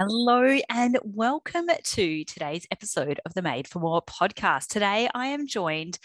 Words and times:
Hello 0.00 0.56
and 0.70 0.96
welcome 1.02 1.66
to 1.82 2.22
today's 2.22 2.68
episode 2.70 3.18
of 3.26 3.34
the 3.34 3.42
Made 3.42 3.66
for 3.66 3.80
More 3.80 4.00
podcast. 4.00 4.68
Today 4.68 5.08
I 5.12 5.26
am 5.26 5.48
joined 5.48 5.98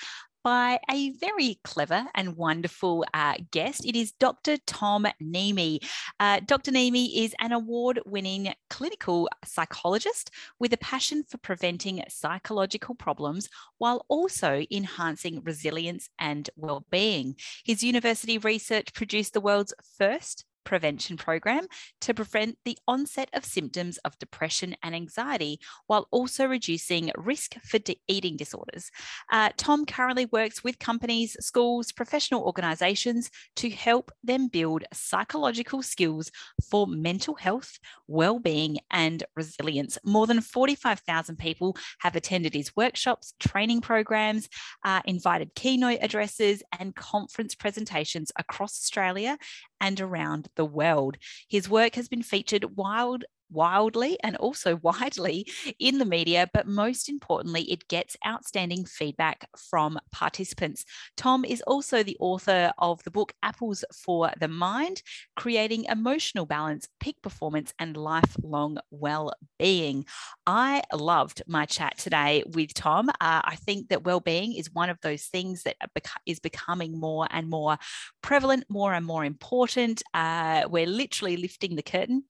by 0.44 0.80
a 0.90 1.12
very 1.12 1.60
clever 1.64 2.08
and 2.16 2.36
wonderful 2.36 3.06
uh, 3.14 3.36
guest. 3.52 3.86
It 3.86 3.96
is 3.96 4.12
Dr. 4.14 4.58
Tom 4.66 5.06
Nehmy. 5.22 5.88
Uh, 6.20 6.40
Dr. 6.44 6.72
Nehmy 6.72 7.24
is 7.24 7.36
an 7.40 7.52
award 7.52 8.00
winning 8.04 8.56
clinical 8.68 9.30
psychologist 9.46 10.32
with 10.58 10.74
a 10.74 10.78
passion 10.78 11.24
for 11.30 11.38
preventing 11.38 12.04
psychological 12.10 12.96
problems 12.96 13.48
while 13.78 14.08
also 14.08 14.66
enhancing 14.72 15.44
resilience 15.44 16.10
and 16.18 16.50
well-being. 16.56 17.36
His 17.64 17.84
university 17.84 18.40
research 18.40 18.92
produced 18.96 19.34
the 19.34 19.42
world's 19.42 19.76
first 20.00 20.46
prevention 20.64 21.18
program 21.18 21.68
to 22.02 22.14
prevent 22.14 22.58
the 22.66 22.78
onset 22.88 23.30
of 23.34 23.46
symptoms 23.46 23.98
of 24.00 24.18
depression 24.20 24.76
and 24.84 24.96
anxiety 24.96 25.60
while 25.88 26.08
also 26.12 26.46
reducing 26.46 27.12
risk 27.16 27.56
for 27.64 27.80
de- 27.80 28.00
eating 28.08 28.38
disorders. 28.38 28.90
Uh, 29.32 29.50
Tom 29.58 29.86
currently 29.86 30.26
works 30.26 30.64
with 30.64 30.80
companies, 30.80 31.36
schools, 31.40 31.92
professional 31.92 32.44
organizations 32.44 33.30
to 33.56 33.70
help 33.70 34.12
them 34.24 34.48
build 34.48 34.84
psychological 34.94 35.82
skills 35.82 36.32
for 36.70 36.88
mental 36.88 37.36
health, 37.36 37.78
well-being 38.08 38.78
and 38.92 39.24
resilience. 39.36 39.98
More 40.04 40.28
than 40.28 40.42
45,000 40.42 41.38
people 41.38 41.76
have 42.00 42.16
attended 42.16 42.54
his 42.54 42.76
workshops, 42.76 43.34
training 43.40 43.82
programs, 43.82 44.48
uh, 44.84 45.02
invited 45.06 45.56
keynote 45.56 46.00
addresses 46.02 46.64
and 46.80 46.96
conference 46.96 47.56
presentations 47.56 48.32
across 48.38 48.72
Australia 48.84 49.38
and 49.84 50.00
around 50.00 50.48
the 50.56 50.66
world. 50.66 51.18
His 51.50 51.68
work 51.70 51.96
has 51.96 52.08
been 52.08 52.24
featured 52.24 52.78
wild 52.78 53.26
wildly 53.54 54.18
and 54.24 54.36
also 54.38 54.76
widely 54.82 55.48
in 55.80 55.98
the 56.00 56.06
media, 56.06 56.50
but 56.54 56.68
most 56.68 57.10
importantly, 57.10 57.64
it 57.72 57.88
gets 57.88 58.18
outstanding 58.26 58.86
feedback 58.86 59.48
from 59.58 60.00
participants. 60.12 60.86
Tom 61.16 61.46
is 61.46 61.62
also 61.62 62.04
the 62.04 62.18
author 62.20 62.74
of 62.78 63.04
the 63.04 63.12
book 63.12 63.34
Apples 63.44 63.86
for 63.94 64.32
the 64.40 64.48
Mind 64.48 65.02
Creating 65.36 65.86
Emotional 65.86 66.46
Balance, 66.46 66.88
Peak 67.00 67.22
Performance, 67.22 67.74
and 67.80 67.96
Lifelong 67.96 68.78
Well 68.92 69.34
Being. 69.60 70.06
I 70.46 70.82
loved 70.94 71.44
my 71.48 71.66
chat 71.66 71.98
today 71.98 72.44
with 72.46 72.74
Tom. 72.74 73.10
Uh, 73.10 73.42
I 73.44 73.56
think 73.56 73.90
that 73.90 74.04
well 74.04 74.20
being 74.20 74.54
is 74.54 74.74
one 74.74 74.90
of 74.90 75.00
those 75.02 75.26
things 75.26 75.64
that 75.64 75.78
is 76.26 76.40
becoming 76.40 77.00
more 77.00 77.28
and 77.30 77.50
more 77.50 77.78
prevalent, 78.22 78.66
more 78.70 78.94
and 78.94 79.06
more 79.06 79.26
important. 79.26 80.04
Uh, 80.14 80.64
we're 80.70 80.88
literally 80.88 81.38
lifting 81.38 81.76
the 81.76 81.84
curtain 81.84 82.24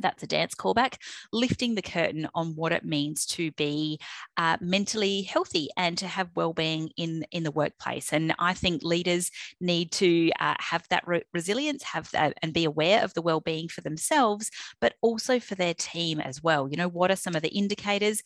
that's 0.00 0.22
a 0.22 0.26
dance 0.26 0.54
callback, 0.54 0.96
lifting 1.32 1.74
the 1.74 1.82
curtain 1.82 2.28
on 2.34 2.54
what 2.54 2.72
it 2.72 2.84
means 2.84 3.26
to 3.26 3.50
be 3.52 3.98
uh, 4.36 4.56
mentally 4.60 5.22
healthy 5.22 5.68
and 5.76 5.96
to 5.98 6.06
have 6.06 6.30
well-being 6.34 6.90
in 6.96 7.24
in 7.30 7.42
the 7.42 7.50
workplace. 7.50 8.12
And 8.12 8.34
I 8.38 8.54
think 8.54 8.82
leaders 8.82 9.30
need 9.60 9.92
to 9.92 10.30
uh, 10.40 10.54
have 10.58 10.86
that 10.90 11.06
re- 11.06 11.22
resilience, 11.32 11.82
have 11.84 12.10
that, 12.12 12.36
and 12.42 12.52
be 12.52 12.64
aware 12.64 13.02
of 13.02 13.14
the 13.14 13.22
well-being 13.22 13.68
for 13.68 13.80
themselves, 13.80 14.50
but 14.80 14.94
also 15.00 15.40
for 15.40 15.54
their 15.54 15.74
team 15.74 16.20
as 16.20 16.42
well. 16.42 16.68
You 16.68 16.76
know, 16.76 16.88
what 16.88 17.10
are 17.10 17.16
some 17.16 17.34
of 17.34 17.42
the 17.42 17.48
indicators? 17.48 18.22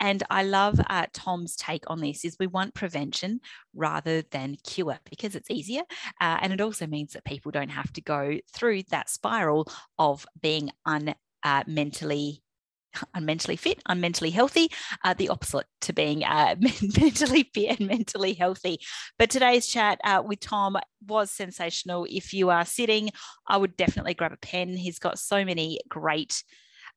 And 0.00 0.22
I 0.30 0.42
love 0.42 0.80
uh, 0.90 1.06
Tom's 1.12 1.56
take 1.56 1.84
on 1.88 2.00
this: 2.00 2.24
is 2.24 2.36
we 2.38 2.46
want 2.46 2.74
prevention 2.74 3.40
rather 3.74 4.22
than 4.30 4.56
cure 4.64 4.98
because 5.08 5.34
it's 5.34 5.50
easier, 5.50 5.82
uh, 6.20 6.38
and 6.40 6.52
it 6.52 6.60
also 6.60 6.86
means 6.86 7.12
that 7.12 7.24
people 7.24 7.50
don't 7.50 7.70
have 7.70 7.92
to 7.94 8.00
go 8.00 8.38
through 8.52 8.82
that 8.90 9.08
spiral 9.10 9.68
of 9.98 10.26
being 10.40 10.70
un 10.86 11.13
uh, 11.44 11.62
mentally 11.66 12.42
unmentally 13.16 13.58
fit, 13.58 13.82
unmentally 13.88 14.30
healthy, 14.30 14.68
uh, 15.02 15.14
the 15.14 15.28
opposite 15.28 15.66
to 15.80 15.92
being 15.92 16.24
uh, 16.24 16.54
mentally 16.98 17.50
fit 17.54 17.80
and 17.80 17.88
mentally 17.88 18.34
healthy. 18.34 18.78
But 19.18 19.30
today's 19.30 19.66
chat 19.66 20.00
uh, 20.04 20.22
with 20.24 20.40
Tom 20.40 20.76
was 21.06 21.30
sensational. 21.30 22.06
If 22.08 22.32
you 22.32 22.50
are 22.50 22.64
sitting, 22.64 23.10
I 23.46 23.56
would 23.56 23.76
definitely 23.76 24.14
grab 24.14 24.32
a 24.32 24.36
pen. 24.36 24.76
He's 24.76 24.98
got 24.98 25.18
so 25.18 25.44
many 25.44 25.80
great 25.88 26.42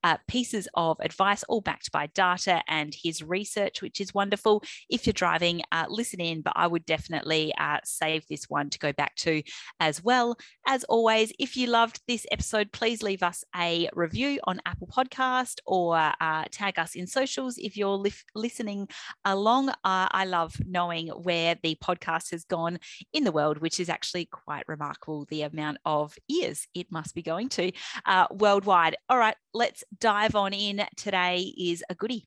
uh, 0.04 0.18
pieces 0.28 0.68
of 0.74 0.98
advice, 1.00 1.44
all 1.44 1.62
backed 1.62 1.92
by 1.92 2.08
data 2.08 2.62
and 2.68 2.96
his 2.96 3.24
research, 3.24 3.82
which 3.82 4.00
is 4.00 4.14
wonderful. 4.14 4.64
If 4.90 5.06
you're 5.06 5.14
driving, 5.14 5.62
uh, 5.72 5.86
listen 5.90 6.22
in, 6.22 6.42
but 6.42 6.54
I 6.56 6.68
would 6.68 6.86
definitely 6.86 7.54
uh, 7.60 7.80
save 7.84 8.26
this 8.28 8.46
one 8.50 8.70
to 8.70 8.80
go 8.80 8.94
back 8.94 9.16
to 9.18 9.44
as 9.80 10.04
well. 10.04 10.38
As 10.66 10.84
always, 10.86 11.32
if 11.40 11.58
you 11.58 11.68
loved 11.68 12.02
this 12.08 12.26
episode, 12.32 12.72
please 12.72 13.02
leave 13.04 13.24
us 13.24 13.44
a 13.56 13.90
review 13.94 14.40
on 14.46 14.62
Apple 14.66 14.88
Podcast 14.88 15.60
or 15.66 15.98
uh, 15.98 16.46
tag 16.52 16.80
us 16.80 16.96
in 16.96 17.08
socials 17.08 17.58
if 17.58 17.78
you're 17.78 17.98
li- 17.98 18.14
listening 18.36 18.88
along. 19.26 19.70
Uh, 19.70 20.08
I 20.12 20.26
love 20.26 20.56
knowing 20.66 21.08
where 21.08 21.56
the 21.62 21.78
podcast 21.84 22.32
has 22.32 22.44
gone 22.44 22.80
in 23.14 23.24
the 23.24 23.32
world, 23.32 23.60
which 23.60 23.80
is 23.80 23.90
actually 23.90 24.26
quite 24.26 24.68
remarkable 24.68 25.26
the 25.30 25.44
amount 25.44 25.78
of 25.86 26.16
ears 26.30 26.68
it 26.74 26.92
must 26.92 27.16
be 27.16 27.22
going 27.22 27.50
to 27.50 27.72
uh, 28.06 28.28
worldwide. 28.32 28.96
All 29.10 29.18
right, 29.18 29.36
let's 29.58 29.84
dive 30.00 30.36
on 30.36 30.54
in. 30.54 30.86
Today 30.96 31.54
is 31.58 31.84
a 31.90 31.96
goodie. 31.96 32.26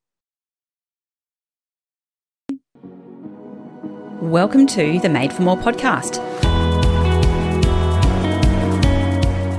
Welcome 4.20 4.66
to 4.66 4.98
the 4.98 5.08
Made 5.08 5.32
for 5.32 5.42
More 5.42 5.56
podcast. 5.56 6.39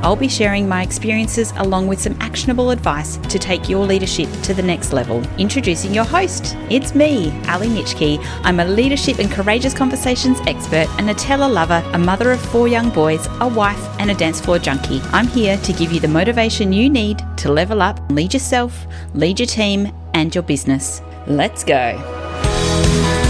I'll 0.03 0.15
be 0.15 0.27
sharing 0.27 0.67
my 0.67 0.81
experiences 0.81 1.53
along 1.57 1.87
with 1.87 2.01
some 2.01 2.17
actionable 2.19 2.71
advice 2.71 3.17
to 3.17 3.37
take 3.37 3.69
your 3.69 3.85
leadership 3.85 4.29
to 4.43 4.53
the 4.53 4.61
next 4.63 4.93
level. 4.93 5.23
Introducing 5.37 5.93
your 5.93 6.03
host, 6.03 6.55
it's 6.69 6.95
me, 6.95 7.31
Ali 7.47 7.67
Nitschke. 7.67 8.19
I'm 8.43 8.59
a 8.59 8.65
leadership 8.65 9.19
and 9.19 9.31
courageous 9.31 9.73
conversations 9.73 10.39
expert, 10.47 10.87
a 10.97 11.03
Nutella 11.03 11.51
lover, 11.51 11.83
a 11.93 11.99
mother 11.99 12.31
of 12.31 12.41
four 12.41 12.67
young 12.67 12.89
boys, 12.89 13.27
a 13.39 13.47
wife, 13.47 13.81
and 13.99 14.09
a 14.09 14.15
dance 14.15 14.41
floor 14.41 14.59
junkie. 14.59 15.01
I'm 15.11 15.27
here 15.27 15.57
to 15.57 15.73
give 15.73 15.91
you 15.91 15.99
the 15.99 16.07
motivation 16.07 16.73
you 16.73 16.89
need 16.89 17.21
to 17.37 17.51
level 17.51 17.81
up, 17.81 17.99
lead 18.09 18.33
yourself, 18.33 18.85
lead 19.13 19.39
your 19.39 19.47
team, 19.47 19.93
and 20.13 20.33
your 20.33 20.43
business. 20.43 21.01
Let's 21.27 21.63
go. 21.63 23.20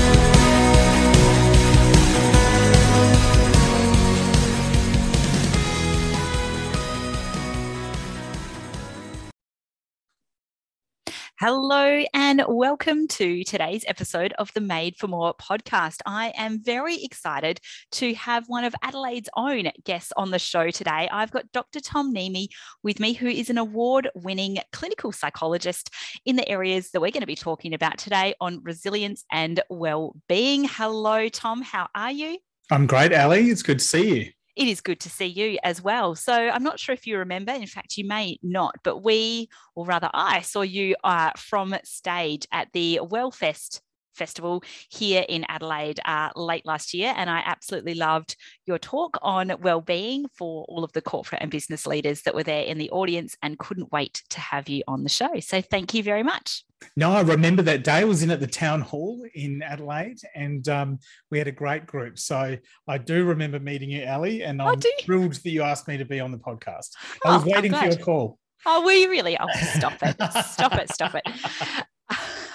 Hello, 11.44 12.04
and 12.14 12.44
welcome 12.48 13.08
to 13.08 13.44
today's 13.44 13.84
episode 13.88 14.32
of 14.34 14.54
the 14.54 14.62
Made 14.62 14.96
for 14.96 15.08
More 15.08 15.34
podcast. 15.34 15.98
I 16.06 16.32
am 16.38 16.62
very 16.62 17.04
excited 17.04 17.60
to 17.94 18.14
have 18.14 18.48
one 18.48 18.64
of 18.64 18.76
Adelaide's 18.84 19.28
own 19.36 19.72
guests 19.84 20.14
on 20.16 20.30
the 20.30 20.38
show 20.38 20.70
today. 20.70 21.10
I've 21.12 21.32
got 21.32 21.52
Dr. 21.52 21.80
Tom 21.80 22.14
Nehmy 22.14 22.50
with 22.84 23.00
me, 23.00 23.14
who 23.14 23.26
is 23.26 23.50
an 23.50 23.58
award 23.58 24.08
winning 24.14 24.60
clinical 24.72 25.12
psychologist 25.12 25.90
in 26.28 26.36
the 26.36 26.48
areas 26.48 26.92
that 26.92 27.02
we're 27.02 27.10
going 27.10 27.22
to 27.22 27.26
be 27.26 27.36
talking 27.36 27.74
about 27.74 27.98
today 27.98 28.36
on 28.40 28.62
resilience 28.64 29.26
and 29.32 29.64
well 29.68 30.16
being. 30.30 30.66
Hello, 30.66 31.28
Tom. 31.28 31.64
How 31.64 31.88
are 31.96 32.12
you? 32.12 32.38
I'm 32.70 32.86
great, 32.86 33.16
Ali. 33.16 33.50
It's 33.50 33.64
good 33.64 33.80
to 33.80 33.86
see 33.86 34.16
you 34.16 34.32
it 34.56 34.68
is 34.68 34.82
good 34.82 35.00
to 35.02 35.10
see 35.10 35.26
you 35.26 35.58
as 35.64 35.82
well. 35.82 36.16
So 36.16 36.34
I'm 36.34 36.64
not 36.64 36.80
sure 36.80 36.94
if 36.94 37.08
you 37.08 37.18
remember, 37.18 37.52
in 37.52 37.68
fact, 37.68 37.98
you 37.98 38.06
may 38.06 38.38
not, 38.44 38.76
but 38.84 39.04
we, 39.04 39.50
or 39.76 39.86
rather 39.86 40.10
I, 40.14 40.42
saw 40.42 40.62
you 40.62 40.96
uh, 41.04 41.32
from 41.38 41.76
stage 41.84 42.48
at 42.52 42.68
the 42.74 43.00
Wellfest 43.04 43.82
Festival 44.14 44.64
here 44.90 45.26
in 45.28 45.46
Adelaide 45.50 46.00
uh, 46.06 46.30
late 46.36 46.66
last 46.66 46.94
year. 46.94 47.14
And 47.16 47.30
I 47.30 47.42
absolutely 47.46 47.96
loved 47.96 48.36
your 48.66 48.78
talk 48.78 49.18
on 49.22 49.54
well-being 49.62 50.26
for 50.38 50.66
all 50.66 50.84
of 50.84 50.92
the 50.94 51.02
corporate 51.02 51.42
and 51.42 51.52
business 51.52 51.86
leaders 51.86 52.22
that 52.24 52.36
were 52.36 52.44
there 52.44 52.64
in 52.64 52.78
the 52.78 52.90
audience 52.92 53.36
and 53.42 53.60
couldn't 53.60 53.92
wait 53.92 54.24
to 54.30 54.40
have 54.40 54.70
you 54.70 54.84
on 54.88 55.04
the 55.04 55.10
show. 55.10 55.40
So 55.40 55.62
thank 55.62 55.94
you 55.94 56.04
very 56.04 56.24
much. 56.24 56.64
No, 56.96 57.12
I 57.12 57.22
remember 57.22 57.62
that 57.64 57.84
day. 57.84 57.92
I 58.00 58.04
was 58.04 58.24
in 58.24 58.32
at 58.32 58.40
the 58.40 58.48
town 58.48 58.82
hall 58.82 59.26
in 59.36 59.62
Adelaide, 59.62 60.20
and 60.36 60.68
um, 60.68 61.00
we 61.30 61.38
had 61.38 61.48
a 61.48 61.52
great 61.52 61.86
group. 61.86 62.18
So 62.18 62.58
I 62.88 62.98
do 62.98 63.26
remember 63.26 63.60
meeting 63.60 63.90
you, 63.90 64.06
Ali, 64.08 64.44
and 64.44 64.62
oh, 64.62 64.68
I'm 64.68 64.80
oh, 64.84 65.04
thrilled 65.04 65.34
that 65.34 65.50
you 65.50 65.62
asked 65.62 65.88
me 65.88 65.98
to 65.98 66.06
be 66.06 66.20
on 66.20 66.32
the 66.32 66.40
podcast. 66.40 66.90
I 67.26 67.36
was 67.36 67.44
oh, 67.46 67.52
waiting 67.52 67.74
for 67.74 67.86
your 67.86 67.98
call. 67.98 68.40
Oh, 68.66 68.84
were 68.84 68.92
you 68.92 69.10
really? 69.10 69.38
Oh, 69.40 69.48
stop 69.76 69.98
it! 70.02 70.16
stop 70.46 70.74
it! 70.74 70.92
Stop 70.92 71.16
it! 71.16 71.86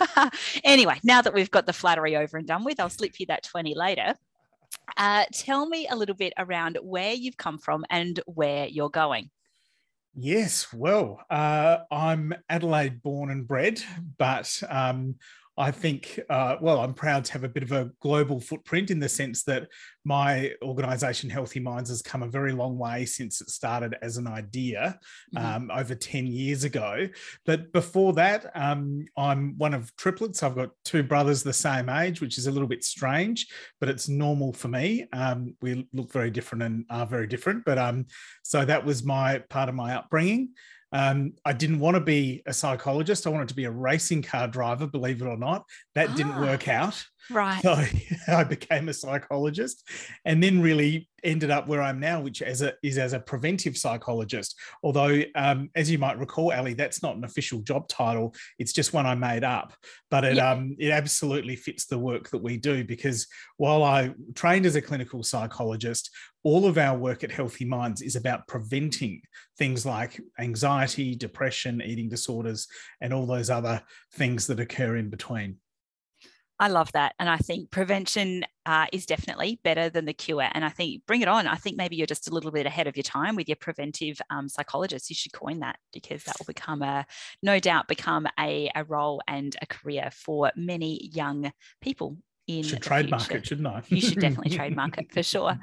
anyway, 0.65 0.99
now 1.05 1.23
that 1.23 1.35
we've 1.35 1.51
got 1.51 1.67
the 1.67 1.73
flattery 1.73 2.17
over 2.17 2.37
and 2.37 2.47
done 2.47 2.65
with, 2.65 2.81
I'll 2.81 2.91
slip 2.91 3.19
you 3.19 3.27
that 3.27 3.43
20 3.45 3.75
later. 3.75 4.15
Uh, 4.97 5.25
tell 5.33 5.67
me 5.67 5.87
a 5.91 5.97
little 5.97 6.15
bit 6.15 6.33
around 6.39 6.79
where 6.83 7.13
you've 7.13 7.37
come 7.37 7.59
from 7.59 7.85
and 7.91 8.21
where 8.27 8.67
you're 8.67 8.91
going. 8.91 9.31
Yes, 10.15 10.73
well, 10.73 11.21
uh, 11.29 11.79
I'm 11.91 12.33
Adelaide 12.49 13.03
born 13.03 13.31
and 13.31 13.47
bred, 13.47 13.83
but 14.17 14.63
um, 14.69 15.17
I 15.59 15.71
think, 15.71 16.21
uh, 16.29 16.57
well, 16.61 16.81
I'm 16.81 16.93
proud 16.93 17.25
to 17.27 17.33
have 17.33 17.45
a 17.45 17.49
bit 17.49 17.63
of 17.63 17.73
a 17.73 17.91
global 18.01 18.41
footprint 18.41 18.91
in 18.91 19.01
the 19.01 19.09
sense 19.09 19.43
that 19.45 19.69
my 20.05 20.53
organization, 20.63 21.31
Healthy 21.31 21.61
Minds, 21.61 21.89
has 21.89 22.03
come 22.03 22.23
a 22.23 22.29
very 22.29 22.53
long 22.53 22.77
way 22.77 23.07
since 23.07 23.41
it 23.41 23.49
started 23.49 23.97
as 24.03 24.19
an 24.19 24.27
idea 24.27 24.99
mm-hmm. 25.35 25.47
um, 25.47 25.71
over 25.71 25.95
10 25.95 26.27
years 26.27 26.65
ago. 26.65 27.09
But 27.47 27.73
before 27.73 28.13
that, 28.15 28.51
um, 28.55 29.07
I'm 29.17 29.57
one 29.57 29.73
of 29.73 29.95
triplets. 29.97 30.43
I've 30.43 30.57
got 30.57 30.71
two 30.85 31.03
brothers 31.03 31.43
the 31.43 31.53
same 31.55 31.89
age, 31.89 32.21
which 32.21 32.37
is 32.37 32.47
a 32.47 32.53
little 32.53 32.69
bit 32.69 32.85
strange, 32.85 33.47
but 33.81 33.89
it's 33.89 34.09
normal 34.09 34.53
for 34.53 34.69
me. 34.69 35.07
Um, 35.15 35.57
we 35.63 35.89
look 35.95 36.13
very 36.13 36.31
different 36.31 36.65
and 36.65 36.85
are 36.91 37.07
very 37.07 37.27
different. 37.27 37.65
But 37.65 37.79
um, 37.79 38.07
so 38.43 38.65
that 38.65 38.85
was 38.85 39.05
my 39.05 39.39
part 39.49 39.71
of 39.71 39.75
my 39.75 39.95
upbringing. 39.95 40.51
Um, 40.97 41.35
I 41.45 41.53
didn't 41.53 41.81
want 41.81 41.97
to 41.97 42.01
be 42.01 42.43
a 42.47 42.55
psychologist. 42.55 43.27
I 43.27 43.31
wanted 43.31 43.49
to 43.49 43.55
be 43.55 43.65
a 43.65 43.71
racing 43.71 44.23
car 44.23 44.49
driver, 44.49 44.87
believe 44.87 45.21
it 45.21 45.27
or 45.27 45.37
not. 45.37 45.67
That 45.95 46.09
ah, 46.09 46.15
didn't 46.15 46.41
work 46.41 46.69
out. 46.69 47.05
Right. 47.31 47.63
So 47.63 47.83
I 48.29 48.45
became 48.45 48.89
a 48.89 48.93
psychologist 48.93 49.89
and 50.25 50.43
then 50.43 50.61
really 50.61 51.09
ended 51.25 51.51
up 51.51 51.67
where 51.67 51.83
I'm 51.83 51.99
now, 51.99 52.21
which 52.21 52.41
as 52.43 52.63
a, 52.63 52.75
is 52.83 52.99
as 52.99 53.13
a 53.13 53.21
preventive 53.21 53.77
psychologist. 53.77 54.59
Although, 54.83 55.23
um, 55.35 55.71
as 55.75 55.91
you 55.91 55.99
might 55.99 56.19
recall, 56.19 56.53
Ali, 56.53 56.75
that's 56.75 57.03
not 57.03 57.17
an 57.17 57.25
official 57.25 57.61
job 57.61 57.89
title. 57.89 58.35
It's 58.59 58.73
just 58.73 58.93
one 58.93 59.07
I 59.07 59.15
made 59.15 59.45
up. 59.45 59.73
But 60.11 60.25
it, 60.25 60.37
yeah. 60.37 60.53
um, 60.53 60.77
it 60.79 60.91
absolutely 60.91 61.57
fits 61.57 61.87
the 61.87 61.99
work 61.99 62.31
that 62.31 62.43
we 62.43 62.57
do 62.57 62.85
because 62.85 63.27
while 63.57 63.83
I 63.83 64.15
trained 64.35 64.67
as 64.67 64.77
a 64.77 64.83
clinical 64.83 65.23
psychologist, 65.23 66.11
all 66.45 66.67
of 66.67 66.79
our 66.79 66.97
work 66.97 67.25
at 67.25 67.33
Healthy 67.33 67.65
Minds 67.65 68.03
is 68.03 68.15
about 68.15 68.47
preventing 68.47 69.21
things 69.59 69.85
like 69.85 70.21
anxiety, 70.39 71.17
depression, 71.17 71.83
eating 71.85 72.09
disorders, 72.09 72.69
and 73.01 73.13
all 73.13 73.27
those 73.27 73.51
other 73.51 73.83
things 74.13 74.47
that 74.47 74.61
occur 74.61 74.97
in 74.97 75.11
between. 75.11 75.57
I 76.59 76.69
love 76.69 76.91
that. 76.93 77.15
And 77.19 77.29
I 77.29 77.37
think 77.37 77.71
prevention 77.71 78.45
uh, 78.65 78.87
is 78.91 79.05
definitely 79.05 79.61
better 79.63 79.91
than 79.91 80.07
the 80.07 80.15
cure. 80.15 80.49
And 80.53 80.65
I 80.65 80.71
think 80.71 81.05
bring 81.07 81.21
it 81.21 81.29
on. 81.29 81.47
I 81.47 81.57
think 81.57 81.77
maybe 81.77 81.97
you're 81.97 82.07
just 82.07 82.29
a 82.29 82.35
little 82.35 82.51
bit 82.51 82.65
ahead 82.65 82.87
of 82.87 82.97
your 82.97 83.03
time 83.03 83.37
with 83.37 83.47
your 83.47 83.57
preventive 83.57 84.21
um, 84.31 84.49
psychologist. 84.49 85.11
You 85.11 85.17
should 85.17 85.33
coin 85.33 85.61
that 85.61 85.79
because 85.93 86.25
that 86.25 86.37
will 86.39 86.47
become 86.47 86.81
a, 86.81 87.05
no 87.43 87.61
doubt, 87.61 87.89
become 87.89 88.27
a, 88.41 88.71
a 88.75 88.85
role 88.85 89.21
and 89.29 89.55
a 89.61 89.67
career 89.67 90.09
for 90.11 90.51
many 90.57 91.11
young 91.13 91.53
people 91.83 92.17
in 92.47 92.63
should 92.63 92.83
trademark 92.83 93.23
future. 93.23 93.39
it, 93.39 93.47
shouldn't 93.47 93.67
I? 93.67 93.83
you 93.89 94.01
should 94.01 94.21
definitely 94.21 94.57
trademark 94.57 94.99
it 94.99 95.13
for 95.13 95.23
sure. 95.23 95.59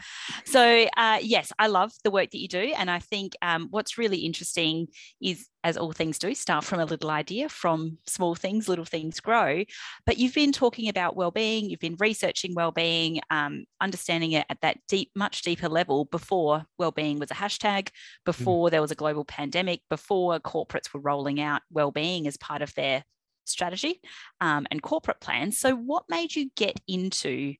So 0.46 0.88
uh, 0.98 1.20
yes, 1.22 1.52
I 1.58 1.68
love 1.68 1.94
the 2.04 2.12
work 2.12 2.32
that 2.32 2.40
you 2.40 2.48
do, 2.48 2.74
and 2.78 2.92
I 2.92 3.00
think 3.00 3.34
um, 3.42 3.68
what's 3.72 3.98
really 3.98 4.20
interesting 4.20 4.88
is, 5.22 5.48
as 5.64 5.78
all 5.78 5.94
things 5.94 6.20
do, 6.20 6.36
start 6.36 6.66
from 6.66 6.80
a 6.80 6.86
little 6.86 7.10
idea. 7.10 7.48
From 7.48 7.98
small 8.06 8.36
things, 8.36 8.68
little 8.68 8.86
things 8.86 9.20
grow. 9.20 9.64
But 10.06 10.18
you've 10.18 10.34
been 10.34 10.52
talking 10.52 10.90
about 10.90 11.16
well-being. 11.16 11.70
You've 11.70 11.80
been 11.80 11.96
researching 12.00 12.54
well-being, 12.54 13.22
um, 13.30 13.66
understanding 13.80 14.34
it 14.34 14.46
at 14.50 14.60
that 14.62 14.78
deep, 14.90 15.12
much 15.16 15.42
deeper 15.42 15.70
level 15.70 16.06
before 16.06 16.66
well-being 16.78 17.20
was 17.20 17.32
a 17.32 17.36
hashtag, 17.36 17.86
mm. 17.86 17.92
before 18.26 18.68
mm. 18.68 18.72
there 18.72 18.82
was 18.82 18.92
a 18.92 18.96
global 18.96 19.24
pandemic, 19.24 19.82
before 19.90 20.40
corporates 20.40 20.94
were 20.94 21.00
rolling 21.00 21.40
out 21.40 21.62
well-being 21.72 22.28
as 22.28 22.36
part 22.38 22.62
of 22.62 22.74
their 22.76 23.04
strategy 23.46 24.02
um, 24.42 24.66
and 24.72 24.82
corporate 24.82 25.20
plans. 25.20 25.58
So, 25.58 25.76
what 25.76 26.04
made 26.10 26.36
you 26.36 26.50
get 26.56 26.80
into 26.88 27.56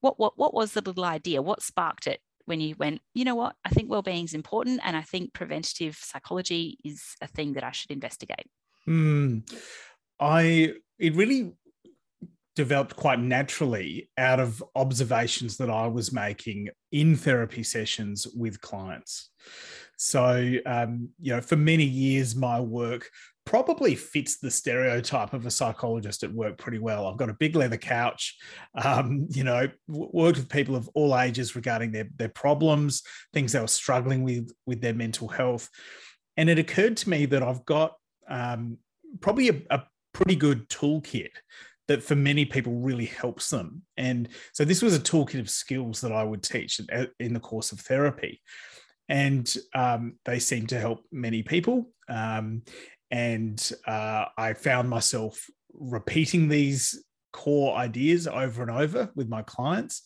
what 0.00 0.18
what 0.18 0.38
what 0.38 0.54
was 0.54 0.72
the 0.72 0.82
little 0.82 1.04
idea? 1.04 1.42
What 1.42 1.62
sparked 1.62 2.06
it 2.06 2.20
when 2.44 2.60
you 2.60 2.74
went? 2.78 3.00
You 3.14 3.24
know 3.24 3.34
what? 3.34 3.56
I 3.64 3.70
think 3.70 3.90
well-being 3.90 4.24
is 4.24 4.34
important, 4.34 4.80
and 4.84 4.96
I 4.96 5.02
think 5.02 5.32
preventative 5.32 5.96
psychology 5.96 6.78
is 6.84 7.02
a 7.20 7.26
thing 7.26 7.54
that 7.54 7.64
I 7.64 7.72
should 7.72 7.90
investigate. 7.90 8.46
Mm, 8.88 9.42
I 10.20 10.74
it 10.98 11.14
really 11.14 11.52
developed 12.58 12.96
quite 12.96 13.20
naturally 13.20 14.10
out 14.18 14.40
of 14.40 14.64
observations 14.74 15.58
that 15.58 15.70
I 15.70 15.86
was 15.86 16.12
making 16.12 16.68
in 16.90 17.14
therapy 17.14 17.62
sessions 17.62 18.26
with 18.34 18.60
clients. 18.60 19.30
So, 19.96 20.54
um, 20.66 21.10
you 21.20 21.34
know, 21.34 21.40
for 21.40 21.54
many 21.54 21.84
years, 21.84 22.34
my 22.34 22.60
work 22.60 23.10
probably 23.48 23.94
fits 23.94 24.36
the 24.36 24.50
stereotype 24.50 25.32
of 25.32 25.46
a 25.46 25.50
psychologist 25.50 26.22
at 26.22 26.30
work 26.30 26.58
pretty 26.58 26.78
well. 26.78 27.06
I've 27.06 27.16
got 27.16 27.30
a 27.30 27.36
big 27.40 27.56
leather 27.56 27.78
couch, 27.78 28.36
um, 28.74 29.26
you 29.30 29.42
know, 29.42 29.70
worked 29.88 30.36
with 30.36 30.50
people 30.50 30.76
of 30.76 30.86
all 30.92 31.18
ages 31.18 31.56
regarding 31.56 31.90
their, 31.90 32.08
their 32.16 32.28
problems, 32.28 33.02
things 33.32 33.52
they 33.52 33.60
were 33.60 33.66
struggling 33.66 34.22
with 34.22 34.52
with 34.66 34.82
their 34.82 34.92
mental 34.92 35.28
health. 35.28 35.70
And 36.36 36.50
it 36.50 36.58
occurred 36.58 36.98
to 36.98 37.08
me 37.08 37.24
that 37.24 37.42
I've 37.42 37.64
got 37.64 37.94
um, 38.28 38.76
probably 39.20 39.48
a, 39.48 39.62
a 39.70 39.82
pretty 40.12 40.36
good 40.36 40.68
toolkit 40.68 41.30
that 41.86 42.02
for 42.02 42.16
many 42.16 42.44
people 42.44 42.74
really 42.74 43.06
helps 43.06 43.48
them. 43.48 43.80
And 43.96 44.28
so 44.52 44.66
this 44.66 44.82
was 44.82 44.94
a 44.94 45.00
toolkit 45.00 45.40
of 45.40 45.48
skills 45.48 46.02
that 46.02 46.12
I 46.12 46.22
would 46.22 46.42
teach 46.42 46.82
in 47.18 47.32
the 47.32 47.40
course 47.40 47.72
of 47.72 47.80
therapy. 47.80 48.42
And 49.08 49.50
um, 49.74 50.18
they 50.26 50.38
seem 50.38 50.66
to 50.66 50.78
help 50.78 51.06
many 51.10 51.42
people. 51.42 51.90
Um, 52.10 52.62
and 53.10 53.72
uh, 53.86 54.26
I 54.36 54.54
found 54.54 54.88
myself 54.88 55.46
repeating 55.72 56.48
these 56.48 57.02
core 57.32 57.76
ideas 57.76 58.26
over 58.26 58.62
and 58.62 58.70
over 58.70 59.10
with 59.14 59.28
my 59.28 59.42
clients. 59.42 60.02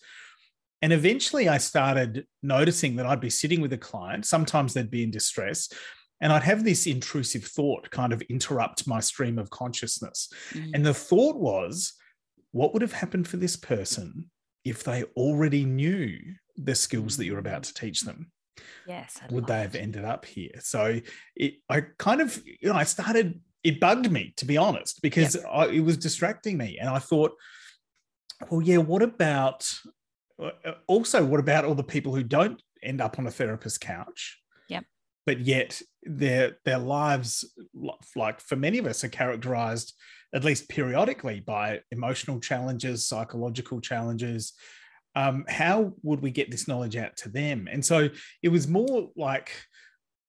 And 0.83 0.93
eventually 0.93 1.49
I 1.49 1.59
started 1.59 2.27
noticing 2.43 2.97
that 2.97 3.07
I'd 3.07 3.21
be 3.21 3.31
sitting 3.31 3.61
with 3.61 3.73
a 3.73 3.79
client, 3.79 4.27
sometimes 4.27 4.75
they'd 4.75 4.91
be 4.91 5.05
in 5.05 5.11
distress, 5.11 5.69
and 6.21 6.33
I'd 6.33 6.43
have 6.43 6.65
this 6.65 6.87
intrusive 6.87 7.45
thought 7.45 7.91
kind 7.91 8.13
of 8.13 8.23
interrupt 8.23 8.87
my 8.87 9.01
stream 9.01 9.39
of 9.39 9.51
consciousness. 9.51 10.29
Mm. 10.53 10.71
And 10.75 10.87
the 10.87 10.95
thought 10.95 11.37
was, 11.37 11.95
what 12.53 12.73
would 12.73 12.83
have 12.83 12.93
happened 12.93 13.27
for 13.27 13.39
this 13.39 13.57
person 13.57 14.31
if 14.65 14.85
they 14.85 15.05
already 15.17 15.65
knew 15.65 16.19
the 16.57 16.75
skills 16.75 17.17
that 17.17 17.25
you're 17.25 17.39
about 17.39 17.65
to 17.65 17.75
teach 17.75 18.03
them? 18.03 18.31
Yes. 18.87 19.19
I'd 19.23 19.33
would 19.33 19.47
they 19.47 19.61
have 19.61 19.75
it. 19.75 19.81
ended 19.81 20.05
up 20.05 20.25
here? 20.25 20.53
So 20.61 21.01
it, 21.37 21.55
I 21.69 21.83
kind 21.99 22.21
of, 22.21 22.41
you 22.47 22.69
know, 22.69 22.75
I 22.75 22.85
started, 22.85 23.41
it 23.65 23.81
bugged 23.81 24.11
me 24.11 24.35
to 24.37 24.45
be 24.45 24.57
honest, 24.57 25.03
because 25.03 25.37
yep. 25.37 25.45
I, 25.51 25.67
it 25.67 25.81
was 25.81 25.97
distracting 25.97 26.57
me. 26.57 26.79
And 26.81 26.89
I 26.89 26.99
thought, 26.99 27.33
well, 28.51 28.63
yeah, 28.63 28.79
what 28.79 29.03
about 29.03 29.69
uh, 30.43 30.73
also, 30.87 31.25
what 31.25 31.41
about 31.41 31.65
all 31.65 31.75
the 31.75 31.83
people 31.83 32.15
who 32.15 32.23
don't 32.23 32.61
end 32.83 33.01
up 33.01 33.19
on 33.19 33.27
a 33.27 33.31
therapist's 33.31 33.79
couch? 33.79 34.39
Yep. 34.69 34.85
But 35.27 35.41
yet 35.41 35.81
their 36.03 36.59
their 36.65 36.79
lives, 36.79 37.45
like 38.17 38.41
for 38.41 38.57
many 38.57 38.79
of 38.79 38.87
us, 38.87 39.05
are 39.05 39.09
characterized 39.09 39.95
at 40.35 40.45
least 40.45 40.69
periodically 40.69 41.41
by 41.41 41.81
emotional 41.91 42.41
challenges, 42.41 43.07
psychological 43.07 43.81
challenges, 43.81 44.55
um, 45.15 45.45
how 45.49 45.93
would 46.03 46.21
we 46.21 46.31
get 46.31 46.51
this 46.51 46.67
knowledge 46.69 46.97
out 46.97 47.17
to 47.19 47.29
them? 47.29 47.69
And 47.71 47.85
so 47.85 48.09
it 48.43 48.49
was 48.49 48.69
more 48.69 49.11
like, 49.17 49.51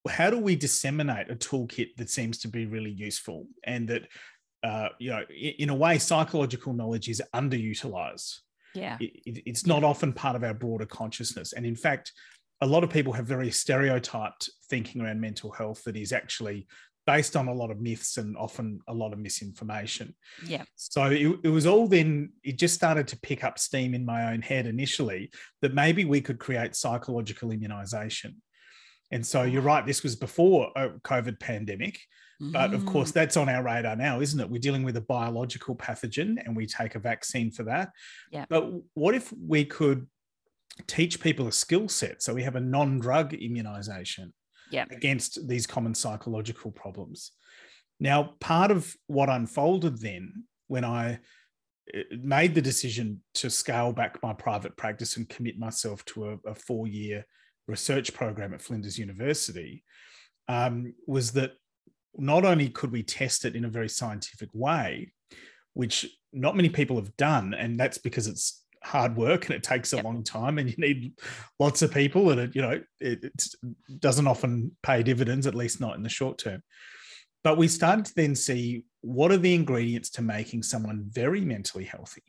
how 0.09 0.29
do 0.29 0.37
we 0.37 0.55
disseminate 0.55 1.31
a 1.31 1.35
toolkit 1.35 1.95
that 1.97 2.09
seems 2.09 2.39
to 2.39 2.47
be 2.47 2.65
really 2.65 2.91
useful 2.91 3.47
and 3.63 3.87
that, 3.87 4.07
uh, 4.63 4.89
you 4.99 5.11
know, 5.11 5.23
in 5.29 5.69
a 5.69 5.75
way, 5.75 5.97
psychological 5.97 6.73
knowledge 6.73 7.09
is 7.09 7.21
underutilized. 7.33 8.39
Yeah. 8.73 8.97
It, 8.99 9.43
it's 9.45 9.65
not 9.65 9.83
often 9.83 10.13
part 10.13 10.35
of 10.35 10.43
our 10.43 10.53
broader 10.53 10.85
consciousness. 10.85 11.53
And 11.53 11.65
in 11.65 11.75
fact, 11.75 12.11
a 12.61 12.67
lot 12.67 12.83
of 12.83 12.89
people 12.89 13.13
have 13.13 13.25
very 13.25 13.51
stereotyped 13.51 14.49
thinking 14.69 15.01
around 15.01 15.19
mental 15.19 15.51
health 15.51 15.83
that 15.83 15.97
is 15.97 16.13
actually 16.13 16.67
based 17.05 17.35
on 17.35 17.47
a 17.47 17.53
lot 17.53 17.71
of 17.71 17.81
myths 17.81 18.17
and 18.17 18.37
often 18.37 18.79
a 18.87 18.93
lot 18.93 19.13
of 19.13 19.19
misinformation. 19.19 20.15
Yeah. 20.45 20.63
So 20.75 21.05
it, 21.05 21.39
it, 21.43 21.49
was 21.49 21.65
all 21.65 21.87
then, 21.87 22.31
it 22.43 22.57
just 22.57 22.75
started 22.75 23.07
to 23.09 23.19
pick 23.19 23.43
up 23.43 23.59
steam 23.59 23.93
in 23.93 24.05
my 24.05 24.31
own 24.31 24.41
head 24.41 24.65
initially 24.65 25.31
that 25.61 25.73
maybe 25.73 26.05
we 26.05 26.21
could 26.21 26.39
create 26.39 26.75
psychological 26.75 27.51
immunization. 27.51 28.41
And 29.11 29.25
so 29.25 29.43
you're 29.43 29.61
right, 29.61 29.85
this 29.85 30.01
was 30.01 30.15
before 30.15 30.71
a 30.75 30.89
COVID 30.89 31.39
pandemic. 31.39 31.99
But 32.51 32.73
of 32.73 32.85
course, 32.85 33.11
mm. 33.11 33.13
that's 33.13 33.37
on 33.37 33.47
our 33.47 33.63
radar 33.63 33.95
now, 33.95 34.19
isn't 34.19 34.39
it? 34.39 34.49
We're 34.49 34.59
dealing 34.59 34.83
with 34.83 34.97
a 34.97 35.01
biological 35.01 35.75
pathogen 35.75 36.43
and 36.43 36.55
we 36.55 36.65
take 36.65 36.95
a 36.95 36.99
vaccine 36.99 37.51
for 37.51 37.63
that. 37.63 37.91
Yeah. 38.31 38.45
But 38.49 38.69
what 38.95 39.15
if 39.15 39.31
we 39.31 39.63
could 39.63 40.07
teach 40.87 41.21
people 41.21 41.47
a 41.47 41.51
skill 41.51 41.87
set? 41.87 42.21
So 42.21 42.33
we 42.33 42.43
have 42.43 42.55
a 42.55 42.59
non 42.59 42.99
drug 42.99 43.33
immunization 43.33 44.33
against 44.91 45.47
these 45.47 45.67
common 45.67 45.95
psychological 45.95 46.71
problems. 46.71 47.31
Now, 47.99 48.35
part 48.39 48.71
of 48.71 48.95
what 49.07 49.29
unfolded 49.29 50.01
then 50.01 50.45
when 50.67 50.83
I 50.83 51.19
uh, 51.95 51.99
made 52.11 52.55
the 52.55 52.61
decision 52.61 53.21
to 53.35 53.49
scale 53.49 53.93
back 53.93 54.21
my 54.23 54.33
private 54.33 54.75
practice 54.77 55.17
and 55.17 55.29
commit 55.29 55.57
myself 55.57 56.03
to 56.05 56.31
a, 56.31 56.49
a 56.51 56.55
four 56.55 56.87
year 56.87 57.25
research 57.67 58.13
program 58.13 58.53
at 58.53 58.61
Flinders 58.61 58.97
University 58.97 59.83
um, 60.47 60.93
was 61.07 61.31
that 61.33 61.53
not 62.15 62.45
only 62.45 62.69
could 62.69 62.91
we 62.91 63.03
test 63.03 63.45
it 63.45 63.55
in 63.55 63.65
a 63.65 63.69
very 63.69 63.89
scientific 63.89 64.49
way, 64.53 65.11
which 65.73 66.05
not 66.31 66.55
many 66.55 66.69
people 66.69 66.97
have 66.97 67.15
done, 67.17 67.53
and 67.53 67.79
that's 67.79 67.97
because 67.97 68.27
it's 68.27 68.62
hard 68.83 69.15
work 69.15 69.45
and 69.45 69.55
it 69.55 69.63
takes 69.63 69.93
a 69.93 69.97
yep. 69.97 70.05
long 70.05 70.23
time 70.23 70.57
and 70.57 70.69
you 70.69 70.75
need 70.77 71.13
lots 71.59 71.81
of 71.81 71.93
people 71.93 72.31
and 72.31 72.39
it 72.39 72.55
you 72.55 72.61
know 72.61 72.81
it, 72.99 73.23
it 73.23 73.45
doesn't 73.99 74.27
often 74.27 74.75
pay 74.83 75.01
dividends 75.03 75.47
at 75.47 75.55
least 75.55 75.79
not 75.79 75.95
in 75.95 76.03
the 76.03 76.09
short 76.09 76.37
term 76.37 76.61
But 77.43 77.57
we 77.57 77.67
started 77.67 78.05
to 78.05 78.15
then 78.15 78.35
see 78.35 78.85
what 79.01 79.31
are 79.31 79.37
the 79.37 79.53
ingredients 79.53 80.09
to 80.11 80.21
making 80.21 80.63
someone 80.63 81.05
very 81.09 81.41
mentally 81.41 81.83
healthy. 81.83 82.23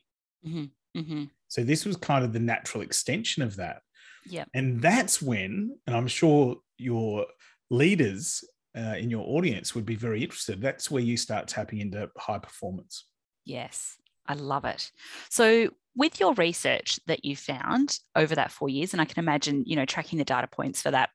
Mm-hmm. 0.46 0.98
Mm-hmm. 0.98 1.24
So 1.48 1.62
this 1.62 1.84
was 1.84 1.96
kind 1.96 2.24
of 2.24 2.32
the 2.32 2.40
natural 2.40 2.82
extension 2.82 3.42
of 3.42 3.56
that. 3.56 3.82
Yeah. 4.26 4.44
And 4.54 4.82
that's 4.82 5.22
when, 5.22 5.76
and 5.86 5.96
I'm 5.96 6.08
sure 6.08 6.56
your 6.78 7.26
leaders 7.70 8.42
uh, 8.76 8.96
in 8.98 9.08
your 9.10 9.24
audience 9.26 9.74
would 9.74 9.86
be 9.86 9.94
very 9.94 10.22
interested. 10.22 10.60
That's 10.60 10.90
where 10.90 11.02
you 11.02 11.16
start 11.16 11.46
tapping 11.46 11.80
into 11.80 12.10
high 12.16 12.38
performance. 12.38 13.06
Yes, 13.44 13.96
I 14.26 14.34
love 14.34 14.64
it. 14.64 14.90
So, 15.30 15.70
with 15.96 16.18
your 16.18 16.34
research 16.34 16.98
that 17.06 17.24
you 17.24 17.36
found 17.36 17.98
over 18.16 18.34
that 18.34 18.50
four 18.50 18.68
years, 18.68 18.92
and 18.92 19.00
I 19.00 19.04
can 19.04 19.22
imagine, 19.22 19.62
you 19.66 19.76
know, 19.76 19.84
tracking 19.84 20.18
the 20.18 20.24
data 20.24 20.48
points 20.48 20.82
for 20.82 20.90
that. 20.90 21.10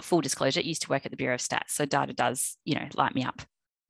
Full 0.00 0.22
disclosure, 0.22 0.60
I 0.60 0.62
used 0.62 0.82
to 0.82 0.88
work 0.88 1.04
at 1.04 1.10
the 1.10 1.18
Bureau 1.18 1.34
of 1.34 1.40
Stats, 1.40 1.70
so 1.70 1.84
data 1.84 2.14
does, 2.14 2.56
you 2.64 2.74
know, 2.74 2.86
light 2.94 3.14
me 3.14 3.24
up 3.24 3.42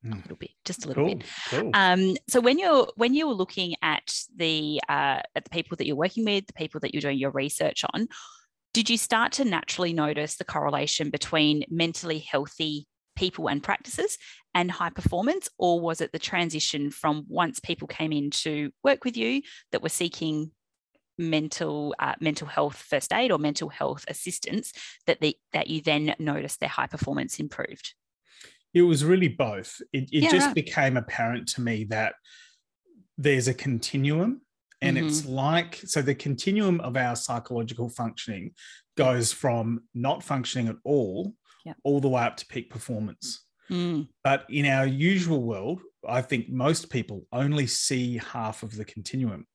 a 0.05 0.15
little 0.15 0.35
bit, 0.35 0.51
just 0.65 0.85
a 0.85 0.87
little 0.87 1.05
cool, 1.05 1.15
bit. 1.15 1.25
Cool. 1.49 1.71
Um, 1.73 2.15
so 2.27 2.41
when 2.41 2.59
you're 2.59 2.87
when 2.95 3.13
you're 3.13 3.33
looking 3.33 3.75
at 3.81 4.13
the 4.35 4.81
uh, 4.89 5.21
at 5.35 5.43
the 5.43 5.49
people 5.49 5.77
that 5.77 5.87
you're 5.87 5.95
working 5.95 6.25
with, 6.25 6.45
the 6.47 6.53
people 6.53 6.79
that 6.81 6.93
you're 6.93 7.01
doing 7.01 7.17
your 7.17 7.31
research 7.31 7.85
on, 7.93 8.07
did 8.73 8.89
you 8.89 8.97
start 8.97 9.31
to 9.33 9.45
naturally 9.45 9.93
notice 9.93 10.35
the 10.35 10.45
correlation 10.45 11.09
between 11.09 11.63
mentally 11.69 12.19
healthy 12.19 12.87
people 13.15 13.47
and 13.47 13.63
practices 13.63 14.17
and 14.53 14.71
high 14.71 14.89
performance 14.89 15.49
or 15.57 15.79
was 15.79 16.01
it 16.01 16.11
the 16.11 16.19
transition 16.19 16.91
from 16.91 17.25
once 17.27 17.59
people 17.59 17.87
came 17.87 18.11
in 18.11 18.29
to 18.29 18.71
work 18.83 19.03
with 19.03 19.17
you 19.17 19.41
that 19.71 19.81
were 19.81 19.89
seeking 19.89 20.51
mental 21.17 21.93
uh, 21.99 22.15
mental 22.19 22.47
health 22.47 22.75
first 22.75 23.13
aid 23.13 23.31
or 23.31 23.37
mental 23.37 23.69
health 23.69 24.03
assistance 24.07 24.73
that 25.05 25.21
the, 25.21 25.35
that 25.51 25.67
you 25.67 25.81
then 25.81 26.15
noticed 26.17 26.59
their 26.59 26.69
high 26.69 26.87
performance 26.87 27.39
improved 27.39 27.93
it 28.73 28.81
was 28.81 29.05
really 29.05 29.27
both 29.27 29.79
it, 29.91 30.05
it 30.11 30.23
yeah, 30.23 30.31
just 30.31 30.47
right. 30.47 30.55
became 30.55 30.97
apparent 30.97 31.47
to 31.47 31.61
me 31.61 31.83
that 31.83 32.15
there's 33.17 33.47
a 33.47 33.53
continuum 33.53 34.41
and 34.81 34.97
mm-hmm. 34.97 35.07
it's 35.07 35.25
like 35.25 35.79
so 35.85 36.01
the 36.01 36.15
continuum 36.15 36.81
of 36.81 36.97
our 36.97 37.15
psychological 37.15 37.89
functioning 37.89 38.51
goes 38.97 39.31
from 39.31 39.81
not 39.93 40.23
functioning 40.23 40.67
at 40.67 40.75
all 40.83 41.33
yeah. 41.63 41.73
all 41.83 41.99
the 41.99 42.09
way 42.09 42.23
up 42.23 42.37
to 42.37 42.45
peak 42.45 42.69
performance. 42.69 43.45
Mm. 43.69 44.07
But 44.23 44.45
in 44.49 44.65
our 44.65 44.85
usual 44.85 45.43
world, 45.43 45.81
I 46.07 46.21
think 46.21 46.49
most 46.49 46.89
people 46.89 47.25
only 47.31 47.67
see 47.67 48.17
half 48.17 48.63
of 48.63 48.75
the 48.75 48.85
continuum. 48.85 49.47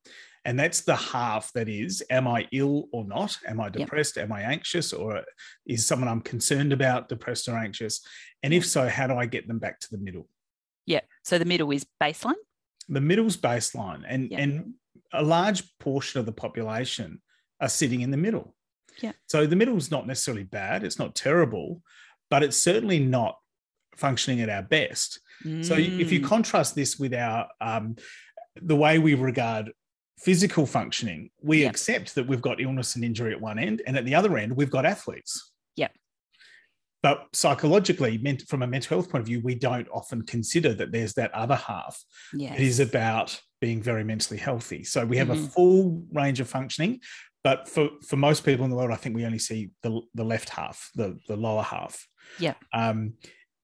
And 0.45 0.59
that's 0.59 0.81
the 0.81 0.97
half 0.97 1.53
that 1.53 1.69
is, 1.69 2.03
am 2.09 2.27
I 2.27 2.49
ill 2.53 2.89
or 2.91 3.05
not? 3.05 3.37
Am 3.47 3.61
I 3.61 3.69
depressed? 3.69 4.17
Yep. 4.17 4.27
Am 4.27 4.33
I 4.33 4.43
anxious? 4.43 4.95
Or 4.95 5.23
is 5.67 5.85
someone 5.85 6.09
I'm 6.09 6.23
concerned 6.23 6.73
about 6.73 7.11
depressed 7.11 7.49
or 7.49 7.59
anxious? 7.59 8.01
And 8.43 8.55
if 8.55 8.65
so, 8.65 8.89
how 8.89 9.07
do 9.07 9.15
I 9.15 9.27
get 9.27 9.47
them 9.47 9.59
back 9.59 9.79
to 9.81 9.89
the 9.91 9.99
middle? 9.99 10.27
Yeah. 10.87 11.01
So 11.23 11.39
the 11.39 11.45
middle 11.45 11.71
is 11.71 11.85
baseline? 12.03 12.41
The 12.89 13.01
middle's 13.01 13.37
baseline. 13.37 14.05
And, 14.09 14.31
yep. 14.31 14.41
and 14.41 14.75
a 15.13 15.23
large 15.23 15.65
portion 15.81 16.19
of 16.19 16.25
the 16.25 16.33
population 16.33 17.21
are 17.61 17.69
sitting 17.69 18.01
in 18.01 18.11
the 18.11 18.17
middle. 18.17 18.55
Yeah. 19.01 19.13
So 19.27 19.47
the 19.47 19.57
middle 19.57 19.77
is 19.77 19.91
not 19.91 20.07
necessarily 20.07 20.45
bad. 20.45 20.85
It's 20.85 20.99
not 20.99 21.15
terrible, 21.15 21.83
but 22.31 22.43
it's 22.43 22.61
certainly 22.61 22.99
not 22.99 23.39
functioning 23.97 24.41
at 24.41 24.51
our 24.51 24.63
best. 24.63 25.21
Mm. 25.45 25.65
So 25.65 25.75
if 25.75 26.13
you 26.13 26.21
mm. 26.21 26.25
contrast 26.25 26.75
this 26.75 26.99
with 26.99 27.15
our 27.15 27.49
um, 27.61 27.97
the 28.61 28.77
way 28.77 28.99
we 28.99 29.15
regard 29.15 29.73
physical 30.19 30.67
functioning, 30.67 31.31
we 31.43 31.63
yep. 31.63 31.71
accept 31.71 32.15
that 32.17 32.27
we've 32.27 32.43
got 32.43 32.61
illness 32.61 32.97
and 32.97 33.05
injury 33.05 33.33
at 33.33 33.41
one 33.41 33.59
end, 33.59 33.83
and 33.87 33.97
at 33.97 34.05
the 34.05 34.15
other 34.15 34.37
end, 34.37 34.57
we've 34.57 34.71
got 34.71 34.85
athletes. 34.85 35.53
Yep. 35.77 35.93
But 37.03 37.27
psychologically, 37.33 38.19
meant 38.19 38.43
from 38.49 38.63
a 38.63 38.67
mental 38.67 38.97
health 38.97 39.11
point 39.11 39.23
of 39.23 39.27
view, 39.27 39.41
we 39.41 39.55
don't 39.55 39.89
often 39.93 40.23
consider 40.23 40.75
that 40.75 40.91
there's 40.91 41.15
that 41.15 41.33
other 41.33 41.55
half. 41.55 42.03
Yes. 42.35 42.59
It 42.59 42.63
is 42.63 42.81
about 42.81 43.41
being 43.61 43.81
very 43.81 44.03
mentally 44.03 44.39
healthy. 44.39 44.83
So 44.85 45.05
we 45.05 45.17
have 45.19 45.29
mm-hmm. 45.29 45.45
a 45.45 45.49
full 45.49 46.05
range 46.13 46.41
of 46.41 46.49
functioning, 46.49 47.01
but 47.45 47.69
for 47.69 47.89
for 48.07 48.17
most 48.17 48.45
people 48.45 48.65
in 48.65 48.71
the 48.71 48.77
world, 48.77 48.91
I 48.91 48.97
think 48.97 49.15
we 49.15 49.25
only 49.25 49.39
see 49.39 49.71
the 49.83 50.01
the 50.15 50.25
left 50.25 50.51
half, 50.51 50.91
the 50.95 51.19
the 51.29 51.37
lower 51.37 51.63
half. 51.63 52.07
Yeah. 52.39 52.55
Um, 52.73 53.15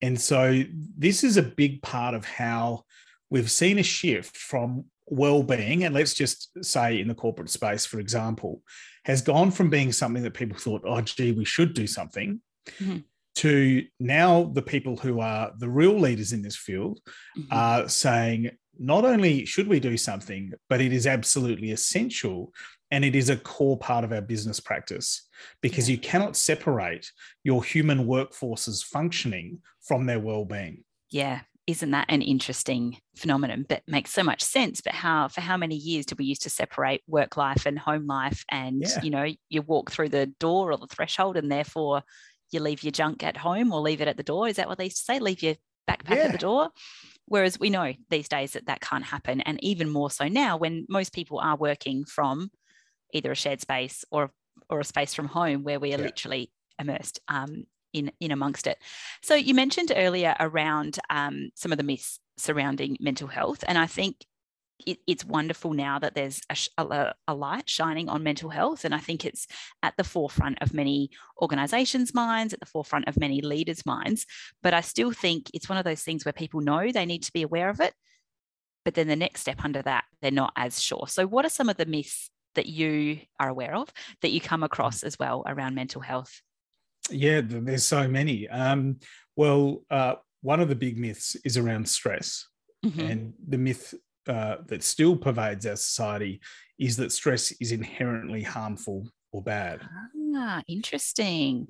and 0.00 0.20
so 0.20 0.62
this 0.98 1.24
is 1.24 1.36
a 1.36 1.42
big 1.42 1.82
part 1.82 2.14
of 2.14 2.24
how 2.24 2.84
we've 3.30 3.50
seen 3.50 3.78
a 3.78 3.82
shift 3.82 4.36
from 4.36 4.84
well-being, 5.06 5.84
and 5.84 5.94
let's 5.94 6.14
just 6.14 6.50
say 6.64 7.00
in 7.00 7.08
the 7.08 7.14
corporate 7.14 7.50
space, 7.50 7.84
for 7.84 8.00
example, 8.00 8.62
has 9.04 9.22
gone 9.22 9.50
from 9.50 9.70
being 9.70 9.92
something 9.92 10.22
that 10.22 10.34
people 10.34 10.58
thought, 10.58 10.82
oh, 10.86 11.00
gee, 11.00 11.32
we 11.32 11.44
should 11.44 11.74
do 11.74 11.86
something. 11.86 12.40
Mm-hmm. 12.80 12.98
To 13.36 13.84
now, 13.98 14.44
the 14.44 14.62
people 14.62 14.96
who 14.96 15.20
are 15.20 15.52
the 15.58 15.68
real 15.68 15.98
leaders 15.98 16.32
in 16.32 16.42
this 16.42 16.56
field 16.56 17.00
mm-hmm. 17.36 17.52
are 17.52 17.88
saying, 17.88 18.50
not 18.78 19.04
only 19.04 19.44
should 19.44 19.68
we 19.68 19.80
do 19.80 19.96
something, 19.96 20.52
but 20.68 20.80
it 20.80 20.92
is 20.92 21.06
absolutely 21.06 21.70
essential 21.72 22.52
and 22.94 23.04
it 23.04 23.16
is 23.16 23.28
a 23.28 23.36
core 23.36 23.76
part 23.76 24.04
of 24.04 24.12
our 24.12 24.20
business 24.20 24.60
practice 24.60 25.28
because 25.60 25.90
you 25.90 25.98
cannot 25.98 26.36
separate 26.36 27.10
your 27.42 27.64
human 27.64 28.06
workforce's 28.06 28.84
functioning 28.84 29.58
from 29.80 30.06
their 30.06 30.20
well-being. 30.20 30.84
Yeah, 31.10 31.40
isn't 31.66 31.90
that 31.90 32.06
an 32.08 32.22
interesting 32.22 32.98
phenomenon? 33.16 33.66
That 33.68 33.82
makes 33.88 34.12
so 34.12 34.22
much 34.22 34.44
sense. 34.44 34.80
But 34.80 34.92
how 34.92 35.26
for 35.26 35.40
how 35.40 35.56
many 35.56 35.74
years 35.74 36.06
did 36.06 36.20
we 36.20 36.24
used 36.24 36.42
to 36.42 36.50
separate 36.50 37.02
work 37.08 37.36
life 37.36 37.66
and 37.66 37.76
home 37.76 38.06
life 38.06 38.44
and 38.48 38.82
yeah. 38.82 39.02
you 39.02 39.10
know 39.10 39.26
you 39.48 39.62
walk 39.62 39.90
through 39.90 40.10
the 40.10 40.26
door 40.38 40.70
or 40.70 40.76
the 40.76 40.86
threshold 40.86 41.36
and 41.36 41.50
therefore 41.50 42.04
you 42.52 42.60
leave 42.60 42.84
your 42.84 42.92
junk 42.92 43.24
at 43.24 43.36
home 43.36 43.72
or 43.72 43.80
leave 43.80 44.02
it 44.02 44.08
at 44.08 44.16
the 44.16 44.22
door? 44.22 44.46
Is 44.46 44.56
that 44.56 44.68
what 44.68 44.78
they 44.78 44.84
used 44.84 44.98
to 44.98 45.04
say? 45.04 45.18
Leave 45.18 45.42
your 45.42 45.56
backpack 45.90 46.16
yeah. 46.16 46.26
at 46.26 46.32
the 46.32 46.38
door? 46.38 46.70
Whereas 47.26 47.58
we 47.58 47.70
know 47.70 47.92
these 48.08 48.28
days 48.28 48.52
that 48.52 48.66
that 48.66 48.80
can't 48.80 49.04
happen. 49.04 49.40
And 49.40 49.58
even 49.64 49.90
more 49.90 50.12
so 50.12 50.28
now 50.28 50.56
when 50.56 50.86
most 50.88 51.12
people 51.12 51.40
are 51.40 51.56
working 51.56 52.04
from 52.04 52.50
either 53.14 53.32
a 53.32 53.36
shared 53.36 53.62
space 53.62 54.04
or 54.10 54.30
or 54.68 54.80
a 54.80 54.84
space 54.84 55.14
from 55.14 55.28
home 55.28 55.62
where 55.62 55.80
we 55.80 55.94
are 55.94 55.98
yeah. 55.98 56.04
literally 56.04 56.52
immersed 56.78 57.20
um, 57.28 57.64
in 57.92 58.12
in 58.20 58.30
amongst 58.30 58.66
it. 58.66 58.78
So 59.22 59.34
you 59.34 59.54
mentioned 59.54 59.92
earlier 59.94 60.36
around 60.38 60.98
um, 61.08 61.50
some 61.54 61.72
of 61.72 61.78
the 61.78 61.84
myths 61.84 62.20
surrounding 62.36 62.98
mental 63.00 63.28
health, 63.28 63.64
and 63.66 63.78
I 63.78 63.86
think 63.86 64.26
it, 64.86 64.98
it's 65.06 65.24
wonderful 65.24 65.72
now 65.72 65.98
that 66.00 66.14
there's 66.14 66.40
a, 66.50 66.82
a, 66.82 67.14
a, 67.28 67.34
light 67.34 67.68
shining 67.68 68.08
on 68.08 68.22
mental 68.22 68.50
health, 68.50 68.84
and 68.84 68.94
I 68.94 68.98
think 68.98 69.24
it's 69.24 69.46
at 69.82 69.96
the 69.96 70.04
forefront 70.04 70.58
of 70.60 70.74
many 70.74 71.10
organisations' 71.40 72.12
minds, 72.12 72.52
at 72.52 72.60
the 72.60 72.66
forefront 72.66 73.08
of 73.08 73.18
many 73.18 73.40
leaders' 73.40 73.86
minds. 73.86 74.26
But 74.62 74.74
I 74.74 74.80
still 74.80 75.12
think 75.12 75.50
it's 75.54 75.68
one 75.68 75.78
of 75.78 75.84
those 75.84 76.02
things 76.02 76.24
where 76.24 76.32
people 76.32 76.60
know 76.60 76.90
they 76.90 77.06
need 77.06 77.22
to 77.22 77.32
be 77.32 77.42
aware 77.42 77.70
of 77.70 77.80
it, 77.80 77.94
but 78.84 78.94
then 78.94 79.08
the 79.08 79.16
next 79.16 79.42
step 79.42 79.64
under 79.64 79.82
that, 79.82 80.04
they're 80.20 80.30
not 80.30 80.52
as 80.56 80.82
sure. 80.82 81.06
So, 81.08 81.26
what 81.26 81.44
are 81.44 81.50
some 81.50 81.68
of 81.68 81.76
the 81.76 81.86
myths 81.86 82.30
that 82.54 82.66
you 82.66 83.20
are 83.38 83.48
aware 83.48 83.74
of 83.74 83.88
that 84.22 84.30
you 84.30 84.40
come 84.40 84.62
across 84.62 85.02
as 85.02 85.18
well 85.18 85.42
around 85.46 85.74
mental 85.74 86.00
health? 86.00 86.40
Yeah, 87.10 87.42
there's 87.44 87.84
so 87.84 88.08
many. 88.08 88.48
Um, 88.48 88.98
well, 89.36 89.82
uh, 89.90 90.14
one 90.40 90.60
of 90.60 90.68
the 90.68 90.74
big 90.74 90.98
myths 90.98 91.36
is 91.44 91.56
around 91.56 91.88
stress. 91.88 92.46
Mm-hmm. 92.84 93.00
And 93.00 93.32
the 93.48 93.58
myth 93.58 93.94
uh, 94.26 94.56
that 94.66 94.82
still 94.82 95.16
pervades 95.16 95.66
our 95.66 95.76
society 95.76 96.40
is 96.78 96.96
that 96.96 97.12
stress 97.12 97.52
is 97.60 97.72
inherently 97.72 98.42
harmful 98.42 99.08
or 99.32 99.42
bad. 99.42 99.80
Ah, 100.36 100.62
interesting. 100.68 101.68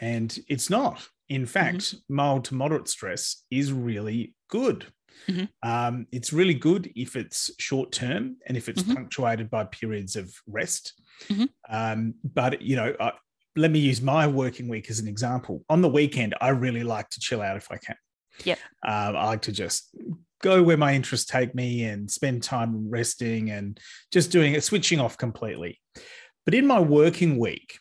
And 0.00 0.36
it's 0.48 0.70
not. 0.70 1.06
In 1.28 1.46
fact, 1.46 1.78
mm-hmm. 1.78 2.14
mild 2.14 2.44
to 2.46 2.54
moderate 2.54 2.88
stress 2.88 3.44
is 3.50 3.72
really 3.72 4.34
good. 4.48 4.86
Mm-hmm. 5.28 5.68
Um, 5.68 6.06
it's 6.12 6.32
really 6.32 6.54
good 6.54 6.90
if 6.94 7.16
it's 7.16 7.50
short 7.58 7.92
term 7.92 8.36
and 8.46 8.56
if 8.56 8.68
it's 8.68 8.82
mm-hmm. 8.82 8.94
punctuated 8.94 9.50
by 9.50 9.64
periods 9.64 10.16
of 10.16 10.34
rest. 10.46 10.94
Mm-hmm. 11.28 11.44
Um, 11.70 12.14
but 12.24 12.62
you 12.62 12.76
know, 12.76 12.94
uh, 12.98 13.12
let 13.56 13.70
me 13.70 13.78
use 13.78 14.02
my 14.02 14.26
working 14.26 14.68
week 14.68 14.90
as 14.90 14.98
an 14.98 15.08
example. 15.08 15.64
On 15.68 15.80
the 15.80 15.88
weekend, 15.88 16.34
I 16.40 16.48
really 16.50 16.82
like 16.82 17.08
to 17.10 17.20
chill 17.20 17.40
out 17.40 17.56
if 17.56 17.70
I 17.70 17.76
can. 17.76 17.96
Yeah. 18.44 18.56
Um, 18.86 19.16
I 19.16 19.24
like 19.26 19.42
to 19.42 19.52
just 19.52 19.94
go 20.42 20.62
where 20.62 20.76
my 20.76 20.94
interests 20.94 21.26
take 21.26 21.54
me 21.54 21.84
and 21.84 22.10
spend 22.10 22.42
time 22.42 22.90
resting 22.90 23.50
and 23.50 23.78
just 24.12 24.30
doing 24.30 24.54
it, 24.54 24.64
switching 24.64 25.00
off 25.00 25.16
completely. 25.16 25.80
But 26.44 26.54
in 26.54 26.66
my 26.66 26.80
working 26.80 27.38
week, 27.38 27.78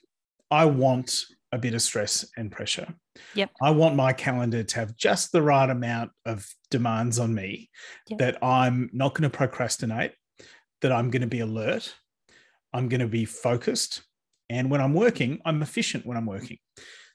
I 0.50 0.66
want 0.66 1.26
a 1.54 1.58
bit 1.60 1.76
of 1.76 1.82
stress 1.82 2.26
and 2.36 2.52
pressure. 2.52 2.88
Yep. 3.36 3.52
I 3.62 3.70
want 3.70 3.96
my 3.96 4.12
calendar 4.12 4.64
to 4.64 4.76
have 4.76 4.98
just 4.98 5.32
the 5.32 5.42
right 5.42 5.70
amount 5.70 6.12
of 6.26 6.46
demands 6.72 7.20
on 7.20 7.34
me 7.34 7.70
yep. 8.10 8.20
that 8.20 8.44
I'm 8.44 8.90
not 8.92 9.14
going 9.14 9.30
to 9.30 9.38
procrastinate, 9.38 10.14
that 10.82 10.92
I'm 10.92 11.12
going 11.12 11.22
to 11.22 11.28
be 11.28 11.42
alert, 11.42 11.94
I'm 12.74 12.90
going 12.90 13.02
to 13.02 13.08
be 13.08 13.26
focused. 13.26 14.02
And 14.50 14.72
when 14.72 14.82
I'm 14.82 14.96
working, 14.96 15.42
I'm 15.46 15.62
efficient 15.62 16.08
when 16.08 16.18
I'm 16.18 16.26
working. 16.26 16.58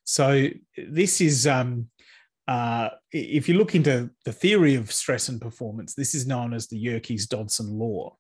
So 0.05 0.49
this 0.77 1.21
is, 1.21 1.47
um, 1.49 1.89
uh, 2.47 2.91
if 3.11 3.49
you 3.49 3.59
look 3.59 3.75
into 3.75 4.09
the 4.25 4.33
theory 4.33 4.77
of 4.77 4.93
stress 4.93 5.29
and 5.29 5.41
performance, 5.41 5.95
this 5.95 6.15
is 6.15 6.29
known 6.29 6.55
as 6.55 6.69
the 6.69 6.79
Yerkes 6.79 7.27
Dodson 7.27 7.77
law. 7.77 8.17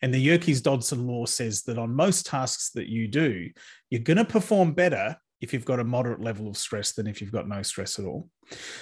And 0.00 0.14
the 0.14 0.20
Yerkes 0.20 0.60
Dodson 0.60 1.08
law 1.08 1.26
says 1.26 1.64
that 1.64 1.76
on 1.76 1.92
most 1.92 2.26
tasks 2.26 2.70
that 2.74 2.86
you 2.86 3.08
do, 3.08 3.50
you're 3.90 4.00
going 4.00 4.16
to 4.16 4.24
perform 4.24 4.72
better 4.72 5.16
if 5.40 5.52
you've 5.52 5.64
got 5.64 5.80
a 5.80 5.84
moderate 5.84 6.20
level 6.20 6.48
of 6.48 6.56
stress 6.56 6.92
than 6.92 7.06
if 7.06 7.20
you've 7.20 7.32
got 7.32 7.48
no 7.48 7.62
stress 7.62 7.98
at 7.98 8.04
all. 8.04 8.28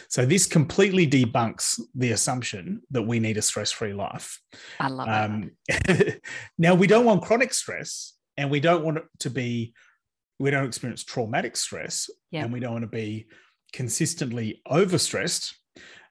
So 0.09 0.25
this 0.25 0.47
completely 0.47 1.07
debunks 1.07 1.81
the 1.95 2.13
assumption 2.13 2.83
that 2.91 3.03
we 3.03 3.19
need 3.19 3.37
a 3.37 3.43
stress-free 3.43 3.95
life. 3.95 4.41
I 4.79 4.89
love 4.89 5.09
um, 5.09 5.51
it. 5.69 6.23
now 6.59 6.75
we 6.75 6.87
don't 6.87 7.05
want 7.05 7.23
chronic 7.23 7.53
stress, 7.53 8.15
and 8.37 8.51
we 8.51 8.61
don't 8.61 8.85
want 8.85 8.99
it 8.99 9.05
to 9.21 9.31
be. 9.31 9.75
We 10.39 10.51
don't 10.51 10.67
experience 10.67 11.05
traumatic 11.05 11.57
stress, 11.57 12.11
yeah. 12.31 12.45
and 12.45 12.53
we 12.53 12.61
don't 12.61 12.73
want 12.73 12.83
to 12.85 12.89
be 12.89 13.27
consistently 13.73 14.63
overstressed. 14.71 15.55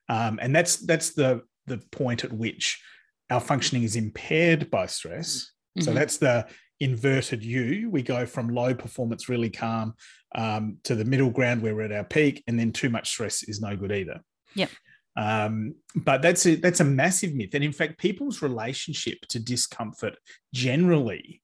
Um, 0.10 0.40
and 0.42 0.56
that's 0.56 0.78
that's 0.78 1.12
the 1.14 1.42
the 1.68 1.78
point 1.92 2.24
at 2.24 2.34
which 2.34 2.82
our 3.30 3.40
functioning 3.40 3.84
is 3.84 3.96
impaired 3.96 4.70
by 4.70 4.86
stress. 4.86 5.52
Mm-hmm. 5.78 5.86
So 5.86 5.94
that's 5.94 6.18
the 6.18 6.48
inverted 6.84 7.44
U. 7.44 7.90
We 7.90 8.02
go 8.04 8.25
from 8.25 8.50
low 8.50 8.74
performance, 8.74 9.30
really 9.30 9.50
calm, 9.50 9.94
um, 10.36 10.78
to 10.84 10.96
the 10.96 11.06
middle 11.06 11.30
ground 11.30 11.62
where 11.62 11.75
we're 11.75 11.86
at 11.86 11.92
our 11.92 12.04
peak, 12.04 12.44
and 12.48 12.60
then 12.60 12.72
too 12.72 12.90
much 12.90 13.10
stress 13.10 13.44
is 13.44 13.62
no 13.62 13.75
good 13.75 13.92
either. 13.92 14.22
Yep. 14.56 14.70
Um, 15.16 15.75
but 15.96 16.22
that's 16.22 16.46
a 16.46 16.56
that's 16.56 16.80
a 16.80 16.86
massive 16.86 17.34
myth, 17.34 17.54
and 17.54 17.63
in 17.63 17.72
fact, 17.72 18.00
people's 18.00 18.42
relationship 18.42 19.20
to 19.30 19.40
discomfort 19.40 20.16
generally 20.54 21.42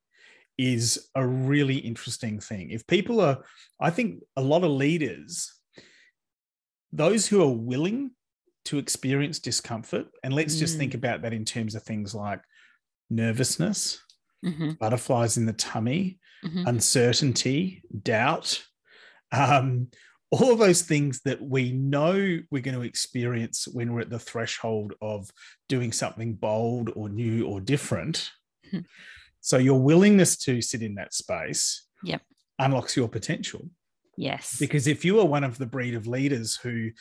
is 0.58 1.08
a 1.15 1.25
really 1.25 1.77
interesting 1.77 2.39
thing. 2.39 2.72
If 2.72 2.86
people 2.86 3.22
are, 3.22 3.38
I 3.79 3.91
think 3.91 4.22
a 4.36 4.41
lot 4.41 4.65
of 4.65 4.72
leaders, 4.72 5.53
those 6.91 7.27
who 7.27 7.41
are 7.41 7.55
willing 7.55 8.12
to 8.65 8.77
experience 8.77 9.39
discomfort, 9.39 10.08
and 10.24 10.34
let's 10.34 10.55
mm. 10.55 10.60
just 10.60 10.77
think 10.77 10.91
mm. 10.91 10.96
about 10.96 11.22
that 11.22 11.34
in 11.34 11.46
terms 11.46 11.75
of 11.75 11.84
things 11.84 12.13
like 12.13 12.41
nervousness, 13.10 14.01
mm-hmm. 14.46 14.72
butterflies 14.72 15.38
in 15.38 15.46
the 15.46 15.53
tummy, 15.53 16.19
mm-hmm. 16.43 16.67
uncertainty, 16.67 17.84
doubt, 18.03 18.63
um, 19.31 19.88
all 20.31 20.51
of 20.51 20.60
those 20.60 20.84
things 20.84 21.22
that 21.22 21.41
we 21.41 21.72
know 21.72 22.39
we're 22.51 22.62
going 22.62 22.77
to 22.77 22.86
experience 22.86 23.67
when 23.67 23.93
we're 23.93 24.01
at 24.01 24.10
the 24.10 24.19
threshold 24.19 24.93
of 25.01 25.31
doing 25.67 25.91
something 25.91 26.34
bold 26.34 26.91
or 26.96 27.10
new 27.10 27.48
or 27.48 27.60
different. 27.60 28.31
Mm-hmm. 28.67 28.79
So 29.41 29.58
your 29.58 29.79
willingness 29.79 30.38
to 30.39 30.62
sit 30.62 30.84
in 30.84 30.96
that 30.96 31.13
space 31.13 31.86
yep. 32.03 32.22
unlocks 32.60 32.96
your 32.96 33.08
potential. 33.08 33.69
Yes. 34.17 34.58
Because 34.60 34.86
if 34.86 35.03
you 35.03 35.19
are 35.19 35.25
one 35.25 35.43
of 35.43 35.58
the 35.58 35.65
breed 35.65 35.96
of 35.96 36.05
leaders 36.05 36.58
who 36.58 36.91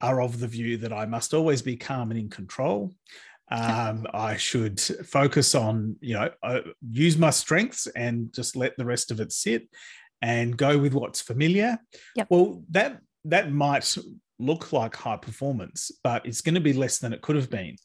are 0.00 0.20
of 0.20 0.40
the 0.40 0.48
view 0.48 0.78
that 0.78 0.92
I 0.92 1.06
must 1.06 1.34
always 1.34 1.62
be 1.62 1.76
calm 1.76 2.10
and 2.10 2.18
in 2.18 2.30
control, 2.30 2.92
um, 3.50 4.06
I 4.14 4.36
should 4.36 4.80
focus 4.80 5.54
on, 5.54 5.96
you 6.00 6.14
know, 6.14 6.30
uh, 6.42 6.60
use 6.88 7.18
my 7.18 7.30
strengths 7.30 7.86
and 7.88 8.32
just 8.32 8.56
let 8.56 8.76
the 8.76 8.84
rest 8.84 9.10
of 9.10 9.20
it 9.20 9.32
sit 9.32 9.68
and 10.22 10.56
go 10.56 10.78
with 10.78 10.94
what's 10.94 11.20
familiar. 11.20 11.78
Yep. 12.16 12.28
Well, 12.30 12.62
that 12.70 13.00
that 13.24 13.52
might 13.52 13.96
look 14.38 14.72
like 14.72 14.96
high 14.96 15.16
performance, 15.16 15.90
but 16.02 16.24
it's 16.26 16.40
going 16.40 16.54
to 16.54 16.60
be 16.60 16.72
less 16.72 16.98
than 16.98 17.12
it 17.12 17.20
could 17.20 17.36
have 17.36 17.50
been 17.50 17.76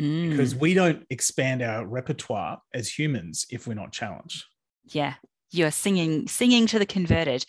mm. 0.00 0.30
because 0.30 0.54
we 0.54 0.74
don't 0.74 1.04
expand 1.10 1.62
our 1.62 1.86
repertoire 1.86 2.60
as 2.74 2.88
humans 2.88 3.46
if 3.50 3.66
we're 3.66 3.74
not 3.74 3.92
challenged. 3.92 4.44
Yeah, 4.84 5.14
you're 5.50 5.70
singing 5.70 6.28
singing 6.28 6.66
to 6.68 6.78
the 6.78 6.86
converted. 6.86 7.44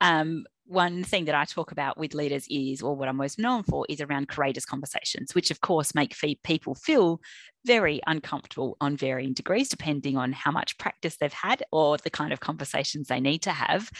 Um, 0.00 0.44
one 0.66 1.04
thing 1.04 1.26
that 1.26 1.34
I 1.34 1.44
talk 1.44 1.72
about 1.72 1.98
with 1.98 2.14
leaders 2.14 2.46
is, 2.50 2.82
or 2.82 2.96
what 2.96 3.08
I'm 3.08 3.16
most 3.16 3.38
known 3.38 3.62
for, 3.62 3.84
is 3.88 4.00
around 4.00 4.28
courageous 4.28 4.64
conversations, 4.64 5.34
which 5.34 5.50
of 5.50 5.60
course 5.60 5.94
make 5.94 6.16
people 6.42 6.74
feel 6.74 7.20
very 7.66 8.00
uncomfortable 8.06 8.76
on 8.80 8.96
varying 8.96 9.34
degrees, 9.34 9.68
depending 9.68 10.16
on 10.16 10.32
how 10.32 10.50
much 10.50 10.78
practice 10.78 11.16
they've 11.16 11.32
had 11.32 11.62
or 11.70 11.98
the 11.98 12.10
kind 12.10 12.32
of 12.32 12.40
conversations 12.40 13.08
they 13.08 13.20
need 13.20 13.42
to 13.42 13.50
have. 13.50 13.90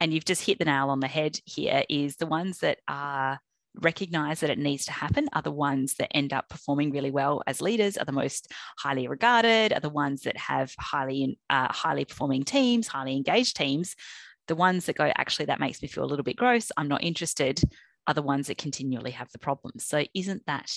And 0.00 0.12
you've 0.12 0.24
just 0.24 0.44
hit 0.44 0.58
the 0.58 0.64
nail 0.64 0.90
on 0.90 1.00
the 1.00 1.08
head 1.08 1.38
here 1.44 1.84
is 1.88 2.16
the 2.16 2.26
ones 2.26 2.58
that 2.58 2.78
are 2.88 3.40
recognize 3.80 4.40
that 4.40 4.50
it 4.50 4.58
needs 4.58 4.84
to 4.86 4.92
happen 4.92 5.28
are 5.34 5.42
the 5.42 5.52
ones 5.52 5.94
that 5.94 6.14
end 6.16 6.32
up 6.32 6.48
performing 6.48 6.90
really 6.90 7.10
well 7.10 7.42
as 7.46 7.60
leaders 7.60 7.96
are 7.96 8.04
the 8.04 8.10
most 8.12 8.50
highly 8.78 9.06
regarded 9.06 9.72
are 9.72 9.80
the 9.80 9.88
ones 9.88 10.22
that 10.22 10.36
have 10.36 10.74
highly 10.80 11.38
uh, 11.48 11.72
highly 11.72 12.04
performing 12.04 12.42
teams 12.42 12.88
highly 12.88 13.14
engaged 13.14 13.56
teams 13.56 13.94
the 14.48 14.56
ones 14.56 14.86
that 14.86 14.96
go, 14.96 15.12
actually, 15.16 15.46
that 15.46 15.60
makes 15.60 15.80
me 15.80 15.88
feel 15.88 16.04
a 16.04 16.06
little 16.06 16.24
bit 16.24 16.36
gross, 16.36 16.72
I'm 16.76 16.88
not 16.88 17.04
interested, 17.04 17.60
are 18.06 18.14
the 18.14 18.22
ones 18.22 18.48
that 18.48 18.58
continually 18.58 19.12
have 19.12 19.30
the 19.30 19.38
problems. 19.38 19.84
So 19.84 20.04
isn't 20.14 20.44
that 20.46 20.72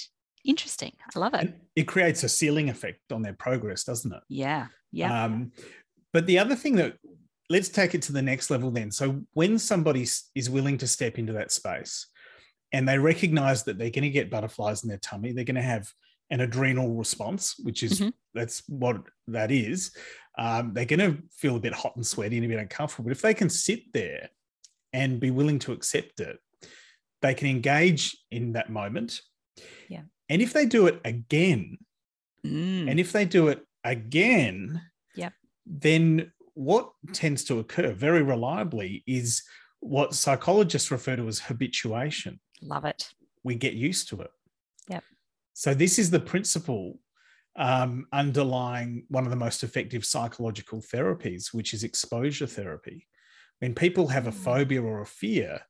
interesting? 0.45 0.93
I 1.15 1.19
love 1.19 1.33
it. 1.33 1.53
It 1.75 1.83
creates 1.83 2.23
a 2.23 2.29
ceiling 2.29 2.69
effect 2.69 3.11
on 3.11 3.21
their 3.21 3.33
progress, 3.33 3.83
doesn't 3.83 4.13
it? 4.13 4.21
Yeah. 4.29 4.67
Yeah. 4.91 5.25
Um, 5.25 5.51
but 6.13 6.25
the 6.25 6.39
other 6.39 6.55
thing 6.55 6.75
that 6.75 6.97
let's 7.49 7.69
take 7.69 7.93
it 7.93 8.01
to 8.03 8.13
the 8.13 8.21
next 8.21 8.49
level 8.49 8.71
then. 8.71 8.91
So 8.91 9.21
when 9.33 9.59
somebody 9.59 10.07
is 10.35 10.49
willing 10.49 10.77
to 10.79 10.87
step 10.87 11.19
into 11.19 11.33
that 11.33 11.51
space 11.51 12.07
and 12.71 12.87
they 12.87 12.97
recognize 12.97 13.63
that 13.63 13.77
they're 13.77 13.89
going 13.89 14.03
to 14.03 14.09
get 14.09 14.31
butterflies 14.31 14.83
in 14.83 14.89
their 14.89 14.99
tummy, 14.99 15.33
they're 15.33 15.43
going 15.43 15.55
to 15.55 15.61
have 15.61 15.91
an 16.29 16.39
adrenal 16.39 16.95
response, 16.95 17.55
which 17.59 17.83
is 17.83 17.99
mm-hmm. 17.99 18.09
that's 18.33 18.63
what 18.69 19.01
that 19.27 19.51
is 19.51 19.91
um, 20.37 20.73
they're 20.73 20.85
going 20.85 20.99
to 20.99 21.21
feel 21.31 21.55
a 21.55 21.59
bit 21.59 21.73
hot 21.73 21.95
and 21.95 22.05
sweaty 22.05 22.37
and 22.37 22.45
a 22.45 22.49
bit 22.49 22.59
uncomfortable. 22.59 23.05
But 23.05 23.17
if 23.17 23.21
they 23.21 23.33
can 23.33 23.49
sit 23.49 23.91
there 23.93 24.29
and 24.93 25.19
be 25.19 25.31
willing 25.31 25.59
to 25.59 25.71
accept 25.71 26.19
it, 26.19 26.39
they 27.21 27.33
can 27.33 27.47
engage 27.47 28.17
in 28.31 28.53
that 28.53 28.69
moment. 28.69 29.21
Yeah. 29.89 30.01
And 30.29 30.41
if 30.41 30.53
they 30.53 30.65
do 30.65 30.87
it 30.87 30.99
again, 31.05 31.77
mm. 32.45 32.89
and 32.89 32.99
if 32.99 33.11
they 33.11 33.25
do 33.25 33.49
it 33.49 33.65
again, 33.83 34.81
yep. 35.15 35.33
then 35.65 36.31
what 36.53 36.91
tends 37.13 37.43
to 37.45 37.59
occur 37.59 37.91
very 37.91 38.23
reliably 38.23 39.03
is 39.05 39.43
what 39.79 40.13
psychologists 40.13 40.91
refer 40.91 41.15
to 41.15 41.27
as 41.27 41.39
habituation. 41.39 42.39
Love 42.61 42.85
it. 42.85 43.09
We 43.43 43.55
get 43.55 43.73
used 43.73 44.09
to 44.09 44.21
it. 44.21 44.31
Yep. 44.87 45.03
So 45.53 45.73
this 45.73 45.99
is 45.99 46.11
the 46.11 46.19
principle 46.19 46.99
um, 47.55 48.07
underlying 48.13 49.05
one 49.09 49.25
of 49.25 49.29
the 49.29 49.35
most 49.35 49.63
effective 49.63 50.05
psychological 50.05 50.81
therapies, 50.81 51.53
which 51.53 51.73
is 51.73 51.83
exposure 51.83 52.47
therapy. 52.47 53.07
When 53.59 53.75
people 53.75 54.07
have 54.07 54.27
a 54.27 54.31
mm. 54.31 54.35
phobia 54.35 54.81
or 54.81 55.01
a 55.01 55.05
fear, 55.05 55.61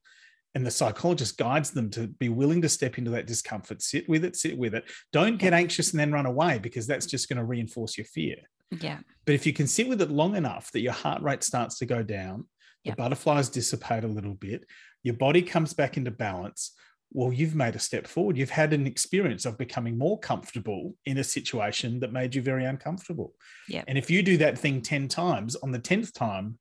and 0.54 0.66
the 0.66 0.72
psychologist 0.72 1.38
guides 1.38 1.72
them 1.72 1.90
to 1.92 2.08
be 2.08 2.30
willing 2.30 2.62
to 2.62 2.70
step 2.70 2.98
into 2.98 3.12
that 3.12 3.26
discomfort, 3.26 3.82
sit 3.82 4.08
with 4.10 4.26
it, 4.26 4.36
sit 4.36 4.58
with 4.58 4.76
it. 4.76 4.84
Don't 5.14 5.38
get 5.38 5.54
anxious 5.54 5.92
and 5.92 6.00
then 6.00 6.12
run 6.12 6.26
away 6.26 6.60
because 6.60 6.86
that's 6.86 7.06
just 7.06 7.30
going 7.30 7.38
to 7.38 7.46
reinforce 7.46 7.98
your 7.98 8.06
fear. 8.06 8.36
Yeah. 8.70 9.00
But 9.26 9.36
if 9.36 9.46
you 9.46 9.54
can 9.54 9.68
sit 9.68 9.88
with 9.88 10.02
it 10.02 10.12
long 10.12 10.36
enough 10.36 10.72
that 10.72 10.82
your 10.82 10.94
heart 10.94 11.22
rate 11.22 11.44
starts 11.44 11.78
to 11.80 11.86
go 11.86 12.04
down, 12.04 12.48
the 12.84 12.92
butterflies 12.94 13.50
dissipate 13.50 14.04
a 14.04 14.08
little 14.08 14.34
bit, 14.34 14.66
your 15.04 15.14
body 15.14 15.42
comes 15.42 15.74
back 15.74 15.98
into 15.98 16.12
balance, 16.12 16.74
well, 17.14 17.34
you've 17.34 17.56
made 17.56 17.76
a 17.76 17.80
step 17.80 18.08
forward. 18.08 18.38
You've 18.38 18.50
had 18.50 18.74
an 18.74 18.88
experience 18.88 19.46
of 19.46 19.58
becoming 19.58 19.98
more 19.98 20.18
comfortable 20.20 20.96
in 21.06 21.18
a 21.18 21.24
situation 21.24 22.00
that 22.00 22.14
made 22.14 22.34
you 22.34 22.42
very 22.42 22.66
uncomfortable. 22.66 23.34
Yeah. 23.68 23.84
And 23.88 23.98
if 23.98 24.10
you 24.10 24.24
do 24.24 24.38
that 24.38 24.58
thing 24.58 24.82
10 24.82 25.10
times, 25.10 25.56
on 25.58 25.72
the 25.72 25.80
10th 25.80 26.14
time, 26.14 26.58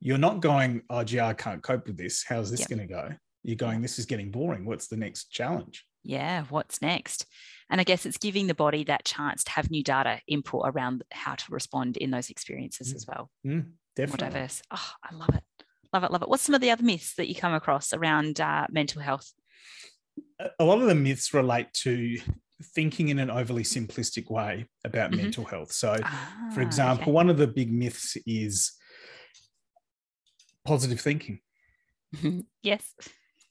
you're 0.00 0.18
not 0.18 0.40
going, 0.40 0.82
oh, 0.90 1.04
gee, 1.04 1.20
I 1.20 1.32
can't 1.32 1.62
cope 1.62 1.86
with 1.86 1.96
this. 1.96 2.22
How's 2.22 2.50
this 2.50 2.66
going 2.66 2.80
to 2.80 2.86
go? 2.86 3.10
You're 3.42 3.56
going, 3.56 3.80
this 3.80 3.98
is 3.98 4.04
getting 4.04 4.30
boring. 4.30 4.66
What's 4.66 4.88
the 4.88 4.96
next 4.96 5.30
challenge? 5.30 5.84
Yeah, 6.02 6.44
what's 6.50 6.82
next? 6.82 7.24
And 7.70 7.80
I 7.80 7.84
guess 7.84 8.04
it's 8.04 8.18
giving 8.18 8.46
the 8.46 8.54
body 8.54 8.84
that 8.84 9.06
chance 9.06 9.42
to 9.44 9.52
have 9.52 9.70
new 9.70 9.82
data 9.82 10.20
input 10.28 10.62
around 10.66 11.02
how 11.12 11.34
to 11.34 11.44
respond 11.48 11.96
in 11.96 12.10
those 12.10 12.28
experiences 12.28 12.92
mm. 12.92 12.96
as 12.96 13.06
well. 13.06 13.30
Mm, 13.46 13.70
definitely. 13.96 14.24
More 14.24 14.32
diverse. 14.32 14.62
Oh, 14.70 14.90
I 15.02 15.14
love 15.14 15.34
it. 15.34 15.44
Love 15.94 16.04
it. 16.04 16.12
Love 16.12 16.22
it. 16.22 16.28
What's 16.28 16.42
some 16.42 16.54
of 16.54 16.60
the 16.60 16.70
other 16.70 16.82
myths 16.82 17.14
that 17.14 17.28
you 17.28 17.34
come 17.34 17.54
across 17.54 17.94
around 17.94 18.40
uh, 18.40 18.66
mental 18.70 19.00
health? 19.00 19.32
A 20.58 20.64
lot 20.64 20.80
of 20.80 20.88
the 20.88 20.94
myths 20.94 21.34
relate 21.34 21.72
to 21.72 22.18
thinking 22.62 23.08
in 23.08 23.18
an 23.18 23.30
overly 23.30 23.62
simplistic 23.62 24.30
way 24.30 24.66
about 24.84 25.10
mm-hmm. 25.10 25.22
mental 25.22 25.44
health. 25.44 25.72
So, 25.72 25.96
ah, 26.02 26.50
for 26.54 26.60
example, 26.60 27.04
okay. 27.04 27.12
one 27.12 27.30
of 27.30 27.36
the 27.36 27.46
big 27.46 27.72
myths 27.72 28.16
is 28.26 28.72
positive 30.64 31.00
thinking. 31.00 31.40
yes. 32.62 32.94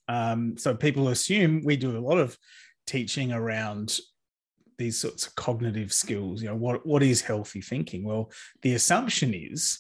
Um, 0.08 0.58
so, 0.58 0.74
people 0.76 1.10
assume 1.10 1.62
we 1.64 1.76
do 1.78 1.98
a 1.98 2.00
lot 2.00 2.18
of 2.18 2.38
teaching 2.88 3.32
around 3.32 4.00
these 4.78 5.00
sorts 5.00 5.28
of 5.28 5.36
cognitive 5.36 5.94
skills. 5.94 6.42
You 6.42 6.50
know, 6.50 6.56
what, 6.56 6.86
what 6.86 7.04
is 7.04 7.22
healthy 7.22 7.62
thinking? 7.62 8.04
Well, 8.04 8.32
the 8.62 8.74
assumption 8.74 9.34
is 9.34 9.80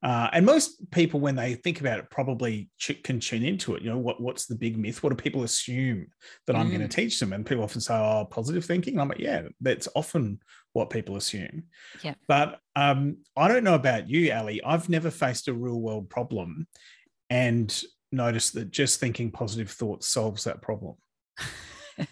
uh, 0.00 0.28
and 0.32 0.46
most 0.46 0.90
people, 0.92 1.18
when 1.18 1.34
they 1.34 1.54
think 1.54 1.80
about 1.80 1.98
it, 1.98 2.08
probably 2.08 2.70
ch- 2.78 3.02
can 3.02 3.18
tune 3.18 3.42
into 3.42 3.74
it. 3.74 3.82
You 3.82 3.90
know, 3.90 3.98
what, 3.98 4.20
what's 4.20 4.46
the 4.46 4.54
big 4.54 4.78
myth? 4.78 5.02
What 5.02 5.10
do 5.10 5.16
people 5.16 5.42
assume 5.42 6.06
that 6.46 6.54
mm. 6.54 6.58
I'm 6.58 6.68
going 6.68 6.82
to 6.82 6.88
teach 6.88 7.18
them? 7.18 7.32
And 7.32 7.44
people 7.44 7.64
often 7.64 7.80
say, 7.80 7.94
"Oh, 7.94 8.26
positive 8.30 8.64
thinking." 8.64 9.00
I'm 9.00 9.08
like, 9.08 9.18
"Yeah, 9.18 9.42
that's 9.60 9.88
often 9.96 10.38
what 10.72 10.90
people 10.90 11.16
assume." 11.16 11.64
Yeah. 12.02 12.14
But 12.28 12.60
um, 12.76 13.18
I 13.36 13.48
don't 13.48 13.64
know 13.64 13.74
about 13.74 14.08
you, 14.08 14.32
Ali. 14.32 14.62
I've 14.62 14.88
never 14.88 15.10
faced 15.10 15.48
a 15.48 15.52
real 15.52 15.80
world 15.80 16.08
problem, 16.08 16.68
and 17.28 17.82
noticed 18.12 18.54
that 18.54 18.70
just 18.70 19.00
thinking 19.00 19.32
positive 19.32 19.70
thoughts 19.70 20.06
solves 20.06 20.44
that 20.44 20.62
problem. 20.62 20.94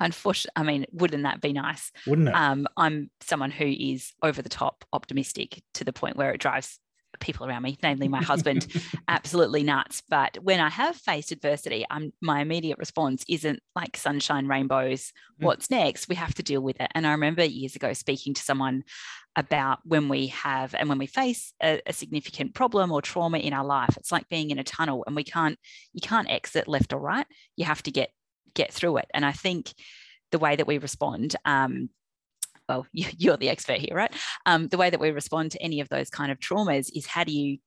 Unfortunately, 0.00 0.52
I 0.56 0.62
mean, 0.62 0.86
wouldn't 0.90 1.24
that 1.24 1.42
be 1.42 1.52
nice? 1.52 1.92
Wouldn't 2.06 2.28
it? 2.28 2.34
Um, 2.34 2.66
I'm 2.78 3.10
someone 3.20 3.50
who 3.50 3.66
is 3.66 4.14
over 4.22 4.40
the 4.40 4.48
top 4.48 4.86
optimistic 4.94 5.62
to 5.74 5.84
the 5.84 5.92
point 5.92 6.16
where 6.16 6.32
it 6.32 6.40
drives 6.40 6.78
people 7.20 7.46
around 7.46 7.62
me, 7.62 7.78
namely 7.82 8.08
my 8.08 8.22
husband, 8.22 8.66
absolutely 9.08 9.62
nuts. 9.62 10.02
But 10.08 10.38
when 10.42 10.60
I 10.60 10.68
have 10.68 10.96
faced 10.96 11.32
adversity, 11.32 11.84
I'm, 11.90 12.12
my 12.20 12.40
immediate 12.40 12.78
response 12.78 13.24
isn't 13.28 13.60
like 13.74 13.96
sunshine, 13.96 14.46
rainbows, 14.46 15.12
mm. 15.40 15.44
what's 15.44 15.70
next? 15.70 16.08
We 16.08 16.16
have 16.16 16.34
to 16.34 16.42
deal 16.42 16.60
with 16.60 16.80
it. 16.80 16.90
And 16.94 17.06
I 17.06 17.12
remember 17.12 17.44
years 17.44 17.76
ago 17.76 17.92
speaking 17.92 18.34
to 18.34 18.42
someone 18.42 18.84
about 19.36 19.80
when 19.84 20.08
we 20.08 20.28
have 20.28 20.74
and 20.74 20.88
when 20.88 20.98
we 20.98 21.06
face 21.06 21.52
a, 21.62 21.80
a 21.86 21.92
significant 21.92 22.54
problem 22.54 22.90
or 22.90 23.02
trauma 23.02 23.38
in 23.38 23.52
our 23.52 23.64
life, 23.64 23.96
it's 23.96 24.12
like 24.12 24.28
being 24.28 24.50
in 24.50 24.58
a 24.58 24.64
tunnel 24.64 25.04
and 25.06 25.14
we 25.14 25.24
can't, 25.24 25.58
you 25.92 26.00
can't 26.00 26.30
exit 26.30 26.68
left 26.68 26.92
or 26.92 26.98
right. 26.98 27.26
You 27.56 27.66
have 27.66 27.82
to 27.84 27.90
get 27.90 28.10
get 28.54 28.72
through 28.72 28.96
it. 28.96 29.06
And 29.14 29.24
I 29.24 29.32
think 29.32 29.72
the 30.32 30.38
way 30.38 30.56
that 30.56 30.66
we 30.66 30.78
respond 30.78 31.36
um, 31.44 31.90
well, 32.68 32.86
you, 32.92 33.32
are 33.32 33.36
the 33.36 33.48
expert 33.48 33.78
here, 33.78 33.94
right? 33.94 34.12
Um, 34.44 34.68
the 34.68 34.78
way 34.78 34.90
that 34.90 35.00
we 35.00 35.10
respond 35.10 35.52
to 35.52 35.62
any 35.62 35.80
of 35.80 35.88
those 35.88 36.10
kind 36.10 36.32
of 36.32 36.38
traumas 36.38 36.90
is 36.94 37.06
how 37.06 37.24
do 37.24 37.32
you 37.32 37.58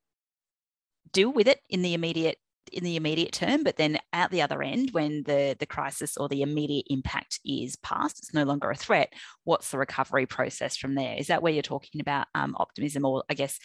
deal 1.11 1.31
with 1.31 1.47
it 1.47 1.59
in 1.69 1.81
the 1.81 1.93
immediate 1.93 2.37
in 2.71 2.83
the 2.83 2.95
immediate 2.95 3.31
term, 3.31 3.63
but 3.63 3.77
then 3.77 3.97
at 4.13 4.31
the 4.31 4.41
other 4.41 4.61
end, 4.61 4.91
when 4.91 5.23
the 5.23 5.55
the 5.59 5.65
crisis 5.65 6.17
or 6.17 6.29
the 6.29 6.41
immediate 6.41 6.85
impact 6.89 7.39
is 7.45 7.75
past, 7.77 8.19
it's 8.19 8.33
no 8.33 8.43
longer 8.43 8.69
a 8.69 8.75
threat. 8.75 9.11
What's 9.43 9.71
the 9.71 9.77
recovery 9.77 10.25
process 10.25 10.77
from 10.77 10.95
there? 10.95 11.15
Is 11.17 11.27
that 11.27 11.41
where 11.41 11.51
you're 11.51 11.63
talking 11.63 12.01
about 12.01 12.27
um, 12.35 12.55
optimism, 12.57 13.05
or 13.05 13.23
I 13.29 13.33
guess 13.33 13.59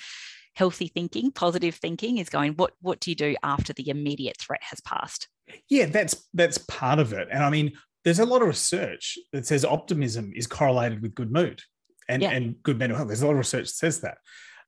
healthy 0.55 0.89
thinking, 0.89 1.33
positive 1.33 1.75
thinking 1.75 2.19
is 2.19 2.29
going? 2.29 2.55
What 2.55 2.73
what 2.81 3.01
do 3.01 3.11
you 3.11 3.15
do 3.15 3.37
after 3.43 3.73
the 3.73 3.89
immediate 3.89 4.39
threat 4.39 4.63
has 4.63 4.81
passed? 4.81 5.29
Yeah, 5.69 5.87
that's 5.87 6.27
that's 6.33 6.59
part 6.59 6.99
of 6.99 7.13
it, 7.13 7.29
and 7.31 7.45
I 7.45 7.51
mean, 7.51 7.73
there's 8.05 8.19
a 8.19 8.27
lot 8.27 8.43
of 8.43 8.49
research 8.49 9.19
that 9.33 9.47
says 9.47 9.65
optimism 9.65 10.33
is 10.35 10.47
correlated 10.47 11.03
with 11.03 11.15
good 11.15 11.33
mood 11.33 11.63
and, 12.09 12.23
yeah. 12.23 12.31
and 12.31 12.63
good 12.63 12.79
mental 12.79 12.97
health. 12.97 13.09
There's 13.09 13.23
a 13.23 13.27
lot 13.27 13.33
of 13.33 13.39
research 13.39 13.67
that 13.67 13.75
says 13.75 14.01
that. 14.01 14.19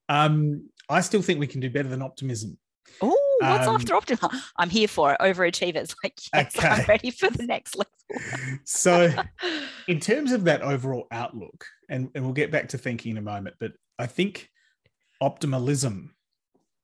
Um, 0.08 0.70
I 0.88 1.00
still 1.00 1.22
think 1.22 1.38
we 1.38 1.46
can 1.46 1.60
do 1.60 1.70
better 1.70 1.88
than 1.88 2.02
optimism. 2.02 2.58
Oh, 3.02 3.38
what's 3.40 3.66
um, 3.66 3.74
after 3.74 3.94
optimism? 3.94 4.30
I'm 4.56 4.70
here 4.70 4.88
for 4.88 5.12
it. 5.12 5.20
Overachievers. 5.20 5.94
Like, 6.04 6.18
yes, 6.32 6.56
okay. 6.56 6.68
I'm 6.68 6.84
ready 6.86 7.10
for 7.10 7.28
the 7.28 7.44
next 7.44 7.76
level. 7.76 8.60
so, 8.64 9.12
in 9.88 10.00
terms 10.00 10.32
of 10.32 10.44
that 10.44 10.62
overall 10.62 11.06
outlook, 11.10 11.66
and, 11.90 12.10
and 12.14 12.24
we'll 12.24 12.32
get 12.32 12.50
back 12.50 12.68
to 12.68 12.78
thinking 12.78 13.12
in 13.12 13.18
a 13.18 13.22
moment, 13.22 13.56
but 13.58 13.72
I 13.98 14.06
think 14.06 14.48
optimalism 15.22 16.14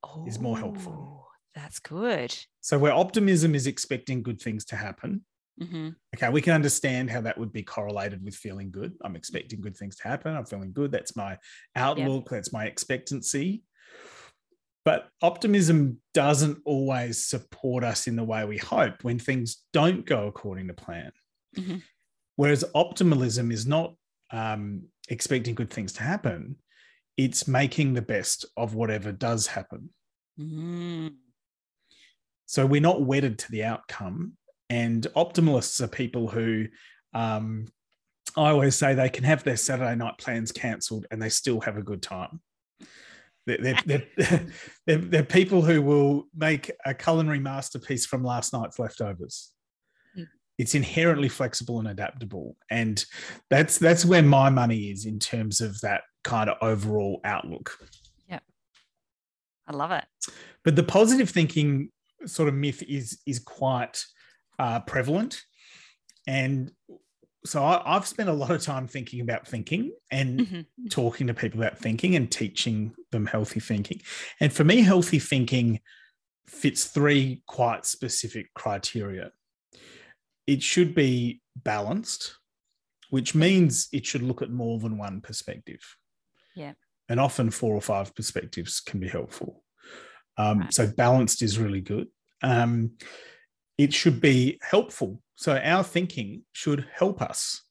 oh, 0.05 0.25
is 0.27 0.39
more 0.39 0.59
helpful. 0.59 0.93
Oh, 0.97 1.27
that's 1.55 1.79
good. 1.79 2.37
So, 2.61 2.79
where 2.79 2.93
optimism 2.93 3.55
is 3.55 3.67
expecting 3.67 4.23
good 4.23 4.41
things 4.41 4.65
to 4.67 4.77
happen, 4.77 5.25
Mm-hmm. 5.63 5.89
Okay, 6.17 6.29
we 6.29 6.43
can 6.43 6.55
understand 6.55 7.11
how 7.11 7.21
that 7.23 7.39
would 7.39 7.53
be 7.53 7.63
correlated 7.63 8.25
with 8.25 8.35
feeling 8.35 8.71
good. 8.71 8.93
I'm 9.05 9.17
expecting 9.17 9.61
good 9.61 9.77
things 9.77 9.97
to 9.97 10.09
happen. 10.09 10.37
I'm 10.37 10.47
feeling 10.47 10.73
good. 10.73 10.93
That's 10.93 11.17
my 11.17 11.39
outlook. 11.77 12.25
Yep. 12.25 12.31
That's 12.31 12.53
my 12.53 12.65
expectancy. 12.65 13.63
But 14.85 15.09
optimism 15.23 15.99
doesn't 16.13 16.59
always 16.65 17.25
support 17.25 17.85
us 17.85 18.09
in 18.09 18.17
the 18.17 18.25
way 18.25 18.45
we 18.45 18.59
hope 18.59 19.05
when 19.05 19.19
things 19.19 19.59
don't 19.73 20.05
go 20.05 20.27
according 20.27 20.69
to 20.69 20.75
plan. 20.75 21.13
Mm-hmm. 21.57 21.77
Whereas 22.37 22.65
optimalism 22.75 23.53
is 23.53 23.67
not 23.67 23.95
um, 24.33 24.85
expecting 25.09 25.55
good 25.55 25.71
things 25.71 25.93
to 25.95 26.03
happen, 26.03 26.57
it's 27.17 27.47
making 27.47 27.95
the 27.95 28.03
best 28.03 28.47
of 28.57 28.75
whatever 28.75 29.13
does 29.13 29.47
happen. 29.47 29.91
Mm-hmm. 30.41 31.09
So 32.47 32.67
we're 32.67 32.81
not 32.81 33.03
wedded 33.03 33.39
to 33.41 33.51
the 33.51 33.65
outcome 33.65 34.33
and 34.73 35.07
optimalists 35.15 35.83
are 35.83 35.87
people 35.87 36.29
who 36.29 36.67
um, 37.13 37.67
I 38.39 38.49
always 38.49 38.75
say 38.75 38.95
they 38.95 39.11
can 39.11 39.25
have 39.25 39.45
their 39.45 39.59
Saturday 39.59 39.95
night 39.95 40.17
plans 40.17 40.51
cancelled 40.51 41.05
and 41.11 41.21
they 41.21 41.29
still 41.29 41.61
have 41.61 41.77
a 41.77 41.83
good 41.83 42.01
time. 42.01 42.41
They're, 43.45 43.75
they're, 43.85 44.07
they're, 44.17 44.47
they're, 44.97 45.25
people 45.25 45.61
who 45.61 45.83
will 45.83 46.25
make 46.35 46.71
a 46.87 46.95
culinary 46.95 47.39
masterpiece 47.39 48.07
from 48.07 48.25
last 48.25 48.55
night's 48.55 48.79
leftovers. 48.79 49.53
Mm. 50.19 50.29
It's 50.57 50.75
inherently 50.75 51.29
flexible 51.29 51.79
and 51.79 51.89
adaptable, 51.89 52.57
and 52.71 53.05
that's 53.51 53.77
that's 53.77 54.07
where 54.07 54.23
my 54.23 54.49
money 54.49 54.91
is 54.91 55.05
in 55.05 55.19
terms 55.19 55.61
of 55.61 55.79
that 55.83 56.03
kind 56.25 56.49
of 56.49 56.57
overall 56.63 57.21
outlook. 57.25 57.77
Yeah, 58.27 58.39
I 59.67 59.73
love 59.73 59.91
it. 59.91 60.05
But 60.65 60.77
the 60.77 60.85
positive 60.85 61.29
thinking 61.29 61.91
sort 62.25 62.49
of 62.49 62.55
myth 62.55 62.83
is 62.89 63.21
is 63.27 63.41
quite 63.41 64.03
uh, 64.63 64.79
prevalent. 64.81 65.43
And 66.27 66.71
so 67.45 67.65
I, 67.65 67.95
have 67.95 68.07
spent 68.07 68.29
a 68.29 68.33
lot 68.33 68.53
of 68.53 68.63
time 68.63 68.87
thinking 68.87 69.21
about 69.21 69.47
thinking 69.47 69.93
and 70.13 70.41
mm-hmm. 70.41 70.87
talking 70.89 71.27
to 71.27 71.35
people 71.35 71.61
about 71.61 71.79
thinking 71.79 72.15
and 72.15 72.31
teaching 72.31 72.95
them 73.11 73.27
healthy 73.27 73.59
thinking. 73.59 74.01
And 74.39 74.53
for 74.53 74.63
me, 74.63 74.83
healthy 74.83 75.19
thinking 75.19 75.81
fits 76.47 76.85
three 76.85 77.43
quite 77.47 77.85
specific 77.85 78.55
criteria. 78.55 79.33
It 80.47 80.63
should 80.63 80.95
be 80.95 81.43
balanced, 81.57 82.37
which 83.11 83.35
means 83.35 83.89
it 83.93 84.07
should 84.07 84.23
look 84.23 84.43
at 84.43 84.51
more 84.51 84.79
than 84.79 84.97
one 84.97 85.21
perspective. 85.21 85.81
Yeah. 86.55 86.75
And 87.09 87.19
often 87.19 87.51
four 87.51 87.75
or 87.75 87.81
five 87.81 88.15
perspectives 88.15 88.81
can 88.81 89.01
be 89.01 89.09
helpful. 89.09 89.65
Um, 90.39 90.61
right. 90.61 90.73
So 90.73 90.87
balanced 90.87 91.43
is 91.43 91.59
really 91.59 91.81
good. 91.81 92.07
Um, 92.43 92.93
it 93.79 93.93
should 93.93 94.21
be 94.21 94.59
helpful. 94.63 95.23
So 95.37 95.57
our 95.57 95.83
thinking 95.83 96.43
should 96.53 96.87
help 96.93 97.21
us. 97.23 97.63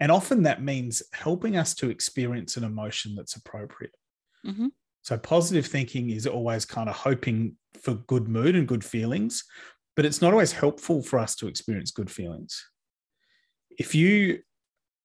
And 0.00 0.12
often 0.12 0.42
that 0.42 0.62
means 0.62 1.02
helping 1.12 1.56
us 1.56 1.74
to 1.76 1.88
experience 1.88 2.56
an 2.56 2.64
emotion 2.64 3.14
that's 3.14 3.36
appropriate. 3.36 3.94
Mm-hmm. 4.46 4.66
So 5.02 5.16
positive 5.16 5.66
thinking 5.66 6.10
is 6.10 6.26
always 6.26 6.64
kind 6.64 6.88
of 6.88 6.96
hoping 6.96 7.56
for 7.80 7.94
good 7.94 8.28
mood 8.28 8.56
and 8.56 8.68
good 8.68 8.84
feelings, 8.84 9.44
but 9.94 10.04
it's 10.04 10.20
not 10.20 10.32
always 10.32 10.52
helpful 10.52 11.02
for 11.02 11.18
us 11.18 11.36
to 11.36 11.48
experience 11.48 11.90
good 11.90 12.10
feelings. 12.10 12.68
If 13.78 13.94
you 13.94 14.40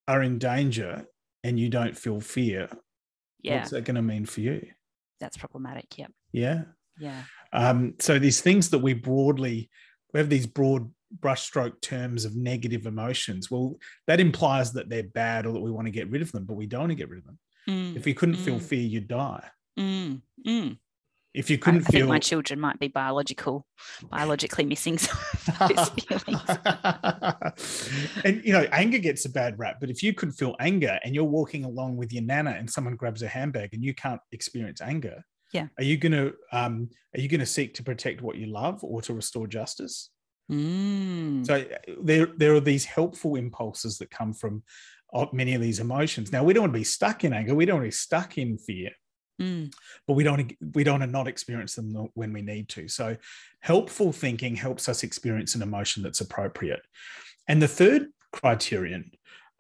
are 0.08 0.22
in 0.22 0.40
danger 0.40 1.06
and 1.44 1.60
you 1.60 1.70
don't 1.70 1.98
feel 1.98 2.20
fear, 2.20 2.68
yeah. 3.42 3.58
what's 3.58 3.70
that 3.70 3.86
going 3.86 3.96
to 3.96 4.02
mean 4.02 4.26
for 4.26 4.42
you? 4.42 4.66
That's 5.20 5.38
problematic. 5.38 5.98
Yeah. 5.98 6.08
Yeah. 6.32 6.64
Yeah. 7.00 7.24
Um, 7.54 7.94
so 8.00 8.20
these 8.20 8.42
things 8.42 8.70
that 8.72 8.80
we 8.80 8.94
broadly 8.94 9.70
we 10.14 10.20
have 10.20 10.30
these 10.30 10.48
broad 10.48 10.92
brushstroke 11.20 11.82
terms 11.82 12.26
of 12.26 12.36
negative 12.36 12.86
emotions. 12.86 13.52
Well, 13.52 13.78
that 14.08 14.20
implies 14.20 14.74
that 14.74 14.90
they're 14.90 15.04
bad 15.04 15.46
or 15.46 15.54
that 15.54 15.60
we 15.60 15.72
want 15.72 15.88
to 15.88 15.92
get 15.92 16.10
rid 16.10 16.22
of 16.22 16.32
them, 16.32 16.46
but 16.46 16.56
we 16.56 16.66
don't 16.66 16.82
want 16.82 16.92
to 16.92 16.96
get 16.96 17.10
rid 17.10 17.20
of 17.20 17.26
them. 17.26 17.40
Mm, 17.70 17.96
if 17.96 18.08
you 18.08 18.14
couldn't 18.14 18.36
mm, 18.36 18.44
feel 18.44 18.60
fear, 18.60 18.82
you'd 18.82 19.08
die. 19.08 19.46
Mm, 19.80 20.22
mm. 20.46 20.78
if 21.34 21.50
you 21.50 21.58
couldn't 21.58 21.84
I, 21.84 21.88
I 21.88 21.92
feel, 21.92 22.08
my 22.08 22.20
children 22.20 22.60
might 22.60 22.80
be 22.80 22.88
biological, 22.88 23.66
biologically 24.10 24.66
missing 24.66 24.98
some 24.98 25.18
of 25.60 25.70
those 25.76 25.90
feelings. 25.90 26.42
and 28.26 28.44
you 28.44 28.54
know, 28.54 28.68
anger 28.72 28.98
gets 28.98 29.26
a 29.26 29.30
bad 29.30 29.60
rap, 29.60 29.78
but 29.80 29.90
if 29.90 30.02
you 30.02 30.14
could 30.14 30.34
feel 30.34 30.56
anger 30.60 31.00
and 31.04 31.14
you're 31.14 31.24
walking 31.24 31.66
along 31.66 31.98
with 31.98 32.12
your 32.12 32.24
nana 32.24 32.52
and 32.52 32.70
someone 32.70 32.96
grabs 32.96 33.22
a 33.22 33.28
handbag 33.28 33.74
and 33.74 33.84
you 33.84 33.94
can't 33.94 34.22
experience 34.32 34.82
anger, 34.82 35.24
yeah. 35.52 35.68
Are 35.78 35.84
you 35.84 35.98
going 35.98 36.12
to 36.14 36.34
um 36.52 36.90
are 37.16 37.20
you 37.20 37.28
going 37.28 37.40
to 37.40 37.46
seek 37.46 37.74
to 37.76 37.84
protect 37.84 38.22
what 38.22 38.38
you 38.38 38.48
love 38.48 38.84
or 38.84 39.02
to 39.04 39.14
restore 39.14 39.48
justice? 39.48 40.10
Mm. 40.52 41.46
so 41.46 41.64
there 42.04 42.28
there 42.36 42.54
are 42.54 42.60
these 42.60 42.84
helpful 42.84 43.36
impulses 43.36 43.98
that 44.00 44.12
come 44.12 44.34
from 44.34 44.64
many 45.32 45.54
of 45.54 45.62
these 45.62 45.80
emotions. 45.80 46.32
Now 46.32 46.44
we 46.44 46.54
don't 46.54 46.64
want 46.64 46.74
to 46.74 46.80
be 46.80 46.84
stuck 46.84 47.24
in 47.24 47.34
anger. 47.34 47.56
We 47.56 47.66
don't 47.66 47.78
want 47.78 47.86
to 47.86 47.88
be 47.88 47.92
stuck 47.92 48.38
in 48.38 48.58
fear. 48.58 48.92
Mm. 49.42 49.74
but 50.08 50.14
we 50.14 50.24
don't 50.24 50.54
we 50.76 50.84
don't 50.84 51.00
want 51.00 51.10
to 51.10 51.12
not 51.12 51.28
experience 51.28 51.74
them 51.74 52.10
when 52.14 52.32
we 52.32 52.42
need 52.42 52.70
to. 52.70 52.88
So 52.88 53.18
helpful 53.62 54.12
thinking 54.12 54.56
helps 54.56 54.88
us 54.88 55.04
experience 55.04 55.56
an 55.56 55.64
emotion 55.64 56.04
that's 56.04 56.22
appropriate. 56.22 56.82
And 57.48 57.62
the 57.62 57.68
third 57.68 58.08
criterion 58.32 59.12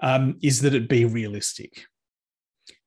um, 0.01 0.37
is 0.43 0.61
that 0.61 0.75
it 0.75 0.87
be 0.87 1.05
realistic. 1.05 1.85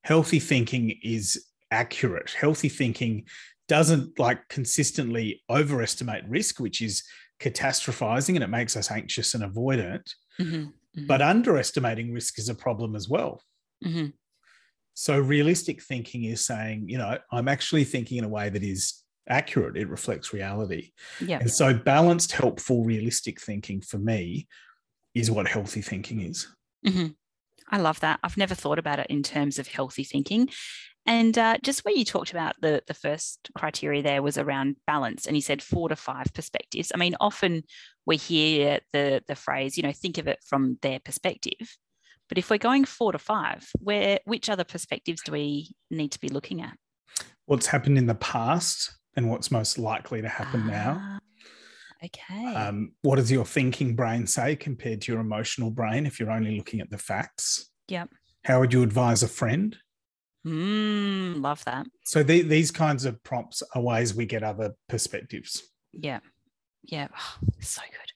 Healthy 0.02 0.40
thinking 0.40 0.98
is 1.02 1.46
accurate. 1.74 2.30
Healthy 2.30 2.68
thinking 2.68 3.26
doesn't 3.68 4.18
like 4.18 4.48
consistently 4.48 5.42
overestimate 5.50 6.24
risk, 6.28 6.60
which 6.60 6.80
is 6.80 7.02
catastrophizing 7.40 8.36
and 8.36 8.44
it 8.44 8.50
makes 8.50 8.76
us 8.76 8.90
anxious 8.90 9.34
and 9.34 9.42
avoidant. 9.42 10.08
Mm-hmm, 10.40 10.56
mm-hmm. 10.56 11.06
But 11.06 11.20
underestimating 11.20 12.12
risk 12.12 12.38
is 12.38 12.48
a 12.48 12.54
problem 12.54 12.94
as 12.94 13.08
well. 13.08 13.42
Mm-hmm. 13.84 14.10
So, 14.94 15.18
realistic 15.18 15.82
thinking 15.82 16.24
is 16.24 16.44
saying, 16.44 16.88
you 16.88 16.98
know, 16.98 17.18
I'm 17.32 17.48
actually 17.48 17.84
thinking 17.84 18.18
in 18.18 18.24
a 18.24 18.28
way 18.28 18.48
that 18.48 18.62
is 18.62 19.02
accurate, 19.28 19.76
it 19.76 19.88
reflects 19.88 20.32
reality. 20.32 20.92
Yeah. 21.20 21.40
And 21.40 21.50
so, 21.50 21.74
balanced, 21.74 22.32
helpful, 22.32 22.84
realistic 22.84 23.40
thinking 23.40 23.80
for 23.80 23.98
me 23.98 24.46
is 25.14 25.30
what 25.30 25.48
healthy 25.48 25.82
thinking 25.82 26.20
is. 26.20 26.46
Mm-hmm. 26.86 27.08
I 27.70 27.78
love 27.78 28.00
that. 28.00 28.20
I've 28.22 28.36
never 28.36 28.54
thought 28.54 28.78
about 28.78 29.00
it 29.00 29.08
in 29.08 29.22
terms 29.22 29.58
of 29.58 29.66
healthy 29.66 30.04
thinking. 30.04 30.48
And 31.06 31.36
uh, 31.36 31.58
just 31.62 31.84
where 31.84 31.94
you 31.94 32.04
talked 32.04 32.30
about 32.30 32.54
the, 32.60 32.82
the 32.86 32.94
first 32.94 33.50
criteria 33.54 34.02
there 34.02 34.22
was 34.22 34.38
around 34.38 34.76
balance, 34.86 35.26
and 35.26 35.36
you 35.36 35.42
said 35.42 35.62
four 35.62 35.88
to 35.88 35.96
five 35.96 36.32
perspectives. 36.32 36.92
I 36.94 36.98
mean, 36.98 37.14
often 37.20 37.64
we 38.06 38.16
hear 38.16 38.80
the, 38.92 39.22
the 39.28 39.36
phrase, 39.36 39.76
you 39.76 39.82
know, 39.82 39.92
think 39.92 40.18
of 40.18 40.28
it 40.28 40.38
from 40.46 40.78
their 40.80 41.00
perspective. 41.00 41.76
But 42.28 42.38
if 42.38 42.48
we're 42.48 42.58
going 42.58 42.86
four 42.86 43.12
to 43.12 43.18
five, 43.18 43.68
where 43.78 44.18
which 44.24 44.48
other 44.48 44.64
perspectives 44.64 45.20
do 45.22 45.32
we 45.32 45.74
need 45.90 46.12
to 46.12 46.20
be 46.20 46.28
looking 46.28 46.62
at? 46.62 46.78
what's 47.46 47.66
happened 47.66 47.98
in 47.98 48.06
the 48.06 48.14
past 48.14 48.94
and 49.16 49.30
what's 49.30 49.50
most 49.50 49.78
likely 49.78 50.22
to 50.22 50.28
happen 50.28 50.66
now. 50.66 50.98
Ah, 51.00 51.18
Okay. 52.04 52.54
Um, 52.54 52.92
what 53.00 53.16
does 53.16 53.32
your 53.32 53.46
thinking 53.46 53.96
brain 53.96 54.26
say 54.26 54.56
compared 54.56 55.00
to 55.02 55.12
your 55.12 55.22
emotional 55.22 55.70
brain 55.70 56.04
if 56.04 56.20
you're 56.20 56.30
only 56.30 56.58
looking 56.58 56.82
at 56.82 56.90
the 56.90 56.98
facts? 56.98 57.70
Yep. 57.88 58.10
How 58.44 58.60
would 58.60 58.74
you 58.74 58.82
advise 58.82 59.22
a 59.22 59.28
friend? 59.28 59.74
Mm, 60.46 61.42
love 61.42 61.64
that. 61.64 61.86
So 62.04 62.22
the, 62.22 62.42
these 62.42 62.70
kinds 62.70 63.04
of 63.04 63.22
prompts 63.22 63.62
are 63.74 63.82
ways 63.82 64.14
we 64.14 64.26
get 64.26 64.42
other 64.42 64.74
perspectives. 64.88 65.62
Yeah. 65.92 66.20
Yeah. 66.82 67.08
so 67.60 67.82
good. 67.82 68.12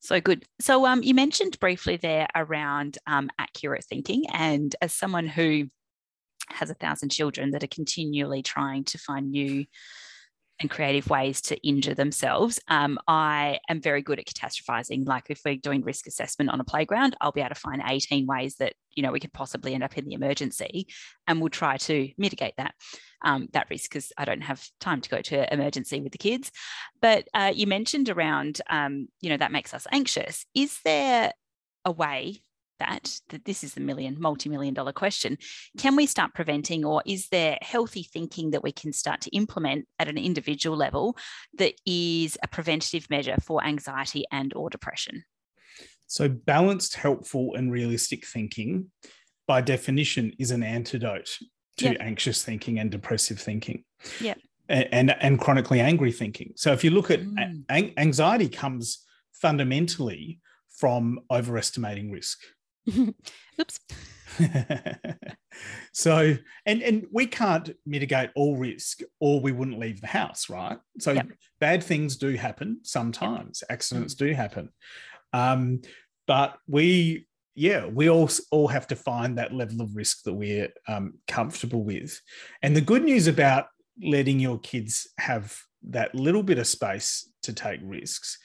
So 0.00 0.20
good. 0.20 0.44
So 0.60 0.86
um, 0.86 1.02
you 1.02 1.14
mentioned 1.14 1.58
briefly 1.60 1.96
there 1.96 2.28
around 2.34 2.98
um, 3.06 3.30
accurate 3.38 3.84
thinking, 3.84 4.24
and 4.32 4.74
as 4.82 4.92
someone 4.92 5.26
who 5.26 5.70
has 6.50 6.70
a 6.70 6.74
thousand 6.74 7.08
children 7.08 7.52
that 7.52 7.64
are 7.64 7.68
continually 7.68 8.42
trying 8.42 8.84
to 8.84 8.98
find 8.98 9.30
new 9.30 9.64
and 10.60 10.70
creative 10.70 11.08
ways 11.10 11.40
to 11.40 11.56
injure 11.66 11.94
themselves. 11.94 12.60
Um, 12.68 12.98
I 13.08 13.58
am 13.68 13.80
very 13.80 14.02
good 14.02 14.20
at 14.20 14.26
catastrophizing. 14.26 15.06
Like 15.06 15.24
if 15.28 15.40
we're 15.44 15.56
doing 15.56 15.82
risk 15.82 16.06
assessment 16.06 16.50
on 16.50 16.60
a 16.60 16.64
playground, 16.64 17.16
I'll 17.20 17.32
be 17.32 17.40
able 17.40 17.50
to 17.50 17.54
find 17.56 17.82
18 17.84 18.26
ways 18.26 18.56
that 18.56 18.74
you 18.96 19.02
know 19.02 19.12
we 19.12 19.20
could 19.20 19.32
possibly 19.32 19.74
end 19.74 19.82
up 19.82 19.96
in 19.96 20.04
the 20.04 20.14
emergency, 20.14 20.88
and 21.26 21.40
we'll 21.40 21.50
try 21.50 21.76
to 21.78 22.10
mitigate 22.18 22.54
that 22.56 22.74
um, 23.22 23.48
that 23.52 23.68
risk 23.70 23.90
because 23.90 24.12
I 24.16 24.24
don't 24.24 24.42
have 24.42 24.66
time 24.80 25.00
to 25.00 25.10
go 25.10 25.20
to 25.22 25.52
emergency 25.52 26.00
with 26.00 26.12
the 26.12 26.18
kids. 26.18 26.50
But 27.00 27.28
uh, 27.34 27.52
you 27.54 27.66
mentioned 27.66 28.08
around 28.08 28.60
um, 28.70 29.08
you 29.20 29.30
know 29.30 29.36
that 29.36 29.52
makes 29.52 29.74
us 29.74 29.86
anxious. 29.92 30.46
Is 30.54 30.78
there 30.84 31.32
a 31.84 31.92
way 31.92 32.42
that, 32.80 33.20
that 33.28 33.44
this 33.44 33.64
is 33.64 33.74
the 33.74 33.80
million, 33.80 34.16
multi-million 34.18 34.74
dollar 34.74 34.92
question. 34.92 35.38
Can 35.78 35.96
we 35.96 36.06
start 36.06 36.34
preventing 36.34 36.84
or 36.84 37.02
is 37.06 37.28
there 37.28 37.58
healthy 37.62 38.02
thinking 38.02 38.50
that 38.50 38.62
we 38.62 38.72
can 38.72 38.92
start 38.92 39.20
to 39.22 39.30
implement 39.30 39.86
at 39.98 40.08
an 40.08 40.18
individual 40.18 40.76
level 40.76 41.16
that 41.56 41.74
is 41.86 42.36
a 42.42 42.48
preventative 42.48 43.08
measure 43.10 43.36
for 43.40 43.64
anxiety 43.64 44.24
and 44.30 44.52
or 44.54 44.70
depression? 44.70 45.24
So 46.06 46.28
balanced, 46.28 46.96
helpful, 46.96 47.54
and 47.54 47.72
realistic 47.72 48.26
thinking, 48.26 48.90
by 49.46 49.60
definition, 49.60 50.32
is 50.38 50.50
an 50.50 50.62
antidote 50.62 51.38
to 51.78 51.86
yep. 51.86 51.96
anxious 52.00 52.42
thinking 52.42 52.78
and 52.78 52.90
depressive 52.90 53.40
thinking. 53.40 53.84
Yeah. 54.20 54.34
And, 54.68 54.88
and, 54.92 55.16
and 55.20 55.40
chronically 55.40 55.80
angry 55.80 56.12
thinking. 56.12 56.52
So 56.56 56.72
if 56.72 56.84
you 56.84 56.90
look 56.90 57.10
at 57.10 57.20
mm. 57.20 57.92
anxiety 57.98 58.48
comes 58.48 59.04
fundamentally 59.32 60.40
from 60.78 61.20
overestimating 61.30 62.10
risk. 62.10 62.38
Oops. 62.98 63.80
so 65.92 66.36
and 66.66 66.82
and 66.82 67.06
we 67.12 67.26
can't 67.26 67.70
mitigate 67.86 68.30
all 68.34 68.56
risk 68.56 69.00
or 69.20 69.40
we 69.40 69.52
wouldn't 69.52 69.78
leave 69.78 70.00
the 70.00 70.08
house 70.08 70.50
right 70.50 70.78
so 70.98 71.12
yep. 71.12 71.28
bad 71.60 71.82
things 71.82 72.16
do 72.16 72.34
happen 72.34 72.78
sometimes 72.82 73.62
yep. 73.62 73.72
accidents 73.72 74.14
mm-hmm. 74.14 74.26
do 74.26 74.34
happen 74.34 74.68
um, 75.34 75.82
but 76.26 76.56
we 76.66 77.26
yeah 77.54 77.86
we 77.86 78.08
all 78.08 78.28
all 78.50 78.68
have 78.68 78.86
to 78.86 78.96
find 78.96 79.36
that 79.36 79.52
level 79.52 79.82
of 79.82 79.94
risk 79.94 80.22
that 80.22 80.34
we're 80.34 80.68
um, 80.88 81.14
comfortable 81.28 81.84
with 81.84 82.18
and 82.62 82.74
the 82.74 82.80
good 82.80 83.04
news 83.04 83.26
about 83.26 83.66
letting 84.02 84.40
your 84.40 84.58
kids 84.58 85.08
have 85.18 85.56
that 85.90 86.14
little 86.14 86.42
bit 86.42 86.58
of 86.58 86.66
space 86.66 87.28
to 87.42 87.52
take 87.52 87.80
risks 87.82 88.38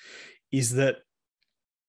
is 0.51 0.73
that 0.73 0.97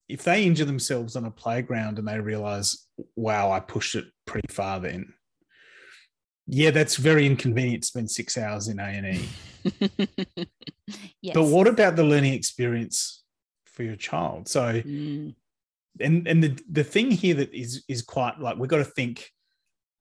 if 0.07 0.23
they 0.23 0.43
injure 0.43 0.65
themselves 0.65 1.15
on 1.15 1.25
a 1.25 1.31
playground 1.31 1.97
and 1.97 2.07
they 2.07 2.19
realize, 2.19 2.87
wow, 3.15 3.51
I 3.51 3.59
pushed 3.59 3.95
it 3.95 4.05
pretty 4.25 4.53
far 4.53 4.79
then. 4.79 5.13
Yeah, 6.47 6.71
that's 6.71 6.97
very 6.97 7.25
inconvenient 7.25 7.83
to 7.83 7.87
spend 7.87 8.11
six 8.11 8.37
hours 8.37 8.67
in 8.67 8.79
A&E. 8.79 9.29
But 11.33 11.43
what 11.43 11.67
about 11.67 11.95
the 11.95 12.03
learning 12.03 12.33
experience 12.33 13.20
for 13.81 13.85
your 13.85 13.95
child? 13.95 14.47
So, 14.47 14.73
mm. 14.73 15.33
and, 15.99 16.27
and 16.27 16.43
the, 16.43 16.59
the 16.69 16.83
thing 16.83 17.09
here 17.09 17.33
that 17.35 17.53
is, 17.53 17.83
is 17.87 18.03
quite 18.03 18.39
like, 18.39 18.57
we've 18.57 18.69
got 18.69 18.77
to 18.77 18.85
think 18.85 19.27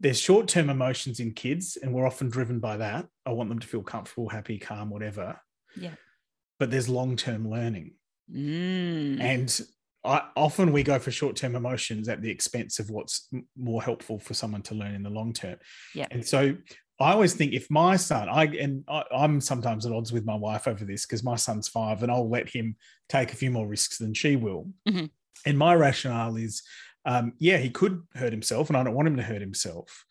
there's 0.00 0.20
short-term 0.20 0.68
emotions 0.68 1.18
in 1.18 1.32
kids 1.32 1.78
and 1.82 1.94
we're 1.94 2.06
often 2.06 2.28
driven 2.28 2.60
by 2.60 2.76
that. 2.76 3.06
I 3.24 3.30
want 3.30 3.48
them 3.48 3.58
to 3.58 3.66
feel 3.66 3.82
comfortable, 3.82 4.28
happy, 4.28 4.58
calm, 4.58 4.90
whatever. 4.90 5.40
Yeah. 5.76 5.94
But 6.58 6.70
there's 6.70 6.88
long-term 6.88 7.48
learning. 7.48 7.94
Mm. 8.30 9.20
And 9.20 9.60
I, 10.04 10.22
often 10.36 10.72
we 10.72 10.82
go 10.82 10.98
for 10.98 11.10
short-term 11.10 11.56
emotions 11.56 12.08
at 12.08 12.20
the 12.20 12.30
expense 12.30 12.78
of 12.78 12.90
what's 12.90 13.28
more 13.56 13.82
helpful 13.82 14.18
for 14.18 14.34
someone 14.34 14.62
to 14.62 14.74
learn 14.74 14.94
in 14.94 15.02
the 15.02 15.10
long 15.10 15.32
term. 15.32 15.56
Yeah. 15.94 16.06
And 16.10 16.26
so 16.26 16.54
I 17.00 17.12
always 17.12 17.34
think 17.34 17.52
if 17.52 17.70
my 17.70 17.96
son, 17.96 18.28
I 18.28 18.44
and 18.44 18.84
I, 18.86 19.04
am 19.12 19.40
sometimes 19.40 19.86
at 19.86 19.92
odds 19.92 20.12
with 20.12 20.26
my 20.26 20.34
wife 20.34 20.68
over 20.68 20.84
this 20.84 21.06
because 21.06 21.24
my 21.24 21.36
son's 21.36 21.68
five, 21.68 22.02
and 22.02 22.12
I'll 22.12 22.28
let 22.28 22.48
him 22.48 22.76
take 23.08 23.32
a 23.32 23.36
few 23.36 23.50
more 23.50 23.66
risks 23.66 23.98
than 23.98 24.12
she 24.12 24.36
will. 24.36 24.68
Mm-hmm. 24.88 25.06
And 25.46 25.58
my 25.58 25.74
rationale 25.74 26.36
is, 26.36 26.62
um, 27.06 27.32
yeah, 27.38 27.56
he 27.56 27.70
could 27.70 28.02
hurt 28.14 28.32
himself, 28.32 28.68
and 28.68 28.76
I 28.76 28.84
don't 28.84 28.94
want 28.94 29.08
him 29.08 29.16
to 29.16 29.22
hurt 29.22 29.40
himself, 29.40 30.04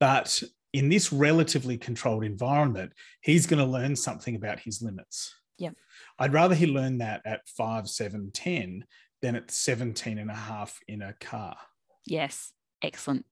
but 0.00 0.42
in 0.72 0.88
this 0.88 1.12
relatively 1.12 1.78
controlled 1.78 2.24
environment, 2.24 2.92
he's 3.20 3.46
going 3.46 3.64
to 3.64 3.70
learn 3.70 3.94
something 3.94 4.34
about 4.34 4.58
his 4.58 4.82
limits. 4.82 5.32
Yeah. 5.56 5.70
I'd 6.18 6.32
rather 6.32 6.56
he 6.56 6.66
learn 6.66 6.98
that 6.98 7.22
at 7.24 7.46
five, 7.46 7.88
seven, 7.88 8.32
10 8.34 8.84
than 9.22 9.36
at 9.36 9.52
17 9.52 10.18
and 10.18 10.30
a 10.30 10.34
half 10.34 10.80
in 10.88 11.00
a 11.00 11.12
car. 11.20 11.56
Yes. 12.06 12.52
Excellent. 12.82 13.24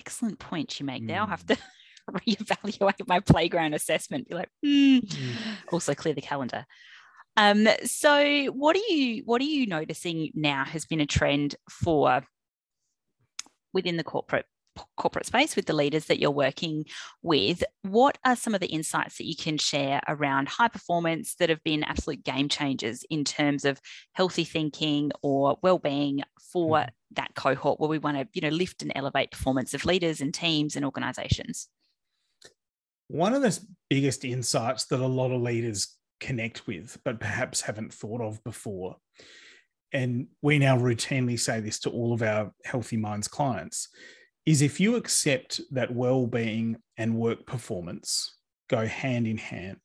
Excellent 0.00 0.40
point 0.40 0.80
you 0.80 0.86
make 0.86 1.06
there. 1.06 1.18
Mm. 1.18 1.20
I'll 1.20 1.26
have 1.28 1.46
to 1.46 1.56
reevaluate 2.26 3.06
my 3.06 3.20
playground 3.20 3.74
assessment. 3.74 4.28
Be 4.28 4.34
like, 4.34 4.50
mm. 4.64 5.00
Mm. 5.00 5.36
also 5.72 5.94
clear 5.94 6.14
the 6.14 6.20
calendar. 6.20 6.66
Um, 7.36 7.66
so 7.84 8.46
what 8.46 8.76
are 8.76 8.92
you 8.92 9.22
what 9.24 9.40
are 9.40 9.44
you 9.44 9.66
noticing 9.66 10.30
now 10.34 10.64
has 10.64 10.84
been 10.84 11.00
a 11.00 11.06
trend 11.06 11.56
for 11.70 12.22
within 13.72 13.96
the 13.96 14.04
corporate 14.04 14.44
corporate 14.96 15.26
space 15.26 15.56
with 15.56 15.66
the 15.66 15.72
leaders 15.72 16.06
that 16.06 16.18
you're 16.18 16.30
working 16.30 16.84
with, 17.22 17.62
what 17.82 18.18
are 18.24 18.36
some 18.36 18.54
of 18.54 18.60
the 18.60 18.68
insights 18.68 19.18
that 19.18 19.26
you 19.26 19.36
can 19.36 19.58
share 19.58 20.00
around 20.08 20.48
high 20.48 20.68
performance 20.68 21.34
that 21.36 21.48
have 21.48 21.62
been 21.62 21.84
absolute 21.84 22.24
game 22.24 22.48
changers 22.48 23.04
in 23.10 23.24
terms 23.24 23.64
of 23.64 23.80
healthy 24.12 24.44
thinking 24.44 25.10
or 25.22 25.58
well-being 25.62 26.22
for 26.52 26.78
mm-hmm. 26.78 26.88
that 27.12 27.34
cohort 27.34 27.80
where 27.80 27.88
we 27.88 27.98
want 27.98 28.16
to, 28.16 28.26
you 28.32 28.40
know, 28.40 28.54
lift 28.54 28.82
and 28.82 28.92
elevate 28.94 29.30
performance 29.30 29.74
of 29.74 29.84
leaders 29.84 30.20
and 30.20 30.32
teams 30.32 30.76
and 30.76 30.84
organizations? 30.84 31.68
One 33.12 33.34
of 33.34 33.42
the 33.42 33.58
biggest 33.90 34.24
insights 34.24 34.86
that 34.86 35.00
a 35.00 35.06
lot 35.06 35.32
of 35.32 35.42
leaders 35.42 35.96
connect 36.18 36.66
with, 36.66 36.96
but 37.04 37.20
perhaps 37.20 37.60
haven't 37.60 37.92
thought 37.92 38.22
of 38.22 38.42
before, 38.42 38.96
and 39.92 40.28
we 40.40 40.58
now 40.58 40.78
routinely 40.78 41.38
say 41.38 41.60
this 41.60 41.80
to 41.80 41.90
all 41.90 42.14
of 42.14 42.22
our 42.22 42.52
Healthy 42.64 42.96
Minds 42.96 43.28
clients, 43.28 43.88
is 44.46 44.62
if 44.62 44.80
you 44.80 44.96
accept 44.96 45.60
that 45.70 45.94
well-being 45.94 46.76
and 46.96 47.16
work 47.16 47.46
performance 47.46 48.36
go 48.68 48.86
hand 48.86 49.26
in 49.26 49.36
hand 49.36 49.80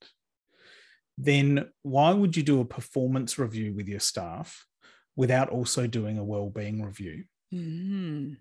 then 1.18 1.68
why 1.82 2.12
would 2.12 2.36
you 2.36 2.42
do 2.42 2.60
a 2.60 2.64
performance 2.64 3.38
review 3.38 3.74
with 3.74 3.88
your 3.88 4.00
staff 4.00 4.64
without 5.16 5.48
also 5.50 5.86
doing 5.86 6.16
a 6.16 6.24
well-being 6.24 6.82
review 6.82 7.24
mm. 7.52 8.36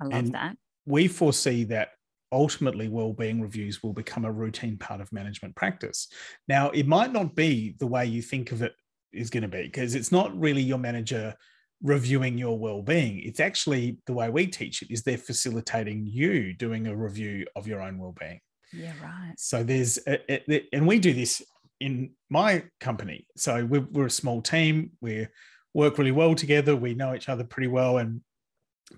i 0.00 0.04
love 0.04 0.12
and 0.12 0.34
that 0.34 0.56
we 0.86 1.08
foresee 1.08 1.64
that 1.64 1.90
ultimately 2.32 2.88
well-being 2.88 3.40
reviews 3.40 3.82
will 3.82 3.92
become 3.92 4.24
a 4.24 4.32
routine 4.32 4.76
part 4.76 5.00
of 5.00 5.12
management 5.12 5.54
practice. 5.56 6.08
Now 6.46 6.70
it 6.70 6.86
might 6.86 7.12
not 7.12 7.34
be 7.34 7.74
the 7.78 7.86
way 7.86 8.06
you 8.06 8.22
think 8.22 8.52
of 8.52 8.62
it 8.62 8.74
is 9.12 9.30
going 9.30 9.42
to 9.42 9.48
be 9.48 9.62
because 9.62 9.94
it's 9.94 10.12
not 10.12 10.38
really 10.38 10.62
your 10.62 10.78
manager 10.78 11.34
reviewing 11.82 12.36
your 12.36 12.58
well-being. 12.58 13.20
It's 13.20 13.40
actually 13.40 13.98
the 14.06 14.12
way 14.12 14.28
we 14.28 14.46
teach 14.46 14.82
it 14.82 14.92
is 14.92 15.02
they're 15.02 15.16
facilitating 15.16 16.06
you 16.06 16.52
doing 16.52 16.86
a 16.86 16.96
review 16.96 17.46
of 17.56 17.66
your 17.66 17.80
own 17.80 17.98
well-being. 17.98 18.40
Yeah 18.72 18.92
right. 19.02 19.34
So 19.38 19.62
there's 19.62 19.98
a, 20.06 20.50
a, 20.52 20.68
and 20.72 20.86
we 20.86 20.98
do 20.98 21.14
this 21.14 21.40
in 21.80 22.10
my 22.28 22.64
company. 22.80 23.26
So 23.36 23.64
we're, 23.64 23.86
we're 23.92 24.06
a 24.06 24.10
small 24.10 24.42
team. 24.42 24.92
We 25.00 25.28
work 25.72 25.96
really 25.98 26.10
well 26.10 26.34
together. 26.34 26.74
We 26.76 26.94
know 26.94 27.14
each 27.14 27.28
other 27.28 27.44
pretty 27.44 27.68
well 27.68 27.98
and 27.98 28.20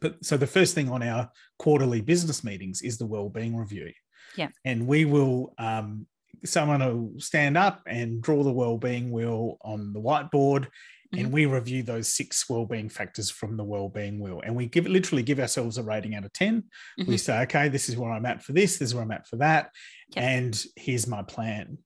but 0.00 0.24
so 0.24 0.36
the 0.36 0.46
first 0.46 0.74
thing 0.74 0.88
on 0.88 1.02
our 1.02 1.30
quarterly 1.58 2.00
business 2.00 2.44
meetings 2.44 2.82
is 2.82 2.98
the 2.98 3.06
well-being 3.06 3.56
review. 3.56 3.92
Yeah. 4.36 4.48
And 4.64 4.86
we 4.86 5.04
will 5.04 5.54
um, 5.58 6.06
someone 6.44 6.80
will 6.80 7.12
stand 7.18 7.56
up 7.56 7.82
and 7.86 8.22
draw 8.22 8.42
the 8.42 8.52
well-being 8.52 9.10
wheel 9.10 9.58
on 9.62 9.92
the 9.92 10.00
whiteboard 10.00 10.66
mm-hmm. 10.66 11.18
and 11.18 11.32
we 11.32 11.46
review 11.46 11.82
those 11.82 12.08
six 12.08 12.48
well-being 12.48 12.88
factors 12.88 13.30
from 13.30 13.56
the 13.56 13.64
well-being 13.64 14.20
wheel. 14.20 14.40
And 14.44 14.54
we 14.54 14.66
give 14.66 14.86
literally 14.86 15.22
give 15.22 15.40
ourselves 15.40 15.78
a 15.78 15.82
rating 15.82 16.14
out 16.14 16.24
of 16.24 16.32
10 16.32 16.62
mm-hmm. 16.62 17.10
we 17.10 17.16
say 17.16 17.42
okay 17.42 17.68
this 17.68 17.88
is 17.88 17.96
where 17.96 18.12
i'm 18.12 18.26
at 18.26 18.42
for 18.42 18.52
this 18.52 18.78
this 18.78 18.90
is 18.90 18.94
where 18.94 19.04
i'm 19.04 19.10
at 19.10 19.26
for 19.26 19.36
that 19.36 19.70
yep. 20.14 20.24
and 20.24 20.64
here's 20.76 21.06
my 21.06 21.22
plan. 21.22 21.78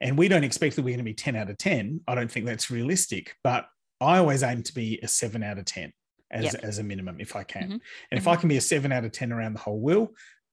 And 0.00 0.18
we 0.18 0.26
don't 0.26 0.42
expect 0.42 0.74
that 0.74 0.82
we're 0.82 0.96
going 0.96 0.98
to 0.98 1.04
be 1.04 1.14
10 1.14 1.36
out 1.36 1.50
of 1.50 1.58
10 1.58 2.00
i 2.08 2.14
don't 2.14 2.30
think 2.30 2.46
that's 2.46 2.70
realistic 2.70 3.34
but 3.44 3.66
i 4.00 4.18
always 4.18 4.42
aim 4.42 4.62
to 4.64 4.74
be 4.74 4.98
a 5.02 5.08
7 5.08 5.42
out 5.42 5.58
of 5.58 5.64
10 5.64 5.92
as, 6.32 6.44
yep. 6.44 6.56
as 6.62 6.78
a 6.78 6.82
minimum 6.82 7.16
if 7.20 7.36
i 7.36 7.42
can 7.42 7.64
mm-hmm. 7.64 7.72
and 7.72 8.18
if 8.18 8.26
i 8.26 8.32
mm-hmm. 8.32 8.40
can 8.40 8.48
be 8.48 8.56
a 8.56 8.60
7 8.60 8.90
out 8.90 9.04
of 9.04 9.12
10 9.12 9.32
around 9.32 9.54
the 9.54 9.60
whole 9.60 9.80
wheel 9.80 10.12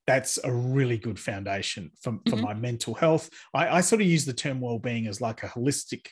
that's 0.10 0.40
a 0.44 0.52
really 0.52 0.98
good 0.98 1.20
foundation 1.20 1.92
for, 2.02 2.14
for 2.28 2.36
mm-hmm. 2.36 2.42
my 2.42 2.54
mental 2.56 2.96
health. 2.96 3.30
I, 3.54 3.78
I 3.78 3.82
sort 3.82 4.02
of 4.02 4.08
use 4.08 4.26
the 4.26 4.34
term 4.34 4.60
well-being 4.60 5.06
as 5.06 5.22
like 5.22 5.44
a 5.44 5.48
holistic 5.48 6.08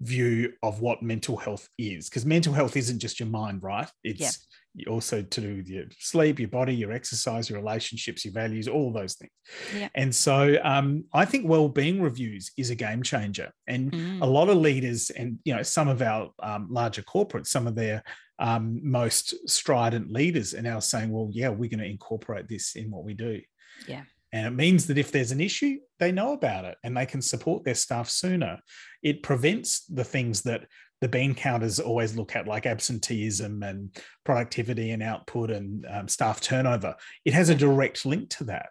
view 0.00 0.52
of 0.62 0.80
what 0.80 1.02
mental 1.02 1.38
health 1.38 1.66
is 1.78 2.08
because 2.08 2.26
mental 2.26 2.52
health 2.52 2.76
isn't 2.76 2.98
just 2.98 3.20
your 3.20 3.28
mind 3.28 3.62
right 3.62 3.90
it's 4.02 4.46
yeah. 4.74 4.88
also 4.88 5.20
to 5.20 5.40
do 5.42 5.56
with 5.56 5.68
your 5.68 5.84
sleep 5.98 6.38
your 6.38 6.48
body 6.48 6.74
your 6.74 6.90
exercise 6.90 7.50
your 7.50 7.58
relationships 7.58 8.24
your 8.24 8.32
values 8.32 8.66
all 8.66 8.90
those 8.90 9.14
things 9.14 9.32
yeah. 9.76 9.90
and 9.94 10.14
so 10.14 10.56
um, 10.64 11.04
i 11.12 11.26
think 11.26 11.46
well-being 11.46 12.00
reviews 12.00 12.50
is 12.56 12.70
a 12.70 12.74
game 12.74 13.02
changer 13.02 13.52
and 13.66 13.92
mm. 13.92 14.22
a 14.22 14.26
lot 14.26 14.48
of 14.48 14.56
leaders 14.56 15.10
and 15.10 15.38
you 15.44 15.54
know 15.54 15.62
some 15.62 15.86
of 15.86 16.00
our 16.00 16.30
um, 16.42 16.66
larger 16.70 17.02
corporates 17.02 17.48
some 17.48 17.66
of 17.66 17.74
their 17.74 18.02
um, 18.40 18.80
most 18.82 19.34
strident 19.48 20.10
leaders 20.10 20.54
are 20.54 20.62
now 20.62 20.80
saying 20.80 21.10
well 21.10 21.28
yeah 21.32 21.48
we're 21.48 21.70
going 21.70 21.78
to 21.78 21.84
incorporate 21.84 22.48
this 22.48 22.74
in 22.74 22.90
what 22.90 23.04
we 23.04 23.14
do 23.14 23.40
yeah 23.86 24.02
and 24.32 24.46
it 24.46 24.50
means 24.50 24.86
that 24.86 24.98
if 24.98 25.10
there's 25.10 25.32
an 25.32 25.40
issue, 25.40 25.78
they 25.98 26.12
know 26.12 26.32
about 26.32 26.64
it 26.64 26.78
and 26.84 26.96
they 26.96 27.06
can 27.06 27.20
support 27.20 27.64
their 27.64 27.74
staff 27.74 28.08
sooner. 28.08 28.60
It 29.02 29.22
prevents 29.22 29.84
the 29.86 30.04
things 30.04 30.42
that 30.42 30.66
the 31.00 31.08
bean 31.08 31.34
counters 31.34 31.80
always 31.80 32.14
look 32.14 32.36
at, 32.36 32.46
like 32.46 32.66
absenteeism 32.66 33.62
and 33.62 33.96
productivity 34.24 34.90
and 34.90 35.02
output 35.02 35.50
and 35.50 35.84
um, 35.90 36.08
staff 36.08 36.40
turnover. 36.40 36.94
It 37.24 37.34
has 37.34 37.48
a 37.48 37.54
direct 37.54 38.04
link 38.06 38.30
to 38.30 38.44
that. 38.44 38.68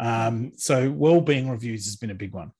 Um, 0.00 0.52
so, 0.56 0.90
well-being 0.90 1.48
reviews 1.48 1.86
has 1.86 1.96
been 1.96 2.10
a 2.10 2.14
big 2.14 2.32
one. 2.32 2.52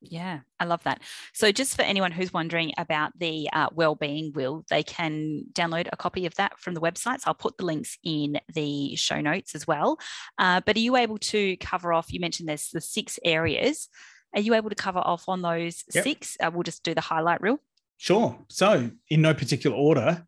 Yeah, 0.00 0.40
I 0.60 0.64
love 0.64 0.82
that. 0.84 1.02
So, 1.32 1.50
just 1.52 1.74
for 1.74 1.82
anyone 1.82 2.12
who's 2.12 2.32
wondering 2.32 2.72
about 2.76 3.18
the 3.18 3.48
uh, 3.52 3.68
well-being 3.74 4.32
wheel, 4.32 4.64
they 4.68 4.82
can 4.82 5.44
download 5.52 5.88
a 5.92 5.96
copy 5.96 6.26
of 6.26 6.34
that 6.34 6.58
from 6.58 6.74
the 6.74 6.80
website. 6.80 7.20
So, 7.20 7.28
I'll 7.28 7.34
put 7.34 7.56
the 7.56 7.64
links 7.64 7.96
in 8.04 8.38
the 8.52 8.94
show 8.96 9.20
notes 9.20 9.54
as 9.54 9.66
well. 9.66 9.98
Uh, 10.38 10.60
but 10.64 10.76
are 10.76 10.80
you 10.80 10.96
able 10.96 11.18
to 11.18 11.56
cover 11.56 11.92
off? 11.92 12.12
You 12.12 12.20
mentioned 12.20 12.48
there's 12.48 12.70
the 12.70 12.80
six 12.80 13.18
areas. 13.24 13.88
Are 14.34 14.40
you 14.40 14.54
able 14.54 14.68
to 14.68 14.76
cover 14.76 14.98
off 14.98 15.28
on 15.28 15.40
those 15.40 15.82
yep. 15.94 16.04
six? 16.04 16.36
Uh, 16.40 16.50
we'll 16.52 16.62
just 16.62 16.82
do 16.82 16.94
the 16.94 17.00
highlight 17.00 17.40
reel. 17.40 17.58
Sure. 17.96 18.38
So, 18.48 18.90
in 19.08 19.22
no 19.22 19.32
particular 19.32 19.76
order, 19.76 20.26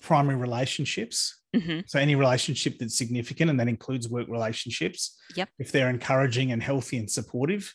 primary 0.00 0.36
relationships. 0.36 1.40
Mm-hmm. 1.56 1.80
So, 1.86 1.98
any 1.98 2.14
relationship 2.14 2.78
that's 2.78 2.96
significant, 2.96 3.50
and 3.50 3.58
that 3.58 3.68
includes 3.68 4.08
work 4.08 4.28
relationships. 4.28 5.20
Yep. 5.34 5.48
If 5.58 5.72
they're 5.72 5.90
encouraging 5.90 6.52
and 6.52 6.62
healthy 6.62 6.98
and 6.98 7.10
supportive, 7.10 7.74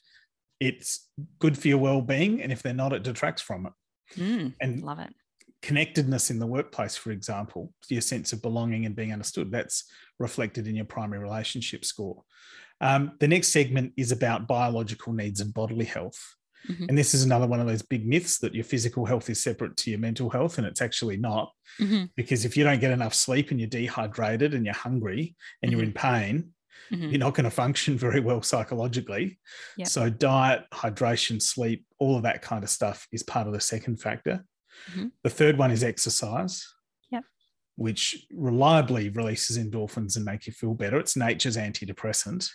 it's 0.64 1.10
good 1.40 1.58
for 1.58 1.68
your 1.68 1.78
well-being 1.78 2.42
and 2.42 2.52
if 2.52 2.64
they're 2.64 2.74
not 2.74 2.94
it 2.94 3.04
detracts 3.04 3.42
from 3.42 3.66
it 3.66 3.74
mm, 4.16 4.54
and 4.62 4.82
love 4.82 5.00
it 5.00 5.14
connectedness 5.62 6.30
in 6.30 6.40
the 6.40 6.48
workplace 6.48 6.96
for 6.96 7.12
example 7.12 7.74
your 7.90 8.02
sense 8.02 8.34
of 8.34 8.42
belonging 8.42 8.86
and 8.86 8.96
being 8.96 9.14
understood 9.14 9.52
that's 9.52 9.86
reflected 10.20 10.68
in 10.68 10.76
your 10.76 10.86
primary 10.86 11.22
relationship 11.22 11.84
score 11.86 12.24
um, 12.82 13.14
the 13.20 13.28
next 13.28 13.50
segment 13.50 13.94
is 13.96 14.12
about 14.12 14.48
biological 14.48 15.14
needs 15.14 15.42
and 15.42 15.54
bodily 15.54 15.86
health 15.86 16.36
mm-hmm. 16.68 16.86
and 16.88 16.98
this 16.98 17.14
is 17.14 17.24
another 17.24 17.48
one 17.48 17.60
of 17.60 17.68
those 17.68 17.82
big 17.82 18.06
myths 18.06 18.40
that 18.40 18.56
your 18.56 18.64
physical 18.64 19.06
health 19.06 19.30
is 19.30 19.44
separate 19.44 19.76
to 19.78 19.90
your 19.90 20.00
mental 20.00 20.30
health 20.30 20.58
and 20.58 20.68
it's 20.68 20.82
actually 20.82 21.18
not 21.18 21.52
mm-hmm. 21.80 22.06
because 22.16 22.46
if 22.46 22.58
you 22.58 22.64
don't 22.64 22.82
get 22.82 22.92
enough 22.92 23.14
sleep 23.14 23.52
and 23.52 23.60
you're 23.60 23.70
dehydrated 23.70 24.54
and 24.54 24.66
you're 24.66 24.74
hungry 24.74 25.36
and 25.62 25.72
mm-hmm. 25.72 25.80
you're 25.80 25.88
in 25.88 25.94
pain 25.94 26.53
mm-hmm. 26.92 27.10
you're 27.10 27.20
not 27.20 27.34
going 27.34 27.46
to 27.46 27.52
function 27.52 27.98
very 27.98 28.20
well 28.20 28.42
psychologically. 28.42 29.40
Yep. 29.78 29.88
So, 29.88 30.10
diet, 30.10 30.66
hydration, 30.74 31.42
sleep, 31.42 31.86
all 32.00 32.16
of 32.16 32.24
that 32.24 32.42
kind 32.42 32.64
of 32.64 32.70
stuff 32.70 33.08
is 33.12 33.24
part 33.24 33.48
of 33.48 33.54
the 33.54 33.60
second 33.60 33.98
factor. 33.98 34.44
Mm-hmm. 34.92 35.08
The 35.24 35.30
third 35.30 35.58
one 35.58 35.72
is 35.72 35.84
exercise. 35.84 36.68
Yep. 37.12 37.24
Which 37.76 38.26
reliably 38.34 39.10
releases 39.10 39.58
endorphins 39.58 40.16
and 40.16 40.26
make 40.26 40.48
you 40.48 40.54
feel 40.54 40.74
better. 40.74 41.00
It's 41.00 41.16
nature's 41.16 41.58
antidepressant. 41.58 42.50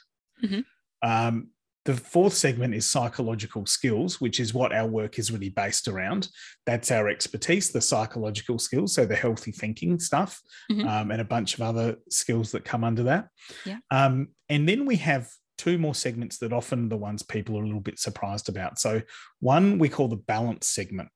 Mm-hmm. 0.45 0.61
Um, 1.03 1.49
the 1.89 1.97
fourth 1.97 2.35
segment 2.35 2.75
is 2.75 2.87
psychological 2.87 3.65
skills, 3.65 4.21
which 4.21 4.41
is 4.41 4.53
what 4.53 4.75
our 4.75 4.87
work 4.87 5.19
is 5.19 5.33
really 5.33 5.49
based 5.49 5.89
around. 5.89 6.29
That's 6.67 6.91
our 6.91 7.09
expertise, 7.09 7.71
the 7.71 7.81
psychological 7.81 8.59
skills, 8.59 8.93
so 8.93 9.07
the 9.07 9.17
healthy 9.17 9.53
thinking 9.53 9.99
stuff, 9.99 10.39
mm-hmm. 10.71 10.87
um, 10.87 11.11
and 11.11 11.23
a 11.23 11.25
bunch 11.25 11.55
of 11.55 11.63
other 11.63 11.97
skills 12.11 12.53
that 12.53 12.67
come 12.67 12.85
under 12.85 13.05
that. 13.05 13.29
Yeah. 13.65 13.79
Um, 13.91 14.29
and 14.51 14.69
then 14.69 14.85
we 14.85 14.97
have 14.97 15.31
two 15.57 15.79
more 15.79 15.95
segments 15.95 16.37
that 16.39 16.53
often 16.53 16.91
the 16.91 16.97
ones 16.99 17.23
people 17.23 17.57
are 17.57 17.63
a 17.63 17.67
little 17.67 17.81
bit 17.81 17.99
surprised 17.99 18.51
about. 18.51 18.79
So 18.79 19.01
one 19.41 19.79
we 19.79 19.89
call 19.89 20.09
the 20.09 20.17
balance 20.17 20.69
segment. 20.69 21.09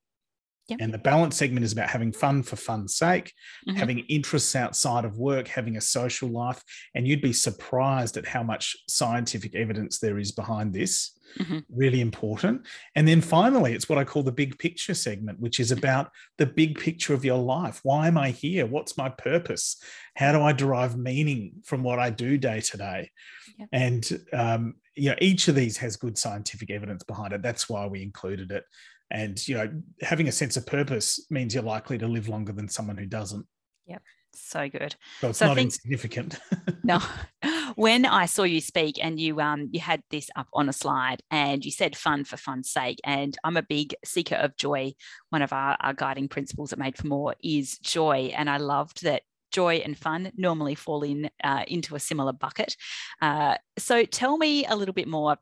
Yep. 0.68 0.78
And 0.80 0.94
the 0.94 0.98
balance 0.98 1.36
segment 1.36 1.64
is 1.64 1.72
about 1.72 1.90
having 1.90 2.12
fun 2.12 2.42
for 2.42 2.56
fun's 2.56 2.96
sake, 2.96 3.32
mm-hmm. 3.68 3.76
having 3.76 4.00
interests 4.00 4.54
outside 4.54 5.04
of 5.04 5.18
work, 5.18 5.48
having 5.48 5.76
a 5.76 5.80
social 5.80 6.28
life. 6.28 6.62
And 6.94 7.06
you'd 7.06 7.20
be 7.20 7.32
surprised 7.32 8.16
at 8.16 8.26
how 8.26 8.42
much 8.42 8.76
scientific 8.88 9.54
evidence 9.54 9.98
there 9.98 10.18
is 10.18 10.30
behind 10.30 10.72
this. 10.72 11.18
Mm-hmm. 11.38 11.58
Really 11.74 12.00
important. 12.00 12.66
And 12.94 13.08
then 13.08 13.20
finally, 13.20 13.72
it's 13.72 13.88
what 13.88 13.98
I 13.98 14.04
call 14.04 14.22
the 14.22 14.30
big 14.30 14.58
picture 14.58 14.94
segment, 14.94 15.40
which 15.40 15.58
is 15.58 15.72
about 15.72 16.10
the 16.38 16.46
big 16.46 16.78
picture 16.78 17.14
of 17.14 17.24
your 17.24 17.38
life. 17.38 17.80
Why 17.82 18.06
am 18.06 18.18
I 18.18 18.30
here? 18.30 18.66
What's 18.66 18.96
my 18.96 19.08
purpose? 19.08 19.82
How 20.14 20.32
do 20.32 20.42
I 20.42 20.52
derive 20.52 20.96
meaning 20.96 21.54
from 21.64 21.82
what 21.82 21.98
I 21.98 22.10
do 22.10 22.36
day 22.36 22.60
to 22.60 22.76
day? 22.76 23.10
Yep. 23.58 23.68
And 23.72 24.20
um, 24.32 24.74
you 24.94 25.08
know, 25.08 25.16
each 25.20 25.48
of 25.48 25.54
these 25.54 25.78
has 25.78 25.96
good 25.96 26.18
scientific 26.18 26.70
evidence 26.70 27.02
behind 27.02 27.32
it. 27.32 27.42
That's 27.42 27.68
why 27.68 27.86
we 27.86 28.02
included 28.02 28.50
it 28.50 28.64
and 29.12 29.46
you 29.46 29.54
know 29.54 29.70
having 30.00 30.26
a 30.26 30.32
sense 30.32 30.56
of 30.56 30.66
purpose 30.66 31.24
means 31.30 31.54
you're 31.54 31.62
likely 31.62 31.98
to 31.98 32.08
live 32.08 32.28
longer 32.28 32.52
than 32.52 32.68
someone 32.68 32.96
who 32.96 33.06
doesn't. 33.06 33.46
Yep. 33.86 34.02
So 34.34 34.68
good. 34.68 34.96
So 35.20 35.28
it's 35.28 35.38
so 35.38 35.46
not 35.46 35.56
think, 35.56 35.66
insignificant. 35.66 36.38
No. 36.84 37.00
When 37.74 38.04
i 38.04 38.26
saw 38.26 38.42
you 38.42 38.60
speak 38.60 39.02
and 39.02 39.18
you 39.18 39.40
um 39.40 39.70
you 39.72 39.80
had 39.80 40.02
this 40.10 40.28
up 40.36 40.48
on 40.52 40.68
a 40.68 40.74
slide 40.74 41.22
and 41.30 41.64
you 41.64 41.70
said 41.70 41.96
fun 41.96 42.24
for 42.24 42.36
fun's 42.36 42.70
sake 42.70 42.98
and 43.02 43.34
i'm 43.44 43.56
a 43.56 43.62
big 43.62 43.94
seeker 44.04 44.34
of 44.34 44.56
joy. 44.56 44.92
One 45.30 45.40
of 45.40 45.54
our, 45.54 45.76
our 45.80 45.94
guiding 45.94 46.28
principles 46.28 46.72
at 46.72 46.78
made 46.78 46.98
for 46.98 47.06
more 47.06 47.34
is 47.42 47.78
joy 47.78 48.32
and 48.36 48.50
i 48.50 48.58
loved 48.58 49.04
that 49.04 49.22
joy 49.52 49.76
and 49.76 49.96
fun 49.96 50.32
normally 50.36 50.74
fall 50.74 51.02
in 51.02 51.30
uh, 51.44 51.64
into 51.68 51.94
a 51.94 52.00
similar 52.00 52.32
bucket. 52.32 52.76
Uh, 53.20 53.56
so 53.78 54.04
tell 54.04 54.36
me 54.36 54.66
a 54.66 54.74
little 54.74 54.94
bit 54.94 55.08
more 55.08 55.36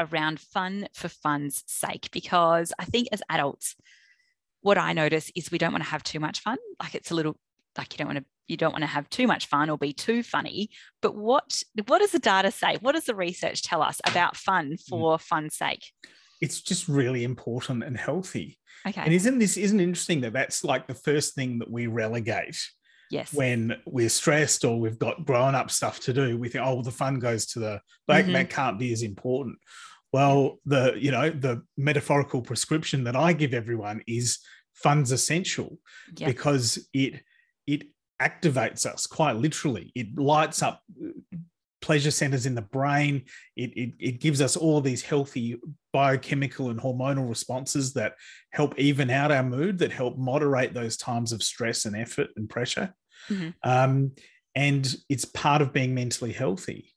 around 0.00 0.40
fun 0.40 0.88
for 0.92 1.08
fun's 1.08 1.62
sake 1.66 2.08
because 2.10 2.72
I 2.78 2.84
think 2.84 3.08
as 3.12 3.22
adults, 3.28 3.76
what 4.62 4.78
I 4.78 4.92
notice 4.92 5.30
is 5.36 5.50
we 5.50 5.58
don't 5.58 5.72
want 5.72 5.84
to 5.84 5.90
have 5.90 6.02
too 6.02 6.20
much 6.20 6.40
fun. 6.40 6.58
Like 6.80 6.94
it's 6.94 7.10
a 7.10 7.14
little 7.14 7.36
like 7.78 7.92
you 7.92 7.98
don't 7.98 8.08
want 8.08 8.18
to 8.18 8.24
you 8.48 8.56
don't 8.56 8.72
want 8.72 8.82
to 8.82 8.88
have 8.88 9.08
too 9.10 9.28
much 9.28 9.46
fun 9.46 9.70
or 9.70 9.78
be 9.78 9.92
too 9.92 10.22
funny. 10.22 10.70
But 11.00 11.14
what 11.14 11.62
what 11.86 12.00
does 12.00 12.12
the 12.12 12.18
data 12.18 12.50
say? 12.50 12.78
What 12.80 12.92
does 12.92 13.04
the 13.04 13.14
research 13.14 13.62
tell 13.62 13.82
us 13.82 14.00
about 14.06 14.36
fun 14.36 14.72
mm. 14.72 14.80
for 14.88 15.16
mm. 15.16 15.20
fun's 15.20 15.56
sake? 15.56 15.92
It's 16.40 16.60
just 16.60 16.88
really 16.88 17.22
important 17.22 17.84
and 17.84 17.96
healthy. 17.96 18.58
Okay. 18.86 19.02
And 19.02 19.12
isn't 19.12 19.38
this 19.38 19.56
isn't 19.56 19.80
interesting 19.80 20.22
that 20.22 20.32
that's 20.32 20.64
like 20.64 20.86
the 20.86 20.94
first 20.94 21.34
thing 21.34 21.58
that 21.58 21.70
we 21.70 21.86
relegate 21.86 22.56
Yes. 23.10 23.34
When 23.34 23.76
we're 23.86 24.08
stressed 24.08 24.64
or 24.64 24.78
we've 24.78 24.98
got 24.98 25.26
grown 25.26 25.56
up 25.56 25.70
stuff 25.70 25.98
to 26.00 26.12
do, 26.12 26.38
we 26.38 26.48
think, 26.48 26.64
oh, 26.64 26.74
well, 26.74 26.82
the 26.82 26.92
fun 26.92 27.18
goes 27.18 27.46
to 27.46 27.58
the 27.58 27.80
like 28.06 28.24
mm-hmm. 28.24 28.34
that 28.34 28.50
can't 28.50 28.78
be 28.78 28.92
as 28.92 29.02
important. 29.02 29.58
Well, 30.12 30.58
the 30.64 30.94
you 30.98 31.10
know 31.10 31.30
the 31.30 31.62
metaphorical 31.76 32.42
prescription 32.42 33.04
that 33.04 33.16
I 33.16 33.32
give 33.32 33.54
everyone 33.54 34.02
is 34.06 34.38
funds 34.74 35.12
essential 35.12 35.78
yep. 36.16 36.28
because 36.28 36.88
it 36.92 37.22
it 37.66 37.84
activates 38.20 38.86
us 38.86 39.06
quite 39.06 39.36
literally. 39.36 39.92
It 39.94 40.18
lights 40.18 40.62
up 40.62 40.82
pleasure 41.80 42.10
centers 42.10 42.46
in 42.46 42.54
the 42.54 42.62
brain. 42.62 43.24
It, 43.56 43.70
it, 43.76 43.94
it, 43.98 44.20
gives 44.20 44.42
us 44.42 44.56
all 44.56 44.80
these 44.80 45.02
healthy 45.02 45.56
biochemical 45.92 46.68
and 46.70 46.78
hormonal 46.78 47.28
responses 47.28 47.94
that 47.94 48.14
help 48.52 48.78
even 48.78 49.10
out 49.10 49.32
our 49.32 49.42
mood, 49.42 49.78
that 49.78 49.90
help 49.90 50.18
moderate 50.18 50.74
those 50.74 50.96
times 50.96 51.32
of 51.32 51.42
stress 51.42 51.86
and 51.86 51.96
effort 51.96 52.28
and 52.36 52.48
pressure. 52.48 52.94
Mm-hmm. 53.30 53.50
Um, 53.62 54.12
and 54.54 54.94
it's 55.08 55.24
part 55.24 55.62
of 55.62 55.72
being 55.72 55.94
mentally 55.94 56.32
healthy. 56.32 56.92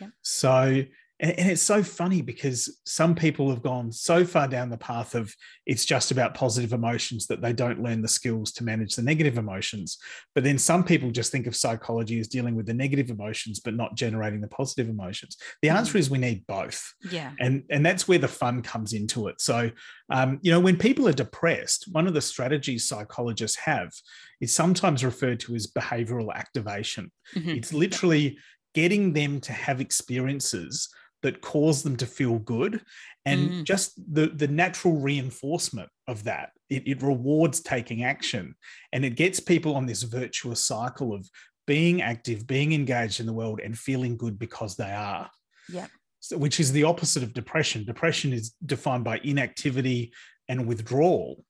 Yeah. 0.00 0.08
So 0.22 0.84
and, 1.22 1.38
and 1.38 1.50
it's 1.50 1.62
so 1.62 1.82
funny 1.82 2.20
because 2.20 2.80
some 2.84 3.14
people 3.14 3.48
have 3.48 3.62
gone 3.62 3.92
so 3.92 4.24
far 4.24 4.48
down 4.48 4.68
the 4.68 4.76
path 4.76 5.14
of 5.14 5.34
it's 5.64 5.84
just 5.84 6.10
about 6.10 6.34
positive 6.34 6.72
emotions 6.72 7.28
that 7.28 7.40
they 7.40 7.52
don't 7.52 7.82
learn 7.82 8.02
the 8.02 8.08
skills 8.08 8.50
to 8.52 8.64
manage 8.64 8.96
the 8.96 9.02
negative 9.02 9.38
emotions. 9.38 9.98
But 10.34 10.42
then 10.42 10.58
some 10.58 10.82
people 10.82 11.12
just 11.12 11.30
think 11.30 11.46
of 11.46 11.54
psychology 11.54 12.18
as 12.18 12.26
dealing 12.26 12.56
with 12.56 12.66
the 12.66 12.74
negative 12.74 13.08
emotions, 13.08 13.60
but 13.60 13.74
not 13.74 13.94
generating 13.94 14.40
the 14.40 14.48
positive 14.48 14.88
emotions. 14.88 15.36
The 15.62 15.68
mm. 15.68 15.76
answer 15.76 15.96
is 15.96 16.10
we 16.10 16.18
need 16.18 16.44
both. 16.48 16.92
Yeah. 17.08 17.30
And, 17.38 17.62
and 17.70 17.86
that's 17.86 18.08
where 18.08 18.18
the 18.18 18.28
fun 18.28 18.60
comes 18.60 18.92
into 18.92 19.28
it. 19.28 19.40
So, 19.40 19.70
um, 20.10 20.40
you 20.42 20.50
know, 20.50 20.60
when 20.60 20.76
people 20.76 21.08
are 21.08 21.12
depressed, 21.12 21.86
one 21.92 22.08
of 22.08 22.14
the 22.14 22.20
strategies 22.20 22.88
psychologists 22.88 23.58
have 23.58 23.92
is 24.40 24.52
sometimes 24.52 25.04
referred 25.04 25.38
to 25.40 25.54
as 25.54 25.68
behavioral 25.68 26.34
activation. 26.34 27.12
Mm-hmm. 27.36 27.50
It's 27.50 27.72
literally 27.72 28.38
getting 28.74 29.12
them 29.12 29.40
to 29.42 29.52
have 29.52 29.80
experiences 29.80 30.88
that 31.22 31.40
cause 31.40 31.82
them 31.82 31.96
to 31.96 32.06
feel 32.06 32.38
good 32.38 32.80
and 33.24 33.50
mm. 33.50 33.64
just 33.64 33.92
the 34.12 34.26
the 34.28 34.48
natural 34.48 34.96
reinforcement 34.96 35.88
of 36.08 36.24
that 36.24 36.50
it, 36.68 36.82
it 36.86 37.02
rewards 37.02 37.60
taking 37.60 38.04
action 38.04 38.54
and 38.92 39.04
it 39.04 39.14
gets 39.14 39.38
people 39.38 39.76
on 39.76 39.86
this 39.86 40.02
virtuous 40.02 40.64
cycle 40.64 41.14
of 41.14 41.28
being 41.66 42.02
active, 42.02 42.46
being 42.46 42.72
engaged 42.72 43.20
in 43.20 43.26
the 43.26 43.32
world, 43.32 43.60
and 43.62 43.78
feeling 43.78 44.16
good 44.16 44.38
because 44.38 44.76
they 44.76 44.90
are. 44.90 45.30
Yeah. 45.68 45.86
So, 46.20 46.38
which 46.38 46.60
is 46.60 46.72
the 46.72 46.84
opposite 46.84 47.22
of 47.22 47.32
depression. 47.32 47.84
Depression 47.84 48.32
is 48.32 48.54
defined 48.64 49.04
by 49.04 49.20
inactivity 49.24 50.12
and 50.48 50.66
withdrawal. 50.66 51.44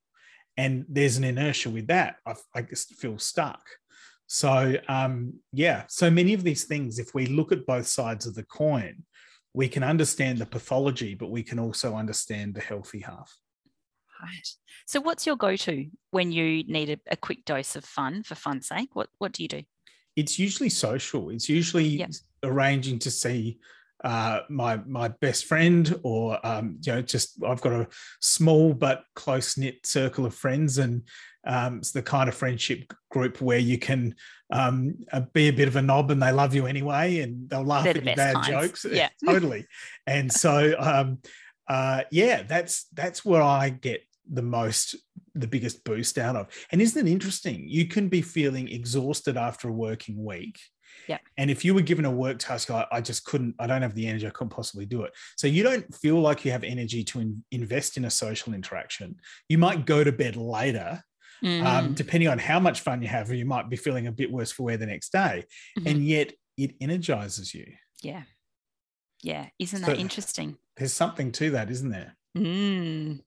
And 0.56 0.84
there's 0.88 1.16
an 1.16 1.24
inertia 1.24 1.70
with 1.70 1.86
that. 1.88 2.16
I, 2.26 2.34
I 2.54 2.62
just 2.62 2.94
feel 2.96 3.18
stuck. 3.18 3.62
So, 4.26 4.76
um, 4.88 5.34
yeah, 5.52 5.84
so 5.88 6.10
many 6.10 6.32
of 6.32 6.42
these 6.42 6.64
things, 6.64 6.98
if 6.98 7.14
we 7.14 7.26
look 7.26 7.52
at 7.52 7.66
both 7.66 7.86
sides 7.86 8.26
of 8.26 8.34
the 8.34 8.44
coin, 8.44 9.04
we 9.54 9.68
can 9.68 9.82
understand 9.82 10.38
the 10.38 10.46
pathology, 10.46 11.14
but 11.14 11.30
we 11.30 11.42
can 11.42 11.58
also 11.58 11.94
understand 11.94 12.54
the 12.54 12.60
healthy 12.60 13.00
half. 13.00 13.36
Right. 14.22 14.48
So, 14.86 15.00
what's 15.00 15.26
your 15.26 15.36
go-to 15.36 15.86
when 16.10 16.30
you 16.32 16.64
need 16.64 16.90
a, 16.90 16.98
a 17.10 17.16
quick 17.16 17.44
dose 17.44 17.74
of 17.76 17.84
fun 17.84 18.22
for 18.22 18.34
fun's 18.34 18.68
sake? 18.68 18.90
What 18.94 19.08
What 19.18 19.32
do 19.32 19.42
you 19.42 19.48
do? 19.48 19.62
It's 20.14 20.38
usually 20.38 20.68
social. 20.68 21.30
It's 21.30 21.48
usually 21.48 21.86
yep. 21.86 22.10
arranging 22.42 22.98
to 23.00 23.10
see 23.10 23.58
uh, 24.04 24.40
my 24.48 24.76
my 24.86 25.08
best 25.08 25.46
friend, 25.46 25.98
or 26.02 26.44
um, 26.46 26.78
you 26.82 26.92
know, 26.92 27.02
just 27.02 27.42
I've 27.44 27.60
got 27.60 27.72
a 27.72 27.88
small 28.20 28.74
but 28.74 29.04
close 29.14 29.56
knit 29.56 29.86
circle 29.86 30.26
of 30.26 30.34
friends, 30.34 30.78
and 30.78 31.02
um, 31.46 31.78
it's 31.78 31.92
the 31.92 32.02
kind 32.02 32.28
of 32.28 32.34
friendship 32.34 32.92
group 33.10 33.40
where 33.40 33.58
you 33.58 33.78
can 33.78 34.14
um, 34.52 34.94
uh, 35.12 35.20
be 35.32 35.48
a 35.48 35.52
bit 35.52 35.68
of 35.68 35.76
a 35.76 35.82
knob 35.82 36.10
and 36.10 36.22
they 36.22 36.30
love 36.30 36.54
you 36.54 36.66
anyway, 36.66 37.20
and 37.20 37.48
they'll 37.48 37.64
laugh 37.64 37.84
They're 37.84 37.96
at 37.96 38.04
your 38.04 38.14
bad 38.14 38.34
kinds. 38.34 38.48
jokes. 38.48 38.86
Yeah, 38.90 39.08
totally. 39.26 39.66
And 40.06 40.30
so, 40.30 40.74
um, 40.78 41.18
uh, 41.68 42.02
yeah, 42.10 42.42
that's 42.42 42.86
that's 42.92 43.24
where 43.24 43.42
I 43.42 43.70
get 43.70 44.02
the 44.30 44.42
most 44.42 44.96
the 45.34 45.46
biggest 45.46 45.84
boost 45.84 46.18
out 46.18 46.36
of. 46.36 46.48
And 46.70 46.82
isn't 46.82 47.06
it 47.06 47.10
interesting? 47.10 47.66
You 47.66 47.86
can 47.86 48.08
be 48.08 48.22
feeling 48.22 48.68
exhausted 48.68 49.36
after 49.36 49.68
a 49.68 49.72
working 49.72 50.22
week. 50.22 50.58
Yeah. 51.08 51.18
And 51.36 51.50
if 51.50 51.64
you 51.64 51.74
were 51.74 51.82
given 51.82 52.04
a 52.04 52.10
work 52.10 52.38
task, 52.38 52.70
I, 52.70 52.86
I, 52.92 53.00
just 53.00 53.24
couldn't, 53.24 53.54
I 53.58 53.66
don't 53.66 53.82
have 53.82 53.94
the 53.94 54.06
energy, 54.06 54.26
I 54.26 54.30
couldn't 54.30 54.50
possibly 54.50 54.86
do 54.86 55.02
it. 55.02 55.12
So 55.36 55.46
you 55.46 55.62
don't 55.62 55.92
feel 55.94 56.20
like 56.20 56.44
you 56.44 56.52
have 56.52 56.64
energy 56.64 57.02
to 57.04 57.20
in, 57.20 57.42
invest 57.50 57.96
in 57.96 58.04
a 58.04 58.10
social 58.10 58.54
interaction. 58.54 59.16
You 59.48 59.58
might 59.58 59.86
go 59.86 60.04
to 60.04 60.12
bed 60.12 60.36
later. 60.36 61.02
Mm. 61.44 61.64
Um, 61.64 61.94
depending 61.94 62.28
on 62.28 62.38
how 62.38 62.60
much 62.60 62.80
fun 62.80 63.02
you 63.02 63.08
have, 63.08 63.30
you 63.32 63.44
might 63.44 63.68
be 63.68 63.76
feeling 63.76 64.06
a 64.06 64.12
bit 64.12 64.30
worse 64.30 64.52
for 64.52 64.62
wear 64.64 64.76
the 64.76 64.86
next 64.86 65.10
day. 65.10 65.44
Mm-hmm. 65.78 65.88
And 65.88 66.06
yet 66.06 66.32
it 66.56 66.74
energizes 66.80 67.52
you. 67.54 67.66
Yeah. 68.02 68.22
Yeah. 69.22 69.46
Isn't 69.58 69.80
so 69.80 69.86
that 69.86 69.98
interesting? 69.98 70.56
There's 70.76 70.92
something 70.92 71.32
to 71.32 71.50
that, 71.52 71.70
isn't 71.70 71.90
there? 71.90 72.16
Mm. 72.36 73.20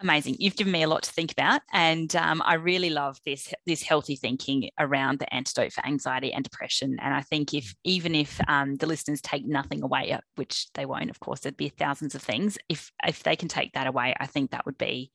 Amazing. 0.00 0.36
You've 0.40 0.56
given 0.56 0.72
me 0.72 0.82
a 0.82 0.88
lot 0.88 1.04
to 1.04 1.12
think 1.12 1.30
about, 1.30 1.60
and 1.72 2.14
um, 2.16 2.42
I 2.44 2.54
really 2.54 2.90
love 2.90 3.20
this 3.24 3.54
this 3.66 3.84
healthy 3.84 4.16
thinking 4.16 4.68
around 4.80 5.20
the 5.20 5.32
antidote 5.32 5.72
for 5.72 5.86
anxiety 5.86 6.32
and 6.32 6.42
depression. 6.42 6.96
And 7.00 7.14
I 7.14 7.20
think 7.20 7.54
if 7.54 7.72
even 7.84 8.16
if 8.16 8.40
um, 8.48 8.74
the 8.74 8.86
listeners 8.86 9.20
take 9.20 9.46
nothing 9.46 9.84
away, 9.84 10.10
uh, 10.10 10.18
which 10.34 10.66
they 10.74 10.86
won't, 10.86 11.08
of 11.08 11.20
course, 11.20 11.40
there'd 11.40 11.56
be 11.56 11.68
thousands 11.68 12.16
of 12.16 12.22
things. 12.22 12.58
If 12.68 12.90
if 13.06 13.22
they 13.22 13.36
can 13.36 13.46
take 13.46 13.74
that 13.74 13.86
away, 13.86 14.12
I 14.18 14.26
think 14.26 14.50
that 14.50 14.66
would 14.66 14.76
be 14.76 15.12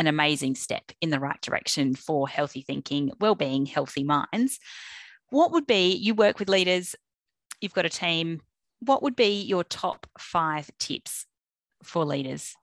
an 0.00 0.06
amazing 0.06 0.54
step 0.54 0.92
in 1.02 1.10
the 1.10 1.20
right 1.20 1.40
direction 1.42 1.94
for 1.94 2.26
healthy 2.26 2.62
thinking, 2.62 3.12
well-being, 3.20 3.66
healthy 3.66 4.02
minds. 4.02 4.58
What 5.28 5.52
would 5.52 5.66
be 5.66 5.92
you 5.92 6.14
work 6.14 6.38
with 6.38 6.48
leaders? 6.48 6.96
You've 7.60 7.74
got 7.74 7.84
a 7.84 7.90
team. 7.90 8.40
What 8.80 9.02
would 9.02 9.14
be 9.14 9.42
your 9.42 9.62
top 9.62 10.06
five 10.18 10.70
tips 10.78 11.26
for 11.82 12.06
leaders? 12.06 12.54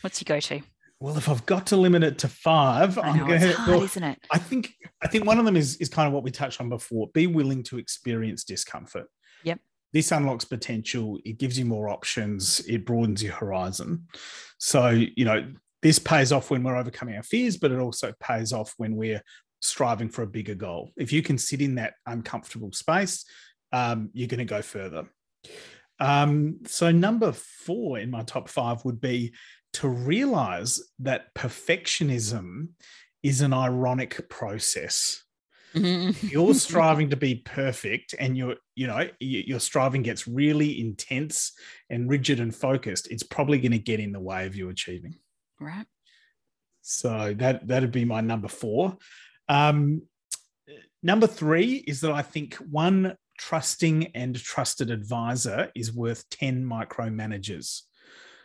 What's 0.00 0.22
your 0.22 0.34
go-to? 0.34 0.62
Well, 0.98 1.18
if 1.18 1.28
I've 1.28 1.44
got 1.44 1.66
to 1.66 1.76
limit 1.76 2.02
it 2.02 2.18
to 2.20 2.28
five, 2.28 2.96
I 2.96 3.10
am 3.10 3.26
going 3.26 3.40
to. 3.40 3.54
Well, 3.68 3.82
isn't 3.82 4.02
it? 4.02 4.18
I 4.32 4.38
think 4.38 4.74
I 5.02 5.08
think 5.08 5.26
one 5.26 5.38
of 5.38 5.44
them 5.44 5.56
is 5.56 5.76
is 5.76 5.90
kind 5.90 6.08
of 6.08 6.14
what 6.14 6.24
we 6.24 6.30
touched 6.30 6.60
on 6.60 6.70
before. 6.70 7.08
Be 7.12 7.26
willing 7.26 7.62
to 7.64 7.78
experience 7.78 8.44
discomfort. 8.44 9.06
Yep. 9.44 9.60
This 9.92 10.10
unlocks 10.10 10.46
potential. 10.46 11.18
It 11.24 11.38
gives 11.38 11.58
you 11.58 11.66
more 11.66 11.88
options. 11.88 12.60
It 12.60 12.84
broadens 12.84 13.22
your 13.22 13.34
horizon. 13.34 14.08
So 14.56 14.88
you 14.88 15.24
know 15.24 15.52
this 15.82 15.98
pays 15.98 16.32
off 16.32 16.50
when 16.50 16.62
we're 16.62 16.76
overcoming 16.76 17.16
our 17.16 17.22
fears, 17.22 17.56
but 17.56 17.70
it 17.70 17.78
also 17.78 18.12
pays 18.20 18.52
off 18.52 18.74
when 18.76 18.96
we're 18.96 19.22
striving 19.60 20.08
for 20.08 20.22
a 20.22 20.26
bigger 20.26 20.54
goal. 20.54 20.92
If 20.96 21.12
you 21.12 21.22
can 21.22 21.38
sit 21.38 21.60
in 21.60 21.76
that 21.76 21.94
uncomfortable 22.06 22.72
space, 22.72 23.24
um, 23.72 24.10
you're 24.12 24.28
going 24.28 24.38
to 24.38 24.44
go 24.44 24.62
further. 24.62 25.08
Um, 26.00 26.60
so 26.66 26.90
number 26.90 27.32
four 27.32 27.98
in 27.98 28.10
my 28.10 28.22
top 28.22 28.48
five 28.48 28.84
would 28.84 29.00
be 29.00 29.34
to 29.74 29.88
realize 29.88 30.80
that 31.00 31.34
perfectionism 31.34 32.68
is 33.22 33.40
an 33.40 33.52
ironic 33.52 34.28
process. 34.28 35.22
Mm-hmm. 35.74 36.28
you're 36.28 36.54
striving 36.68 37.10
to 37.10 37.16
be 37.16 37.34
perfect 37.34 38.14
and 38.18 38.38
you're 38.38 38.56
you 38.74 38.86
know 38.86 39.06
your 39.20 39.60
striving 39.60 40.02
gets 40.02 40.26
really 40.26 40.80
intense 40.80 41.52
and 41.90 42.08
rigid 42.08 42.40
and 42.40 42.54
focused 42.54 43.06
it's 43.10 43.22
probably 43.22 43.58
going 43.58 43.72
to 43.72 43.78
get 43.78 44.00
in 44.00 44.12
the 44.12 44.18
way 44.18 44.46
of 44.46 44.56
you 44.56 44.70
achieving 44.70 45.14
right 45.60 45.86
so 46.82 47.34
that 47.36 47.66
that'd 47.66 47.92
be 47.92 48.04
my 48.04 48.20
number 48.20 48.48
four 48.48 48.96
um, 49.48 50.02
number 51.02 51.26
three 51.26 51.76
is 51.86 52.00
that 52.00 52.12
i 52.12 52.22
think 52.22 52.54
one 52.56 53.16
trusting 53.38 54.06
and 54.14 54.36
trusted 54.36 54.90
advisor 54.90 55.70
is 55.74 55.92
worth 55.92 56.28
10 56.30 56.64
micromanagers 56.64 57.82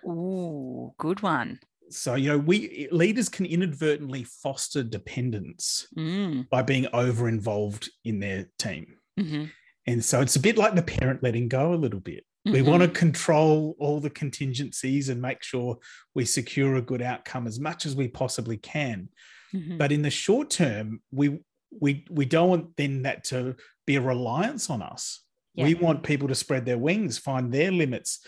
Ooh, 0.06 0.94
good 0.98 1.22
one. 1.22 1.60
So, 1.90 2.16
you 2.16 2.30
know, 2.30 2.38
we 2.38 2.88
leaders 2.92 3.30
can 3.30 3.46
inadvertently 3.46 4.24
foster 4.24 4.84
dependence 4.84 5.88
mm. 5.98 6.50
by 6.50 6.62
being 6.62 6.88
over 6.94 7.30
involved 7.30 7.90
in 8.04 8.20
their 8.20 8.48
team. 8.58 8.98
Mm-hmm. 9.20 9.46
And 9.86 10.04
so 10.04 10.22
it's 10.22 10.36
a 10.36 10.40
bit 10.40 10.58
like 10.58 10.76
the 10.76 10.82
parent 10.82 11.22
letting 11.22 11.50
go 11.50 11.74
a 11.74 11.76
little 11.76 12.00
bit. 12.00 12.24
Mm-hmm. 12.46 12.54
We 12.54 12.62
want 12.62 12.84
to 12.84 12.90
control 12.90 13.76
all 13.80 14.00
the 14.00 14.10
contingencies 14.10 15.10
and 15.10 15.22
make 15.22 15.44
sure 15.44 15.78
we 16.14 16.26
secure 16.26 16.76
a 16.76 16.82
good 16.82 17.02
outcome 17.02 17.48
as 17.48 17.60
much 17.60 17.86
as 17.86 17.96
we 17.96 18.10
possibly 18.10 18.58
can. 18.58 19.10
Mm-hmm. 19.54 19.78
But 19.78 19.92
in 19.92 20.02
the 20.02 20.10
short 20.10 20.50
term, 20.50 21.02
we 21.12 21.40
we 21.80 22.06
we 22.10 22.26
don't 22.26 22.50
want 22.50 22.78
then 22.78 23.04
that 23.04 23.24
to 23.26 23.56
be 23.86 23.96
a 23.96 24.02
reliance 24.02 24.70
on 24.70 24.82
us. 24.82 25.24
Yeah. 25.56 25.66
We 25.66 25.76
want 25.76 26.04
people 26.04 26.28
to 26.28 26.36
spread 26.36 26.66
their 26.66 26.78
wings, 26.78 27.18
find 27.18 27.52
their 27.52 27.72
limits, 27.72 28.20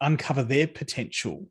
uncover 0.00 0.42
their 0.42 0.66
potential. 0.66 1.46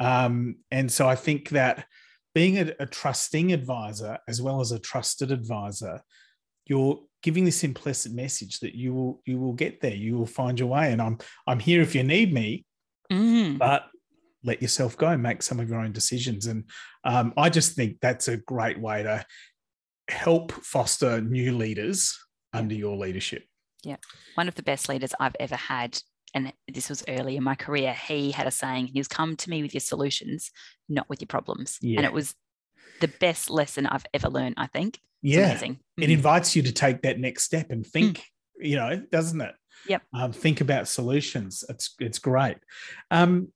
Um, 0.00 0.56
and 0.70 0.90
so 0.90 1.08
I 1.08 1.14
think 1.14 1.50
that 1.50 1.86
being 2.34 2.58
a, 2.58 2.72
a, 2.78 2.86
trusting 2.86 3.52
advisor 3.52 4.18
as 4.28 4.40
well 4.40 4.60
as 4.60 4.70
a 4.70 4.78
trusted 4.78 5.32
advisor, 5.32 6.02
you're 6.66 7.00
giving 7.22 7.44
this 7.44 7.64
implicit 7.64 8.12
message 8.12 8.60
that 8.60 8.74
you 8.74 8.94
will 8.94 9.22
you 9.26 9.38
will 9.38 9.52
get 9.52 9.80
there, 9.80 9.94
you 9.94 10.16
will 10.16 10.26
find 10.26 10.58
your 10.58 10.68
way, 10.68 10.92
and 10.92 11.00
I'm 11.02 11.18
I'm 11.46 11.58
here 11.58 11.82
if 11.82 11.94
you 11.94 12.02
need 12.02 12.32
me, 12.32 12.64
mm. 13.10 13.58
but 13.58 13.86
let 14.44 14.62
yourself 14.62 14.96
go, 14.96 15.08
and 15.08 15.22
make 15.22 15.42
some 15.42 15.60
of 15.60 15.68
your 15.68 15.80
own 15.80 15.92
decisions, 15.92 16.46
and 16.46 16.64
um, 17.04 17.32
I 17.36 17.50
just 17.50 17.74
think 17.74 17.98
that's 18.00 18.28
a 18.28 18.36
great 18.36 18.80
way 18.80 19.02
to 19.02 19.24
help 20.08 20.52
foster 20.52 21.20
new 21.20 21.56
leaders 21.56 22.18
under 22.52 22.74
your 22.74 22.96
leadership. 22.96 23.44
Yeah, 23.84 23.96
one 24.34 24.48
of 24.48 24.54
the 24.54 24.62
best 24.62 24.88
leaders 24.88 25.14
I've 25.20 25.36
ever 25.38 25.56
had 25.56 26.00
and 26.34 26.52
this 26.72 26.88
was 26.88 27.04
early 27.08 27.36
in 27.36 27.42
my 27.44 27.54
career, 27.54 27.94
he 27.94 28.30
had 28.30 28.46
a 28.46 28.50
saying, 28.50 28.88
he's 28.88 29.08
come 29.08 29.36
to 29.36 29.50
me 29.50 29.62
with 29.62 29.74
your 29.74 29.80
solutions, 29.80 30.50
not 30.88 31.08
with 31.08 31.20
your 31.20 31.26
problems. 31.26 31.78
Yeah. 31.80 31.98
And 31.98 32.06
it 32.06 32.12
was 32.12 32.34
the 33.00 33.08
best 33.08 33.50
lesson 33.50 33.86
I've 33.86 34.06
ever 34.14 34.28
learned, 34.28 34.54
I 34.58 34.66
think. 34.66 34.96
It's 35.22 35.34
yeah. 35.34 35.50
Amazing. 35.50 35.78
It 35.98 36.06
mm. 36.06 36.12
invites 36.12 36.54
you 36.54 36.62
to 36.62 36.72
take 36.72 37.02
that 37.02 37.18
next 37.18 37.44
step 37.44 37.70
and 37.70 37.86
think, 37.86 38.18
mm. 38.18 38.22
you 38.60 38.76
know, 38.76 39.02
doesn't 39.10 39.40
it? 39.40 39.54
Yep. 39.86 40.02
Um, 40.12 40.32
think 40.32 40.60
about 40.60 40.88
solutions. 40.88 41.64
It's 41.68 41.94
it's 42.00 42.18
great. 42.18 42.56
Um, 43.10 43.52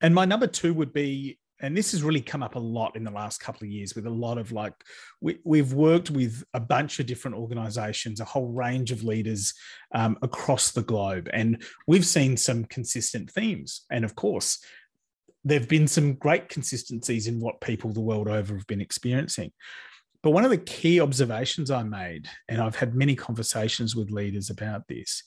and 0.00 0.14
my 0.14 0.24
number 0.24 0.46
two 0.46 0.74
would 0.74 0.92
be 0.92 1.38
and 1.62 1.76
this 1.76 1.92
has 1.92 2.02
really 2.02 2.20
come 2.20 2.42
up 2.42 2.56
a 2.56 2.58
lot 2.58 2.96
in 2.96 3.04
the 3.04 3.10
last 3.10 3.40
couple 3.40 3.64
of 3.64 3.70
years 3.70 3.94
with 3.94 4.04
a 4.04 4.10
lot 4.10 4.36
of 4.36 4.50
like 4.50 4.74
we, 5.20 5.38
we've 5.44 5.72
worked 5.72 6.10
with 6.10 6.42
a 6.52 6.60
bunch 6.60 6.98
of 6.98 7.06
different 7.06 7.36
organizations 7.36 8.20
a 8.20 8.24
whole 8.24 8.48
range 8.48 8.90
of 8.90 9.04
leaders 9.04 9.54
um, 9.94 10.18
across 10.22 10.72
the 10.72 10.82
globe 10.82 11.30
and 11.32 11.62
we've 11.86 12.06
seen 12.06 12.36
some 12.36 12.64
consistent 12.64 13.30
themes 13.30 13.82
and 13.90 14.04
of 14.04 14.14
course 14.14 14.58
there 15.44 15.58
have 15.58 15.68
been 15.68 15.88
some 15.88 16.14
great 16.14 16.48
consistencies 16.48 17.26
in 17.26 17.40
what 17.40 17.60
people 17.60 17.92
the 17.92 18.00
world 18.00 18.28
over 18.28 18.54
have 18.54 18.66
been 18.66 18.80
experiencing 18.80 19.50
but 20.22 20.30
one 20.30 20.44
of 20.44 20.50
the 20.50 20.58
key 20.58 21.00
observations 21.00 21.70
i 21.70 21.82
made 21.82 22.28
and 22.48 22.60
i've 22.60 22.76
had 22.76 22.94
many 22.94 23.14
conversations 23.14 23.96
with 23.96 24.10
leaders 24.10 24.50
about 24.50 24.86
this 24.88 25.22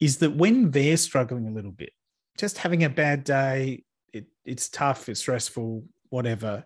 is 0.00 0.18
that 0.18 0.36
when 0.36 0.70
they're 0.70 0.96
struggling 0.96 1.48
a 1.48 1.52
little 1.52 1.72
bit 1.72 1.90
just 2.38 2.58
having 2.58 2.84
a 2.84 2.90
bad 2.90 3.24
day 3.24 3.82
it, 4.12 4.26
it's 4.44 4.68
tough, 4.68 5.08
it's 5.08 5.20
stressful, 5.20 5.84
whatever. 6.10 6.64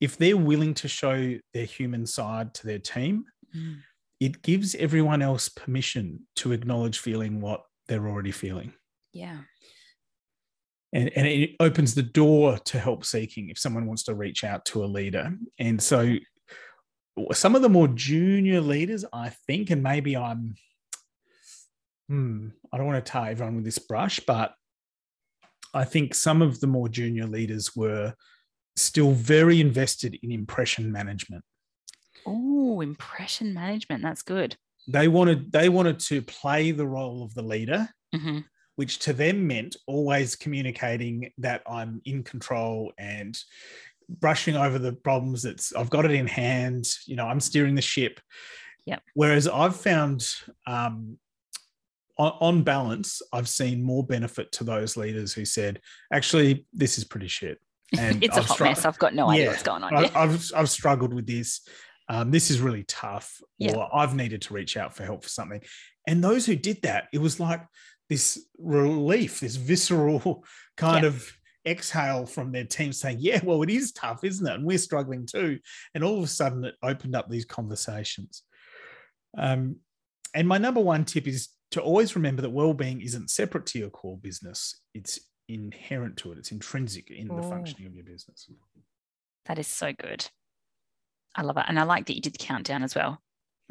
If 0.00 0.16
they're 0.16 0.36
willing 0.36 0.74
to 0.74 0.88
show 0.88 1.38
their 1.54 1.64
human 1.64 2.06
side 2.06 2.54
to 2.54 2.66
their 2.66 2.78
team, 2.78 3.24
mm. 3.54 3.78
it 4.20 4.42
gives 4.42 4.74
everyone 4.74 5.22
else 5.22 5.48
permission 5.48 6.26
to 6.36 6.52
acknowledge 6.52 6.98
feeling 6.98 7.40
what 7.40 7.62
they're 7.88 8.08
already 8.08 8.32
feeling. 8.32 8.72
Yeah. 9.12 9.38
And, 10.92 11.10
and 11.16 11.26
it 11.26 11.56
opens 11.58 11.94
the 11.94 12.02
door 12.02 12.58
to 12.58 12.78
help 12.78 13.04
seeking 13.04 13.48
if 13.48 13.58
someone 13.58 13.86
wants 13.86 14.02
to 14.04 14.14
reach 14.14 14.44
out 14.44 14.64
to 14.66 14.84
a 14.84 14.86
leader. 14.86 15.34
And 15.58 15.82
so 15.82 16.16
some 17.32 17.54
of 17.54 17.62
the 17.62 17.68
more 17.68 17.88
junior 17.88 18.60
leaders, 18.60 19.04
I 19.12 19.30
think, 19.46 19.70
and 19.70 19.82
maybe 19.82 20.16
I'm, 20.16 20.54
hmm, 22.08 22.48
I 22.72 22.76
don't 22.76 22.86
want 22.86 23.04
to 23.04 23.10
tie 23.10 23.30
everyone 23.30 23.56
with 23.56 23.64
this 23.64 23.78
brush, 23.78 24.20
but 24.20 24.54
I 25.74 25.84
think 25.84 26.14
some 26.14 26.42
of 26.42 26.60
the 26.60 26.66
more 26.66 26.88
junior 26.88 27.26
leaders 27.26 27.74
were 27.74 28.14
still 28.76 29.12
very 29.12 29.60
invested 29.60 30.18
in 30.22 30.30
impression 30.30 30.92
management. 30.92 31.44
Oh, 32.26 32.80
impression 32.80 33.54
management. 33.54 34.02
That's 34.02 34.22
good. 34.22 34.56
They 34.88 35.08
wanted 35.08 35.52
they 35.52 35.68
wanted 35.68 36.00
to 36.00 36.22
play 36.22 36.72
the 36.72 36.86
role 36.86 37.22
of 37.22 37.34
the 37.34 37.42
leader, 37.42 37.88
mm-hmm. 38.14 38.40
Which 38.76 38.98
to 39.00 39.12
them 39.12 39.46
meant 39.46 39.76
always 39.86 40.36
communicating 40.36 41.30
that 41.38 41.62
I'm 41.66 42.00
in 42.04 42.22
control 42.22 42.92
and 42.98 43.38
brushing 44.08 44.56
over 44.56 44.78
the 44.78 44.92
problems 44.92 45.42
that's 45.42 45.74
I've 45.74 45.90
got 45.90 46.04
it 46.04 46.12
in 46.12 46.26
hand, 46.26 46.86
you 47.06 47.16
know, 47.16 47.26
I'm 47.26 47.40
steering 47.40 47.74
the 47.74 47.82
ship. 47.82 48.20
Yeah. 48.84 48.98
Whereas 49.14 49.46
I've 49.46 49.76
found 49.76 50.26
um, 50.66 51.18
on, 52.18 52.32
on 52.40 52.62
balance, 52.62 53.22
I've 53.32 53.48
seen 53.48 53.82
more 53.82 54.04
benefit 54.04 54.52
to 54.52 54.64
those 54.64 54.96
leaders 54.96 55.32
who 55.32 55.44
said, 55.44 55.80
actually, 56.12 56.66
this 56.72 56.98
is 56.98 57.04
pretty 57.04 57.28
shit. 57.28 57.58
And 57.98 58.24
it's 58.24 58.38
I've 58.38 58.44
a 58.44 58.46
hot 58.46 58.54
str- 58.54 58.64
mess. 58.64 58.84
I've 58.86 58.98
got 58.98 59.14
no 59.14 59.28
idea 59.28 59.48
what's 59.48 59.62
going 59.62 59.82
on. 59.82 59.94
I've, 59.94 60.16
I've, 60.16 60.50
I've 60.56 60.70
struggled 60.70 61.12
with 61.12 61.26
this. 61.26 61.60
Um, 62.08 62.30
this 62.30 62.50
is 62.50 62.58
really 62.58 62.84
tough, 62.84 63.38
yeah. 63.58 63.74
or 63.74 63.94
I've 63.94 64.14
needed 64.14 64.40
to 64.42 64.54
reach 64.54 64.78
out 64.78 64.96
for 64.96 65.04
help 65.04 65.22
for 65.22 65.28
something. 65.28 65.60
And 66.06 66.24
those 66.24 66.46
who 66.46 66.56
did 66.56 66.80
that, 66.82 67.08
it 67.12 67.18
was 67.18 67.38
like 67.38 67.60
this 68.12 68.46
relief, 68.58 69.40
this 69.40 69.56
visceral 69.56 70.44
kind 70.76 71.04
yeah. 71.04 71.08
of 71.08 71.32
exhale 71.66 72.26
from 72.26 72.52
their 72.52 72.64
team 72.64 72.92
saying, 72.92 73.16
Yeah, 73.20 73.40
well, 73.42 73.62
it 73.62 73.70
is 73.70 73.92
tough, 73.92 74.22
isn't 74.22 74.46
it? 74.46 74.52
And 74.52 74.66
we're 74.66 74.76
struggling 74.76 75.26
too. 75.26 75.58
And 75.94 76.04
all 76.04 76.18
of 76.18 76.24
a 76.24 76.26
sudden, 76.26 76.64
it 76.64 76.74
opened 76.82 77.16
up 77.16 77.30
these 77.30 77.46
conversations. 77.46 78.42
Um, 79.36 79.76
and 80.34 80.46
my 80.46 80.58
number 80.58 80.80
one 80.80 81.06
tip 81.06 81.26
is 81.26 81.48
to 81.70 81.80
always 81.80 82.14
remember 82.14 82.42
that 82.42 82.50
well-being 82.50 83.00
isn't 83.00 83.30
separate 83.30 83.64
to 83.66 83.78
your 83.78 83.88
core 83.88 84.18
business. 84.18 84.78
It's 84.92 85.18
inherent 85.48 86.18
to 86.18 86.32
it. 86.32 86.38
It's 86.38 86.52
intrinsic 86.52 87.10
in 87.10 87.28
the 87.28 87.42
functioning 87.42 87.86
of 87.86 87.94
your 87.94 88.04
business. 88.04 88.46
That 89.46 89.58
is 89.58 89.66
so 89.66 89.94
good. 89.94 90.26
I 91.34 91.42
love 91.42 91.56
it. 91.56 91.64
And 91.66 91.78
I 91.78 91.84
like 91.84 92.06
that 92.06 92.14
you 92.14 92.20
did 92.20 92.34
the 92.34 92.38
countdown 92.38 92.82
as 92.82 92.94
well. 92.94 93.22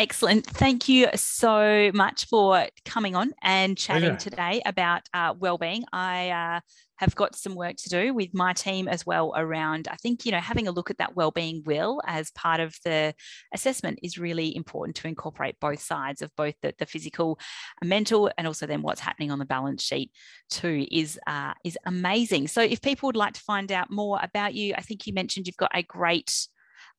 Excellent. 0.00 0.46
Thank 0.46 0.88
you 0.88 1.08
so 1.16 1.90
much 1.92 2.26
for 2.26 2.68
coming 2.84 3.16
on 3.16 3.32
and 3.42 3.76
chatting 3.76 4.16
today 4.16 4.62
about 4.64 5.02
uh, 5.12 5.34
well-being. 5.36 5.82
I 5.92 6.30
uh, 6.30 6.60
have 6.98 7.16
got 7.16 7.34
some 7.34 7.56
work 7.56 7.74
to 7.78 7.88
do 7.88 8.14
with 8.14 8.32
my 8.32 8.52
team 8.52 8.86
as 8.86 9.04
well 9.04 9.32
around. 9.36 9.88
I 9.90 9.96
think 9.96 10.24
you 10.24 10.30
know 10.30 10.38
having 10.38 10.68
a 10.68 10.70
look 10.70 10.92
at 10.92 10.98
that 10.98 11.16
well-being 11.16 11.64
wheel 11.66 12.00
as 12.06 12.30
part 12.30 12.60
of 12.60 12.76
the 12.84 13.12
assessment 13.52 13.98
is 14.00 14.18
really 14.18 14.54
important 14.54 14.94
to 14.98 15.08
incorporate 15.08 15.58
both 15.60 15.80
sides 15.80 16.22
of 16.22 16.30
both 16.36 16.54
the, 16.62 16.72
the 16.78 16.86
physical, 16.86 17.40
and 17.80 17.90
mental, 17.90 18.30
and 18.38 18.46
also 18.46 18.66
then 18.66 18.82
what's 18.82 19.00
happening 19.00 19.32
on 19.32 19.40
the 19.40 19.44
balance 19.44 19.82
sheet 19.82 20.12
too 20.48 20.86
is 20.92 21.18
uh, 21.26 21.54
is 21.64 21.76
amazing. 21.86 22.46
So 22.46 22.62
if 22.62 22.80
people 22.80 23.08
would 23.08 23.16
like 23.16 23.34
to 23.34 23.40
find 23.40 23.72
out 23.72 23.90
more 23.90 24.20
about 24.22 24.54
you, 24.54 24.74
I 24.76 24.80
think 24.80 25.08
you 25.08 25.12
mentioned 25.12 25.48
you've 25.48 25.56
got 25.56 25.72
a 25.74 25.82
great 25.82 26.46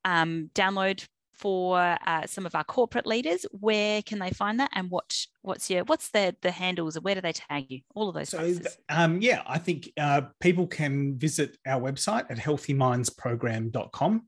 um, 0.03 0.49
download 0.53 1.07
for 1.39 1.79
uh, 1.79 2.27
some 2.27 2.45
of 2.45 2.53
our 2.53 2.65
corporate 2.65 3.07
leaders 3.07 3.45
where 3.51 4.01
can 4.01 4.19
they 4.19 4.29
find 4.29 4.59
that 4.59 4.69
and 4.75 4.91
what 4.91 5.25
what's 5.41 5.69
your 5.69 5.83
what's 5.85 6.09
the 6.09 6.35
the 6.41 6.51
handles 6.51 6.95
and 6.95 7.05
where 7.05 7.15
do 7.15 7.21
they 7.21 7.31
tag 7.31 7.65
you? 7.69 7.79
All 7.95 8.09
of 8.09 8.15
those 8.15 8.29
so 8.29 8.53
um, 8.89 9.21
yeah 9.21 9.41
i 9.47 9.57
think 9.57 9.89
uh, 9.97 10.21
people 10.39 10.67
can 10.67 11.17
visit 11.17 11.57
our 11.65 11.81
website 11.81 12.29
at 12.29 12.37
healthymindsprogram.com 12.37 14.27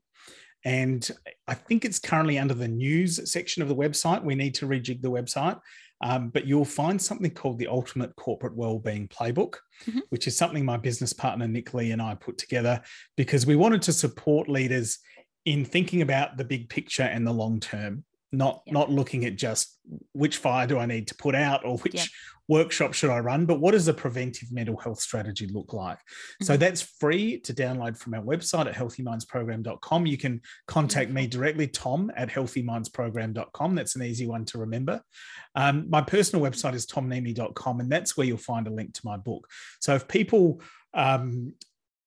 and 0.64 1.10
i 1.46 1.54
think 1.54 1.84
it's 1.84 1.98
currently 1.98 2.38
under 2.38 2.54
the 2.54 2.68
news 2.68 3.30
section 3.30 3.62
of 3.62 3.68
the 3.68 3.76
website. 3.76 4.24
We 4.24 4.34
need 4.34 4.54
to 4.56 4.66
rejig 4.66 5.02
the 5.02 5.10
website. 5.10 5.60
Um, 6.04 6.30
but 6.30 6.46
you'll 6.46 6.64
find 6.64 7.00
something 7.00 7.30
called 7.30 7.58
the 7.58 7.68
Ultimate 7.68 8.16
Corporate 8.16 8.56
Wellbeing 8.56 9.06
Playbook, 9.06 9.58
mm-hmm. 9.86 10.00
which 10.08 10.26
is 10.26 10.36
something 10.36 10.64
my 10.64 10.76
business 10.76 11.12
partner 11.12 11.46
Nick 11.46 11.74
Lee 11.74 11.92
and 11.92 12.02
I 12.02 12.16
put 12.16 12.38
together 12.38 12.82
because 13.16 13.46
we 13.46 13.54
wanted 13.54 13.82
to 13.82 13.92
support 13.92 14.48
leaders 14.48 14.98
in 15.44 15.64
thinking 15.64 16.02
about 16.02 16.36
the 16.36 16.44
big 16.44 16.68
picture 16.68 17.02
and 17.02 17.26
the 17.26 17.32
long 17.32 17.60
term 17.60 18.04
not 18.32 18.62
not 18.66 18.90
looking 18.90 19.24
at 19.24 19.36
just 19.36 19.78
which 20.12 20.38
fire 20.38 20.66
do 20.66 20.78
i 20.78 20.86
need 20.86 21.06
to 21.06 21.14
put 21.14 21.34
out 21.34 21.64
or 21.64 21.76
which 21.78 22.10
workshop 22.48 22.94
should 22.94 23.10
i 23.10 23.18
run 23.18 23.44
but 23.44 23.60
what 23.60 23.72
does 23.72 23.88
a 23.88 23.94
preventive 23.94 24.50
mental 24.50 24.76
health 24.76 25.00
strategy 25.00 25.46
look 25.46 25.72
like? 25.72 25.98
Mm-hmm. 25.98 26.46
so 26.46 26.56
that's 26.56 26.80
free 26.80 27.40
to 27.40 27.52
download 27.52 27.96
from 27.96 28.14
our 28.14 28.22
website 28.22 28.66
at 28.66 28.74
healthymindsprogram.com 28.74 30.06
you 30.06 30.16
can 30.16 30.40
contact 30.66 31.10
me 31.10 31.26
directly 31.26 31.66
tom 31.66 32.10
at 32.16 32.30
healthymindsprogram.com 32.30 33.74
that's 33.74 33.96
an 33.96 34.02
easy 34.02 34.26
one 34.26 34.44
to 34.46 34.58
remember. 34.58 35.02
Um, 35.54 35.88
my 35.90 36.00
personal 36.00 36.44
website 36.44 36.74
is 36.74 36.86
tomnehmy.com 36.86 37.80
and 37.80 37.90
that's 37.90 38.16
where 38.16 38.26
you'll 38.26 38.38
find 38.38 38.66
a 38.66 38.72
link 38.72 38.94
to 38.94 39.00
my 39.04 39.16
book. 39.16 39.46
So 39.80 39.94
if 39.94 40.08
people 40.08 40.60
um, 40.94 41.54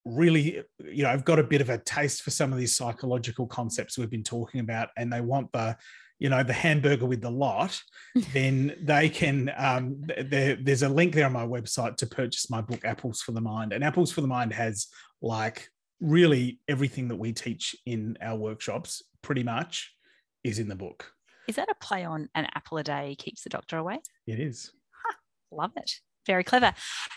really, 0.06 0.62
you 0.84 1.02
know, 1.02 1.10
I've 1.10 1.24
got 1.24 1.38
a 1.38 1.44
bit 1.44 1.60
of 1.60 1.68
a 1.68 1.78
taste 1.78 2.22
for 2.22 2.30
some 2.30 2.52
of 2.52 2.58
these 2.58 2.76
psychological 2.76 3.46
concepts 3.46 3.98
we've 3.98 4.10
been 4.10 4.22
talking 4.22 4.60
about, 4.60 4.90
and 4.96 5.12
they 5.12 5.20
want 5.20 5.52
the, 5.52 5.76
you 6.18 6.28
know, 6.28 6.42
the 6.42 6.52
hamburger 6.52 7.06
with 7.06 7.20
the 7.20 7.30
lot, 7.30 7.80
then 8.32 8.76
they 8.80 9.08
can. 9.08 9.52
Um, 9.56 10.04
there, 10.06 10.56
there's 10.56 10.82
a 10.82 10.88
link 10.88 11.14
there 11.14 11.26
on 11.26 11.32
my 11.32 11.44
website 11.44 11.96
to 11.96 12.06
purchase 12.06 12.48
my 12.48 12.60
book, 12.60 12.84
Apples 12.84 13.20
for 13.20 13.32
the 13.32 13.40
Mind, 13.40 13.72
and 13.72 13.82
Apples 13.82 14.12
for 14.12 14.20
the 14.20 14.28
Mind 14.28 14.52
has 14.52 14.86
like 15.20 15.68
really 16.00 16.60
everything 16.68 17.08
that 17.08 17.16
we 17.16 17.32
teach 17.32 17.74
in 17.84 18.16
our 18.22 18.36
workshops, 18.36 19.02
pretty 19.22 19.42
much, 19.42 19.92
is 20.44 20.58
in 20.58 20.68
the 20.68 20.76
book. 20.76 21.12
Is 21.48 21.56
that 21.56 21.68
a 21.68 21.74
play 21.84 22.04
on 22.04 22.28
an 22.34 22.46
apple 22.54 22.78
a 22.78 22.82
day 22.82 23.16
keeps 23.18 23.42
the 23.42 23.50
doctor 23.50 23.76
away? 23.76 24.00
It 24.26 24.40
is. 24.40 24.72
Huh, 25.04 25.14
love 25.50 25.72
it 25.76 26.00
very 26.26 26.44
clever. 26.44 26.72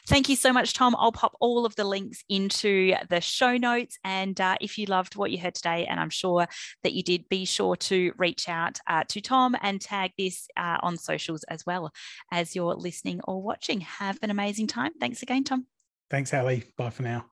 Thank 0.07 0.29
you 0.29 0.35
so 0.35 0.53
much, 0.53 0.73
Tom. 0.73 0.95
I'll 0.97 1.11
pop 1.11 1.35
all 1.39 1.65
of 1.65 1.75
the 1.75 1.83
links 1.83 2.23
into 2.29 2.93
the 3.09 3.21
show 3.21 3.57
notes. 3.57 3.97
And 4.03 4.39
uh, 4.39 4.57
if 4.61 4.77
you 4.77 4.85
loved 4.85 5.15
what 5.15 5.31
you 5.31 5.37
heard 5.37 5.55
today, 5.55 5.85
and 5.85 5.99
I'm 5.99 6.09
sure 6.09 6.47
that 6.83 6.93
you 6.93 7.03
did, 7.03 7.29
be 7.29 7.45
sure 7.45 7.75
to 7.75 8.13
reach 8.17 8.47
out 8.47 8.79
uh, 8.87 9.03
to 9.09 9.21
Tom 9.21 9.55
and 9.61 9.81
tag 9.81 10.11
this 10.17 10.47
uh, 10.57 10.77
on 10.81 10.97
socials 10.97 11.43
as 11.49 11.65
well 11.65 11.91
as 12.31 12.55
you're 12.55 12.75
listening 12.75 13.21
or 13.23 13.41
watching. 13.41 13.81
Have 13.81 14.19
an 14.21 14.31
amazing 14.31 14.67
time. 14.67 14.91
Thanks 14.99 15.23
again, 15.23 15.43
Tom. 15.43 15.65
Thanks, 16.09 16.33
Ali. 16.33 16.63
Bye 16.77 16.89
for 16.89 17.03
now. 17.03 17.25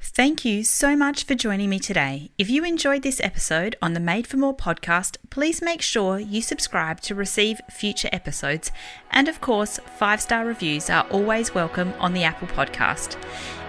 Thank 0.00 0.44
you 0.44 0.64
so 0.64 0.96
much 0.96 1.24
for 1.24 1.34
joining 1.34 1.70
me 1.70 1.78
today. 1.78 2.30
If 2.38 2.50
you 2.50 2.64
enjoyed 2.64 3.02
this 3.02 3.20
episode 3.20 3.76
on 3.82 3.92
the 3.92 4.00
Made 4.00 4.26
for 4.26 4.36
More 4.36 4.56
podcast, 4.56 5.16
please 5.30 5.60
make 5.60 5.82
sure 5.82 6.18
you 6.18 6.42
subscribe 6.42 7.00
to 7.02 7.14
receive 7.14 7.60
future 7.70 8.08
episodes. 8.12 8.72
And 9.10 9.28
of 9.28 9.40
course, 9.40 9.78
five 9.96 10.20
star 10.20 10.46
reviews 10.46 10.88
are 10.90 11.06
always 11.10 11.54
welcome 11.54 11.92
on 11.98 12.14
the 12.14 12.24
Apple 12.24 12.48
podcast. 12.48 13.16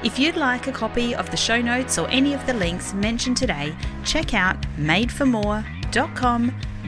If 0.04 0.18
you'd 0.18 0.38
like 0.38 0.68
a 0.68 0.72
copy 0.72 1.14
of 1.14 1.30
the 1.30 1.38
show 1.38 1.62
notes 1.62 1.98
or 1.98 2.08
any 2.10 2.34
of 2.34 2.46
the 2.48 2.54
links 2.54 2.94
mentioned 2.94 3.38
today, 3.38 3.76
check 4.04 4.34
out 4.34 4.58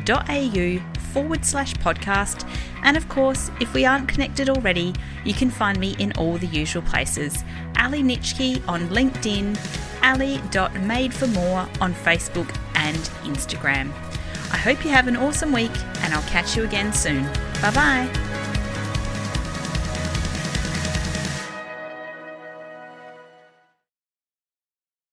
madeformore.com.au 0.05 1.01
forward 1.11 1.45
slash 1.45 1.73
podcast. 1.75 2.47
And 2.83 2.97
of 2.97 3.07
course, 3.09 3.51
if 3.59 3.73
we 3.73 3.85
aren't 3.85 4.07
connected 4.07 4.49
already, 4.49 4.93
you 5.25 5.33
can 5.33 5.49
find 5.49 5.79
me 5.79 5.95
in 5.99 6.11
all 6.13 6.37
the 6.37 6.47
usual 6.47 6.81
places 6.83 7.43
Ali 7.77 8.01
Nitschke 8.03 8.67
on 8.67 8.87
LinkedIn, 8.89 9.57
ali.madeformore 10.03 11.81
on 11.81 11.93
Facebook 11.93 12.55
and 12.75 12.97
Instagram. 13.23 13.91
I 14.51 14.57
hope 14.57 14.83
you 14.83 14.91
have 14.91 15.07
an 15.07 15.15
awesome 15.15 15.53
week, 15.53 15.71
and 16.01 16.13
I'll 16.13 16.29
catch 16.29 16.57
you 16.57 16.63
again 16.63 16.93
soon. 16.93 17.23
Bye 17.61 17.71
bye. 17.73 18.50